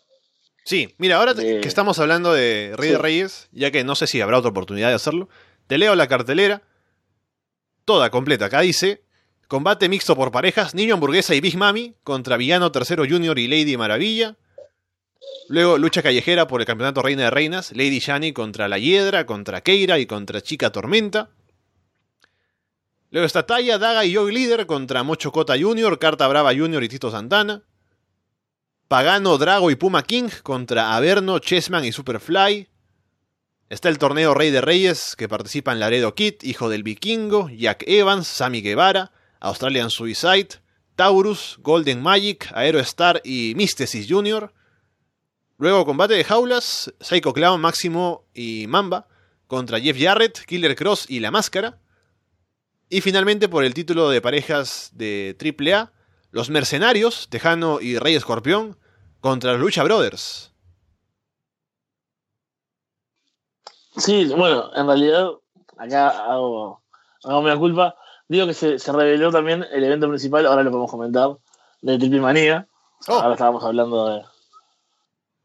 [0.65, 4.21] Sí, mira, ahora que estamos hablando de Rey de Reyes, ya que no sé si
[4.21, 5.29] habrá otra oportunidad de hacerlo,
[5.67, 6.63] te leo la cartelera,
[7.87, 8.47] toda completa.
[8.47, 9.03] Acá dice:
[9.49, 13.79] Combate mixto por parejas, Niño Hamburguesa y Big Mami contra Villano Tercero Junior y Lady
[13.79, 14.37] Maravilla.
[15.49, 19.63] Luego, lucha callejera por el campeonato Reina de Reinas, Lady Shani contra La Hiedra, contra
[19.63, 21.31] Keira y contra Chica Tormenta.
[23.11, 26.85] Luego está Taya, Daga y Joy Líder contra Mocho Cota Jr., Carta Brava Jr.
[26.85, 27.63] y Tito Santana.
[28.87, 32.69] Pagano, Drago y Puma King contra Averno, Chessman y Superfly.
[33.71, 38.27] Está el torneo Rey de Reyes, que participan Laredo Kid, Hijo del Vikingo, Jack Evans,
[38.27, 40.49] Sammy Guevara, Australian Suicide,
[40.97, 44.53] Taurus, Golden Magic, Aerostar y Mystesis Jr.
[45.59, 49.09] Luego combate de jaulas, Psycho Clown, Máximo y Mamba
[49.47, 51.79] contra Jeff Jarrett, Killer Cross y La Máscara.
[52.89, 55.93] Y finalmente por el título de parejas de AAA,
[56.31, 58.79] Los Mercenarios, Tejano y Rey Escorpión
[59.21, 60.53] contra los Lucha Brothers.
[63.97, 65.31] Sí, bueno, en realidad
[65.77, 66.83] acá hago,
[67.25, 67.97] hago mi culpa.
[68.29, 71.37] Digo que se, reveló también el evento principal, ahora lo podemos comentar,
[71.81, 72.67] de Triple Manía.
[73.09, 73.15] Oh.
[73.15, 74.23] Ahora estábamos hablando de,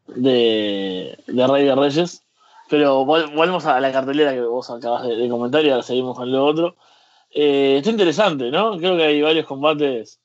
[0.08, 2.24] de, de Rey de Reyes.
[2.70, 6.46] Pero volvemos a la cartelera que vos acabas de, comentar y ahora seguimos con lo
[6.46, 6.76] otro.
[7.30, 8.78] Eh, está interesante, ¿no?
[8.78, 10.20] Creo que hay varios combates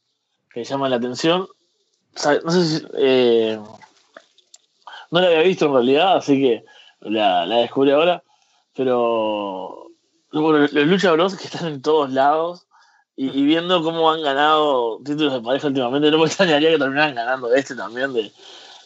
[0.51, 1.47] que llaman la atención.
[2.45, 2.87] no sé si.
[2.97, 3.61] Eh,
[5.11, 6.65] no la había visto en realidad, así que
[7.01, 8.23] la, descubrí ahora.
[8.75, 9.88] Pero.
[10.31, 12.67] Los Lucha Bros que están en todos lados.
[13.21, 17.53] Y, viendo cómo han ganado títulos de pareja últimamente, no me extrañaría que terminaran ganando
[17.53, 18.31] este también de,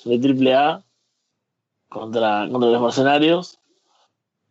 [0.05, 0.83] de AAA
[1.91, 3.59] contra, contra los mercenarios.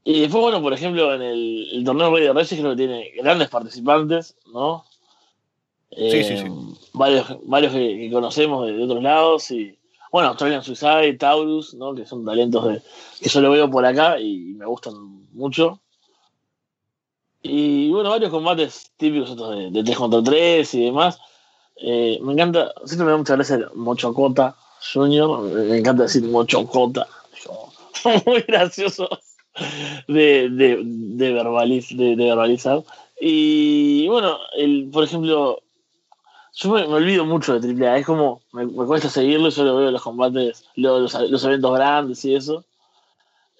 [0.03, 3.49] Y después, bueno, por ejemplo, en el, torneo Rey de Reyes creo que tiene grandes
[3.49, 4.85] participantes, ¿no?
[5.91, 6.45] sí, sí, sí.
[6.45, 6.51] Eh,
[6.93, 9.77] varios, varios que, conocemos de, otros lados y,
[10.11, 11.93] bueno, Australian Suicide, Taurus, ¿no?
[11.93, 12.81] Que son talentos de,
[13.19, 14.93] que yo lo veo por acá y me gustan
[15.33, 15.79] mucho.
[17.43, 21.19] Y bueno, varios combates típicos de, de 3 contra 3 y demás.
[21.77, 24.55] Eh, me encanta, siempre me da mucha gracia Mochocota
[24.93, 27.07] Junior, me encanta decir Mochocota
[28.25, 29.09] muy gracioso
[30.07, 32.83] de, de, de, verbalizar.
[33.19, 35.61] Y bueno, el, por ejemplo,
[36.53, 40.01] yo me, olvido mucho de AAA, es como, me, cuesta seguirlo, yo lo veo los
[40.01, 42.63] combates, los, los eventos grandes y eso.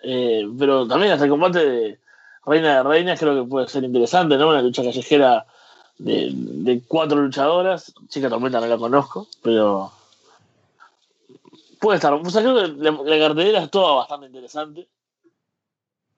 [0.03, 1.99] Eh, pero también hasta el combate de
[2.45, 4.49] Reina de Reinas creo que puede ser interesante, ¿no?
[4.49, 5.45] Una lucha callejera
[5.97, 7.93] de, de cuatro luchadoras.
[8.07, 9.91] Chica Tormenta no la conozco, pero
[11.81, 12.13] Puede estar.
[12.13, 14.87] O sea, creo que la, cartelera es toda bastante interesante.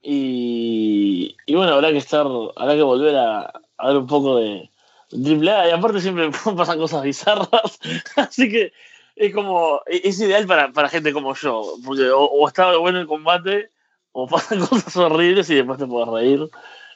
[0.02, 2.28] Y, y, bueno, habrá que estar,
[2.58, 4.70] habrá que volver a, a ver un poco de,
[5.10, 5.70] triple A.
[5.70, 7.80] Y aparte siempre pasan cosas bizarras.
[8.18, 8.74] Así que
[9.16, 11.76] es como, es ideal para, para gente como yo.
[11.86, 13.72] Porque o, está bueno el combate,
[14.16, 16.50] o pasan cosas horribles y después te puedes reír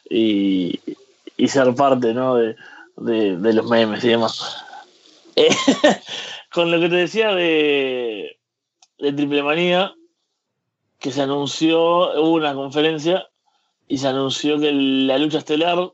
[0.10, 0.80] y,
[1.36, 2.36] y ser parte, ¿no?
[2.36, 2.56] De,
[2.96, 4.64] de, los memes y demás.
[5.40, 5.56] Eh,
[6.52, 8.40] con lo que te decía de,
[8.98, 9.94] de Triple Manía
[10.98, 11.80] que se anunció,
[12.20, 13.28] hubo una conferencia
[13.88, 15.94] y se anunció que la lucha estelar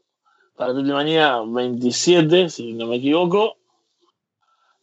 [0.56, 3.58] para Triple Manía 27, si no me equivoco,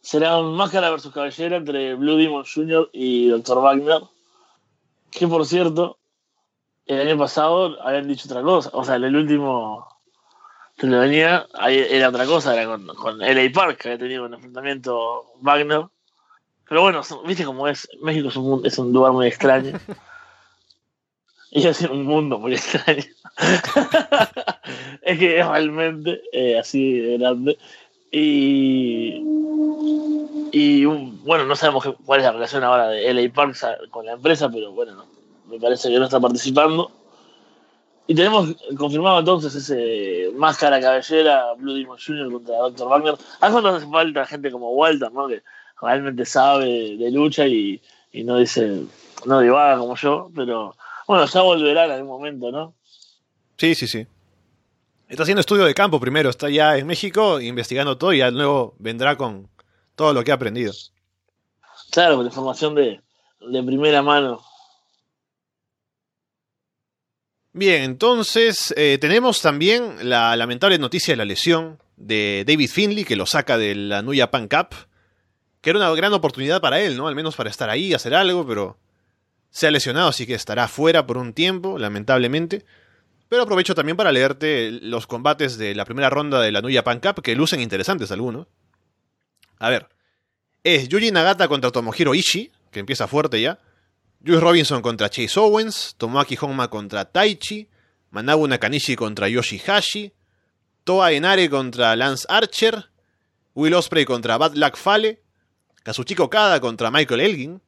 [0.01, 2.89] será un Máscara versus Cabellera entre Blue Demon Jr.
[2.93, 3.61] y Dr.
[3.61, 4.01] Wagner.
[5.09, 5.97] Que por cierto,
[6.91, 8.69] el año pasado habían dicho otra cosa.
[8.73, 9.87] O sea, en el último
[10.83, 15.85] Manía era otra cosa, era con, con LA Park, que había tenido un enfrentamiento Wagner
[16.71, 17.85] pero bueno, viste cómo es.
[18.01, 19.77] México es un, es un lugar muy extraño.
[21.53, 23.03] A decir un mundo muy extraño.
[25.01, 27.57] es que es realmente eh, así de grande.
[28.09, 29.21] Y,
[30.53, 34.13] y bueno, no sabemos cuál es la relación ahora de LA Parks a- con la
[34.13, 35.05] empresa, pero bueno, no,
[35.51, 36.91] me parece que no está participando.
[38.07, 42.31] Y tenemos confirmado entonces ese máscara cabellera Blue Demon Jr.
[42.31, 42.87] contra Dr.
[42.87, 43.15] Wagner.
[43.39, 45.27] A cuando hace falta gente como Walter, ¿no?
[45.27, 45.43] Que
[45.81, 48.83] realmente sabe de lucha y, y no dice,
[49.25, 50.75] no divaga como yo, pero
[51.07, 52.73] bueno, ya volverá en algún momento, ¿no?
[53.57, 54.07] Sí, sí, sí.
[55.07, 58.75] Está haciendo estudio de campo primero, está ya en México investigando todo y ya luego
[58.79, 59.49] vendrá con
[59.95, 60.71] todo lo que ha aprendido.
[61.91, 63.01] Claro, con información de,
[63.41, 64.41] de primera mano.
[67.53, 73.17] Bien, entonces eh, tenemos también la lamentable noticia de la lesión de David Finley, que
[73.17, 74.69] lo saca de la New Japan Cup,
[75.59, 77.07] que era una gran oportunidad para él, ¿no?
[77.07, 78.77] Al menos para estar ahí, hacer algo, pero
[79.49, 82.63] se ha lesionado, así que estará fuera por un tiempo, lamentablemente.
[83.27, 87.01] Pero aprovecho también para leerte los combates de la primera ronda de la New Japan
[87.01, 88.47] Cup, que lucen interesantes algunos.
[89.59, 89.89] A ver,
[90.63, 93.59] es Yuji Nagata contra Tomohiro Ishii, que empieza fuerte ya.
[94.23, 97.67] Juice Robinson contra Chase Owens, Tomoaki Honma contra Taichi,
[98.11, 100.13] Manabu Nakanishi contra Yoshihashi,
[100.83, 102.91] Toa Enare contra Lance Archer,
[103.55, 105.21] Will Ospreay contra Bad Luck Fale,
[105.83, 107.61] Kazuchika Okada contra Michael Elgin,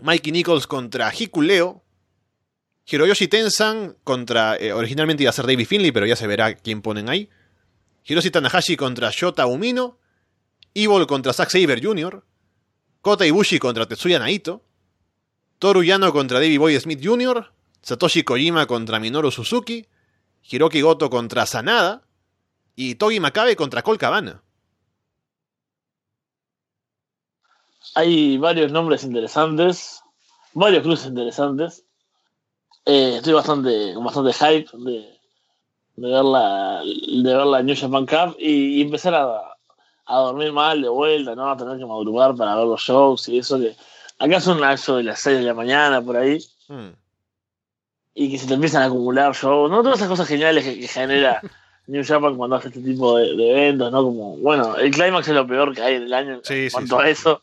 [0.00, 1.82] Mikey Nichols contra Hikuleo,
[2.84, 6.82] Hiroyoshi Tensan contra, eh, originalmente iba a ser David Finley, pero ya se verá quién
[6.82, 7.28] ponen ahí,
[8.04, 9.98] Hiroshi Tanahashi contra Shota Umino,
[10.74, 12.24] Evil contra Zack Saber Jr.,
[13.02, 14.64] Kota Ibushi contra Tetsuya Naito,
[15.60, 17.46] Toru Yano contra Davey Boy Smith Jr.,
[17.82, 19.86] Satoshi Kojima contra Minoru Suzuki,
[20.42, 22.00] Hiroki Goto contra Sanada
[22.74, 24.42] y Togi Makabe contra Cole Cabana.
[27.94, 30.02] Hay varios nombres interesantes,
[30.54, 31.84] varios cruces interesantes.
[32.86, 35.18] Eh, estoy bastante, bastante hype de,
[35.96, 39.42] ver la, de ver la New Japan Cup y, y empezar a,
[40.06, 41.50] a dormir mal de vuelta, ¿no?
[41.50, 43.76] A tener que madrugar para ver los shows y eso que
[44.20, 46.38] acá son eso de las 6 de la mañana por ahí
[46.68, 46.90] Hmm.
[48.14, 49.82] y que se te empiezan a acumular shows, ¿no?
[49.82, 51.40] Todas esas cosas geniales que, que genera
[51.88, 54.02] New Japan cuando hace este tipo de, de eventos, ¿no?
[54.04, 56.96] Como, bueno, el Climax es lo peor que hay en el año Sí, en cuanto
[57.00, 57.02] sí.
[57.04, 57.42] a eso.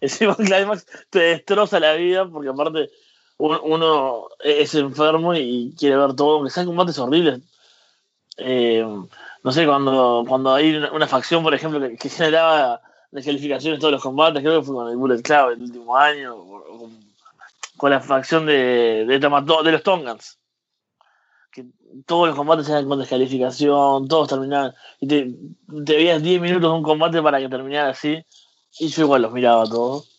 [0.00, 2.90] Encima el Climax te destroza la vida porque aparte
[3.38, 7.40] un- uno es enfermo y quiere ver todo, aunque sean combates horribles.
[8.36, 8.86] Eh,
[9.42, 13.92] no sé, cuando, cuando hay una, una facción, por ejemplo, que, que generaba descalificaciones todos
[13.92, 16.36] los combates, creo que fue con el Bullet Club el último año,
[17.76, 20.38] con, la facción de, de, Tamato- de los Tongans.
[21.50, 21.66] Que
[22.06, 24.74] todos los combates eran con descalificación, todos terminaban.
[25.00, 25.34] Y te,
[25.84, 28.22] te veías 10 minutos de un combate para que terminara así.
[28.78, 30.14] Y yo igual los miraba todos.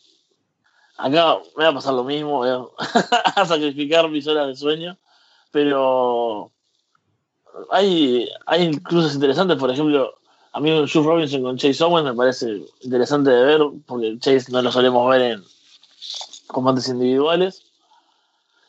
[0.97, 2.49] Acá me va a pasar lo mismo, voy
[3.35, 4.97] a sacrificar mis horas de sueño.
[5.51, 6.51] Pero
[7.71, 10.13] hay, hay cruces interesantes, por ejemplo,
[10.59, 14.61] a mí Juice Robinson con Chase Owens me parece interesante de ver, porque Chase no
[14.61, 15.43] lo solemos ver en
[16.47, 17.63] combates individuales.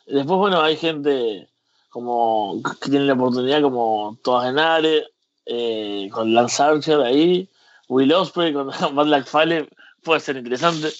[0.07, 1.49] Después, bueno, hay gente
[1.89, 5.05] como que tiene la oportunidad como Toa Genare,
[5.45, 7.49] eh, con Lance Archer ahí,
[7.89, 9.67] Will Ospreay con Bad Luck Fale,
[10.01, 10.93] puede ser interesante.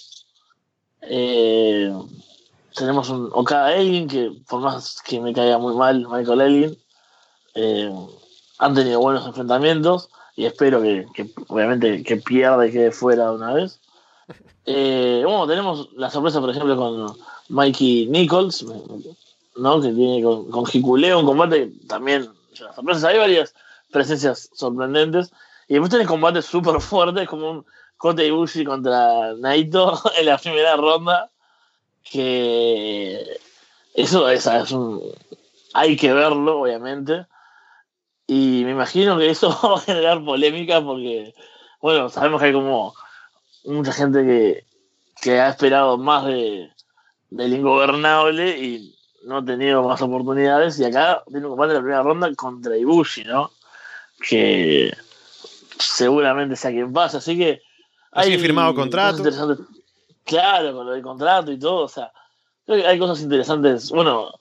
[1.00, 1.90] Eh,
[2.74, 6.78] tenemos un Okada Elgin, que por más que me caiga muy mal Michael Elgin,
[7.54, 7.90] eh,
[8.58, 13.34] han tenido buenos enfrentamientos y espero que, que obviamente que pierda y quede fuera de
[13.34, 13.80] una vez.
[14.64, 17.16] Eh, bueno, tenemos la sorpresa, por ejemplo, con
[17.48, 18.64] Mikey Nichols,
[19.56, 19.80] ¿no?
[19.80, 23.54] que tiene con, con Hikuleo un combate que también, sorpresas, hay varias
[23.90, 25.32] presencias sorprendentes.
[25.66, 30.76] Y después tenés combates súper fuertes, como un Kota Ibushi contra Naito en la primera
[30.76, 31.30] ronda,
[32.02, 33.38] que
[33.94, 35.00] eso es, es un...
[35.74, 37.26] Hay que verlo, obviamente.
[38.34, 41.34] Y me imagino que eso va a generar polémica porque,
[41.82, 42.94] bueno, sabemos que hay como
[43.64, 44.64] mucha gente que,
[45.20, 46.70] que ha esperado más de,
[47.28, 50.80] del ingobernable y no ha tenido más oportunidades.
[50.80, 53.50] Y acá tiene un combate en la primera ronda contra Ibushi, ¿no?
[54.26, 54.96] Que
[55.78, 57.18] seguramente sea quien pase.
[57.18, 57.60] Así que.
[58.12, 59.22] Así firmado contrato.
[60.24, 61.84] Claro, con lo del contrato y todo.
[61.84, 62.10] O sea,
[62.64, 63.90] creo que hay cosas interesantes.
[63.90, 64.32] Bueno,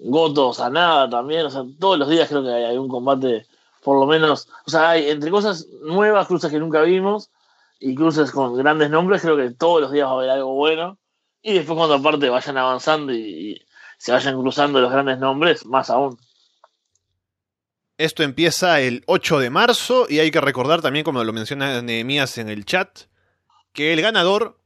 [0.00, 1.46] Goto, Sanada también.
[1.46, 3.46] O sea, todos los días creo que hay, un combate,
[3.82, 4.48] por lo menos.
[4.66, 7.30] O sea, hay entre cosas nuevas, cruces que nunca vimos
[7.78, 9.22] y cruces con grandes nombres.
[9.22, 10.98] Creo que todos los días va a haber algo bueno.
[11.42, 13.62] Y después, cuando aparte vayan avanzando y, y
[13.98, 16.18] se vayan cruzando los grandes nombres, más aún.
[17.98, 22.38] Esto empieza el 8 de marzo y hay que recordar también, como lo menciona Nehemías
[22.38, 23.00] en el chat,
[23.74, 24.58] que el ganador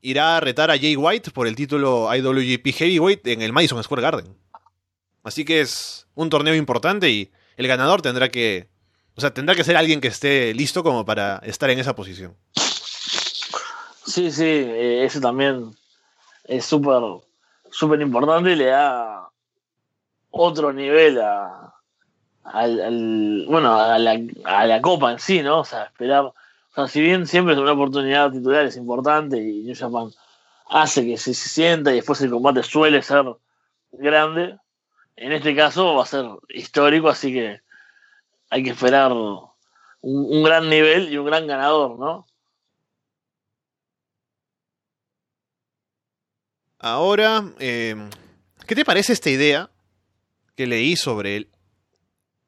[0.00, 4.02] irá a retar a Jay White por el título IWGP Heavyweight en el Madison Square
[4.02, 4.37] Garden.
[5.28, 8.70] Así que es un torneo importante y el ganador tendrá que.
[9.14, 12.34] O sea, tendrá que ser alguien que esté listo como para estar en esa posición.
[14.06, 15.76] Sí, sí, eh, eso también
[16.44, 17.02] es súper
[17.70, 19.28] súper importante y le da
[20.30, 21.74] otro nivel a,
[22.44, 25.60] al, bueno, a la, a la copa en sí, ¿no?
[25.60, 26.24] O sea, esperar.
[26.24, 26.34] O
[26.74, 30.10] sea, si bien siempre es una oportunidad titular, es importante y New Japan
[30.70, 33.26] hace que se, se sienta y después el combate suele ser
[33.92, 34.58] grande,
[35.20, 37.60] en este caso va a ser histórico, así que
[38.50, 42.26] hay que esperar un, gran nivel y un gran ganador, ¿no?
[46.78, 47.96] Ahora, eh,
[48.66, 49.70] ¿qué te parece esta idea
[50.54, 51.48] que leí sobre el,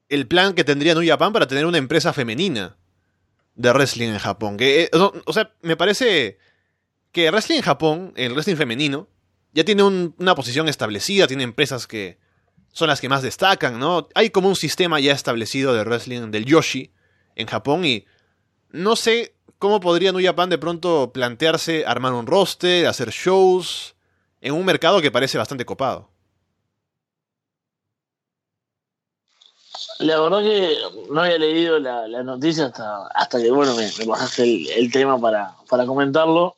[0.09, 2.77] el plan que tendría New Japan para tener una empresa femenina
[3.57, 4.57] de wrestling en Japón?
[4.57, 6.39] Que, eh, o, sea, me parece
[7.11, 9.09] que wrestling en Japón, el wrestling femenino,
[9.53, 12.19] ya tiene un- una posición establecida, tiene empresas que
[12.73, 14.09] son las que más destacan, ¿no?
[14.15, 16.93] Hay como un sistema ya establecido de wrestling del Yoshi
[17.35, 18.07] en Japón y
[18.71, 23.95] no sé cómo podría New Japan de pronto plantearse armar un roster, hacer shows
[24.41, 26.09] en un mercado que parece bastante copado.
[29.99, 30.79] La verdad que
[31.11, 34.91] no había leído la, la noticia hasta, hasta que, bueno, me, me pasaste el, el
[34.91, 36.57] tema para, para comentarlo.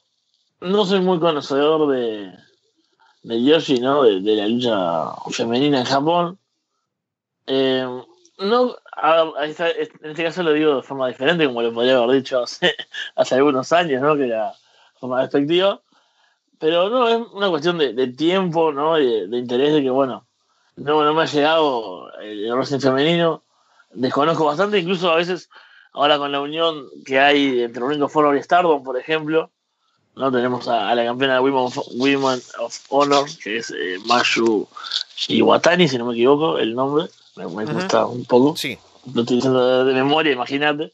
[0.60, 2.32] No soy muy conocedor de,
[3.22, 4.02] de Yoshi, ¿no?
[4.02, 6.38] De, la lucha femenina en Japón.
[7.46, 7.86] Eh,
[8.38, 12.16] no, a está, en este caso lo digo de forma diferente, como lo podría haber
[12.16, 12.74] dicho hace,
[13.34, 14.16] algunos años, ¿no?
[14.16, 14.52] Que era
[14.98, 15.80] forma despectiva.
[16.58, 18.94] Pero no, es una cuestión de, tiempo, ¿no?
[18.94, 20.26] De, interés de que, bueno,
[20.76, 23.42] no, no me ha llegado el, wrestling femenino.
[23.92, 25.50] Desconozco bastante, incluso a veces,
[25.92, 29.50] ahora con la unión que hay entre Ring of Honor y Stardom, por ejemplo,
[30.14, 33.98] no tenemos a, a la campeona de Women of, Women of Honor, que es eh,
[34.06, 34.68] Mashu
[35.28, 37.06] Iwatani, si no me equivoco, el nombre.
[37.36, 38.76] Me, me gusta un poco Sí.
[39.14, 40.92] lo estoy diciendo de, de memoria, imagínate.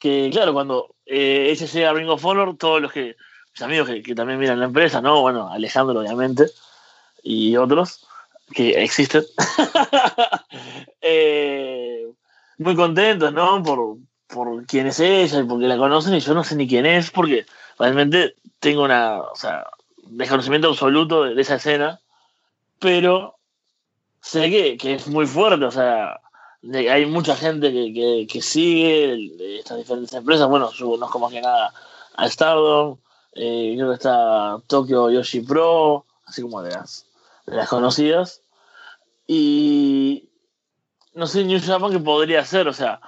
[0.00, 3.16] Que claro, cuando eh, ella llega a Ring of Honor, todos los que,
[3.52, 5.20] mis amigos que, que también miran la empresa, ¿no?
[5.20, 6.46] Bueno, Alejandro, obviamente,
[7.22, 8.06] y otros
[8.54, 9.24] que existen,
[11.02, 12.06] eh,
[12.58, 13.62] muy contentos, ¿no?
[13.62, 13.96] Por,
[14.26, 17.10] por quién es ella y porque la conocen, y yo no sé ni quién es,
[17.10, 17.44] porque
[17.78, 19.66] realmente tengo una, o sea,
[20.04, 22.00] desconocimiento absoluto de, esa escena,
[22.78, 23.36] pero
[24.20, 26.20] sé que, que es muy fuerte, o sea,
[26.72, 30.48] hay mucha gente que, que, que sigue estas diferentes empresas.
[30.48, 31.72] Bueno, yo conozco más que nada
[32.16, 32.98] a Stardom,
[33.34, 37.06] eh, creo que está Tokyo Yoshi Pro, así como de las,
[37.46, 38.42] las conocidas.
[39.26, 40.28] Y
[41.14, 43.00] no sé, New Japan que podría hacer, o sea,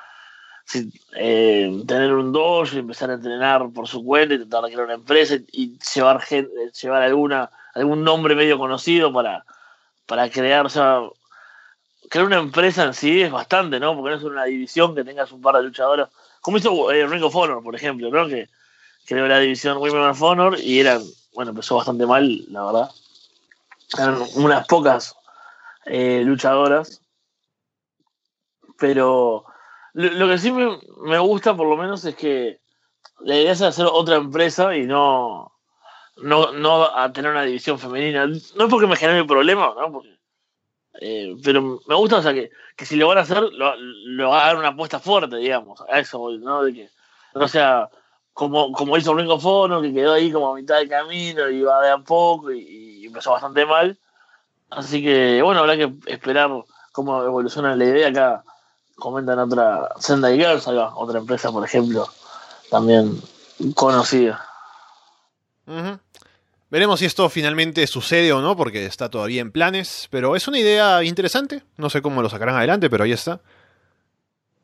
[1.14, 5.36] eh, tener un dojo y empezar a entrenar por su cuenta de crear una empresa
[5.52, 9.44] y llevar, gente, llevar alguna, algún nombre medio conocido para,
[10.06, 11.14] para crear, o
[12.08, 13.94] crear una empresa en sí es bastante, ¿no?
[13.94, 16.08] Porque no es una división que tengas un par de luchadores.
[16.40, 18.26] Como hizo eh, Ring of Honor, por ejemplo, ¿no?
[18.28, 18.48] Que
[19.06, 21.02] creó la división Women of Honor y eran,
[21.34, 22.90] bueno, empezó bastante mal, la verdad.
[23.98, 25.14] Eran unas pocas
[25.84, 27.00] eh, luchadoras.
[28.78, 29.44] Pero
[29.94, 32.60] lo, que sí me, me gusta, por lo menos, es que
[33.20, 35.52] la idea es hacer otra empresa y no,
[36.18, 38.26] no, no a tener una división femenina.
[38.26, 39.92] No es porque me genere problema, ¿no?
[39.92, 40.20] Porque
[41.00, 44.34] eh, pero me gusta, o sea, que, que si lo van a hacer, lo, lo
[44.34, 46.64] hagan una apuesta fuerte, digamos, a eso, ¿no?
[46.64, 46.90] De que
[47.34, 47.88] no sea
[48.32, 51.62] como, como hizo Ring of Honor, que quedó ahí como a mitad del camino y
[51.62, 52.60] va de a poco y,
[53.02, 53.98] y empezó bastante mal.
[54.70, 56.50] Así que, bueno, habrá que esperar
[56.92, 58.08] cómo evoluciona la idea.
[58.08, 58.44] Acá
[59.00, 62.08] comentan otra, Sendai Girls, va, otra empresa, por ejemplo,
[62.70, 63.20] también
[63.74, 64.46] conocida.
[66.70, 70.60] Veremos si esto finalmente sucede o no, porque está todavía en planes, pero es una
[70.60, 71.64] idea interesante.
[71.76, 73.40] No sé cómo lo sacarán adelante, pero ahí está.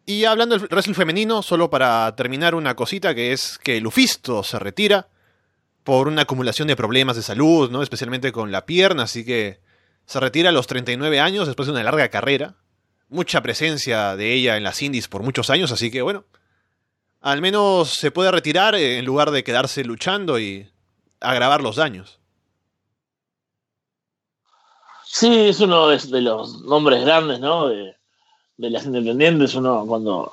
[0.04, 4.60] Y hablando del wrestling femenino, solo para terminar una cosita, que es que Lufisto se
[4.60, 5.08] retira
[5.82, 7.82] por una acumulación de problemas de salud, ¿no?
[7.82, 9.60] especialmente con la pierna, así que
[10.04, 12.54] se retira a los 39 años después de una larga carrera.
[13.08, 16.24] Mucha presencia de ella en las indies por muchos años, así que bueno,
[17.20, 20.68] al menos se puede retirar eh, en lugar de quedarse luchando y
[21.20, 22.18] agravar los daños.
[25.04, 27.68] Sí, es uno de, los nombres grandes, ¿no?
[27.68, 27.96] De,
[28.56, 30.32] de las independientes, uno cuando,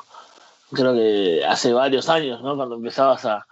[0.71, 2.55] creo que hace varios años, ¿no?
[2.55, 3.45] Cuando empezabas a,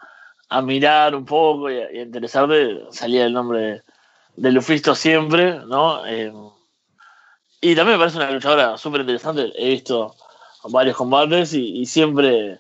[0.62, 3.82] mirar un poco y a, y interesarte, salía el nombre de,
[4.36, 6.06] de Lufisto siempre, ¿no?
[6.06, 6.34] Eh,
[7.62, 10.16] y también me parece una luchadora súper interesante, he visto
[10.66, 12.60] varios combates y, y siempre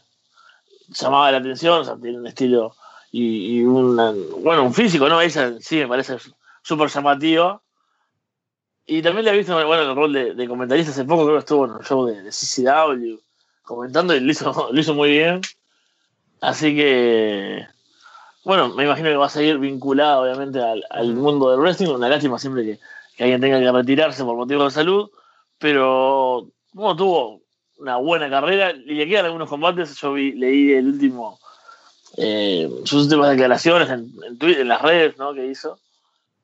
[0.90, 2.76] llamaba la atención, o sea, tiene un estilo
[3.11, 5.22] y, y una- bueno, un físico, ¿no?
[5.22, 6.18] Ella sí me parece
[6.61, 7.61] súper llamativa.
[8.86, 11.65] Y también le he visto bueno, el rol de, comentarista hace poco, creo que estuvo
[11.65, 13.19] en un show de, CCW
[13.64, 15.41] comentando y lo hizo, lo hizo muy bien.
[16.41, 17.68] Así que,
[18.44, 21.90] bueno, me imagino que va a seguir vinculado obviamente al, mundo del wrestling.
[21.90, 22.80] Una lástima siempre que,
[23.22, 25.11] que, alguien tenga que retirarse por motivos de salud,
[25.60, 27.41] pero bueno, tuvo
[27.77, 29.95] una buena carrera y le quedan algunos combates.
[29.99, 31.39] Yo vi, leí el último,
[32.18, 35.34] eh, sus últimas declaraciones en, Twitter, en las redes ¿no?
[35.34, 35.80] que hizo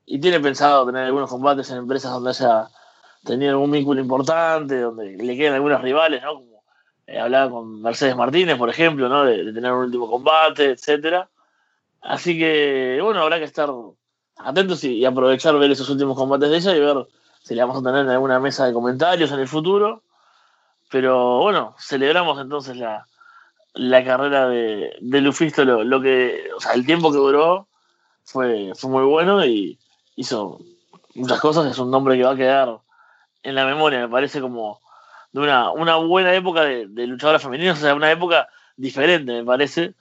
[0.06, 2.68] y tiene pensado tener algunos combates en empresas donde haya
[3.26, 6.36] tenido algún vínculo importante, donde le queden algunos rivales, ¿no?
[6.36, 6.64] Como
[7.08, 9.26] eh, hablaba con Mercedes Martínez, por ejemplo, ¿no?
[9.26, 11.30] De, tener un último combate, etcétera.
[12.02, 13.70] Así que, bueno, habrá que estar
[14.40, 17.08] atentos y, aprovechar ver esos últimos combates de ella y ver
[17.44, 20.04] si le vamos a tener en alguna mesa de comentarios en el futuro.
[20.90, 23.06] Pero bueno, celebramos entonces la,
[23.74, 27.68] la carrera de, de Lufisto, lo, lo, que, o sea, el tiempo que duró
[28.24, 29.78] fue, fue muy bueno y,
[30.18, 30.60] hizo
[31.16, 32.80] muchas cosas, es un nombre que va a quedar
[33.44, 34.82] en la memoria, me parece como
[35.32, 39.94] de una, una buena época de, de luchadoras o sea, una época diferente, me parece.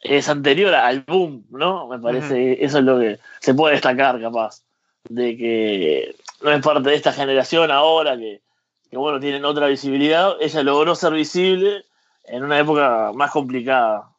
[0.00, 1.88] Es anterior al boom, ¿no?
[1.88, 4.62] Me parece, eso es lo que se puede destacar, capaz,
[5.08, 8.42] de que no es parte de esta generación ahora, que,
[8.90, 10.36] que bueno, tienen otra visibilidad.
[10.40, 11.84] Ella logró ser visible
[12.24, 14.10] en una época más complicada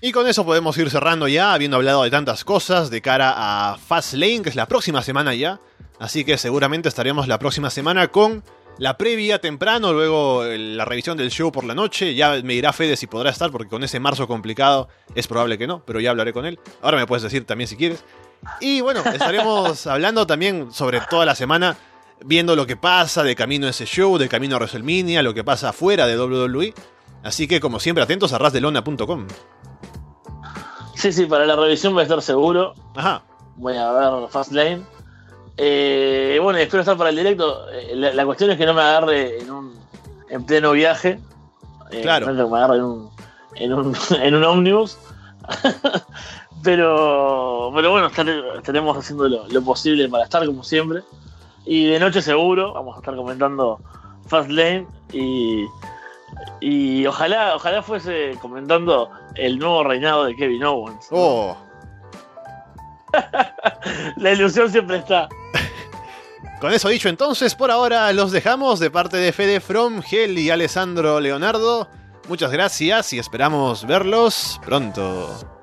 [0.00, 3.78] y con eso podemos ir cerrando ya, habiendo hablado de tantas cosas de cara a
[3.78, 5.58] Fastlane, que es la próxima semana ya.
[5.98, 8.44] Así que seguramente estaremos la próxima semana con
[8.78, 12.14] la previa temprano, luego la revisión del show por la noche.
[12.14, 15.66] Ya me dirá Fede si podrá estar, porque con ese marzo complicado es probable que
[15.66, 16.58] no, pero ya hablaré con él.
[16.82, 18.04] Ahora me puedes decir también si quieres.
[18.60, 21.76] Y bueno, estaremos hablando también sobre toda la semana,
[22.24, 25.44] viendo lo que pasa de camino a ese show, de camino a WrestleMania, lo que
[25.44, 26.74] pasa afuera de WWE.
[27.22, 29.26] Así que como siempre, atentos a rasdelona.com.
[30.94, 32.74] Sí, sí, para la revisión voy a estar seguro.
[32.94, 33.24] Ajá.
[33.56, 34.82] Voy a ver Fastlane.
[35.56, 37.68] Eh, bueno, espero estar para el directo.
[37.70, 39.74] Eh, la, cuestión es que no me agarre en un
[40.28, 41.18] en pleno viaje.
[41.90, 42.32] Eh, claro.
[42.32, 43.10] No que me agarre en un,
[43.54, 44.98] en un, en un ómnibus.
[46.62, 48.08] pero, pero bueno,
[48.56, 51.02] estaremos haciendo lo, posible para estar como siempre.
[51.64, 53.80] Y de noche seguro, vamos a estar comentando
[54.26, 55.64] Fastlane y
[56.60, 61.08] y ojalá, ojalá fuese comentando el nuevo reinado de Kevin Owens.
[61.10, 61.56] Oh.
[64.16, 65.28] La ilusión siempre está.
[66.60, 70.50] Con eso dicho, entonces, por ahora los dejamos de parte de Fede From, Gel y
[70.50, 71.88] Alessandro Leonardo.
[72.28, 75.55] Muchas gracias y esperamos verlos pronto.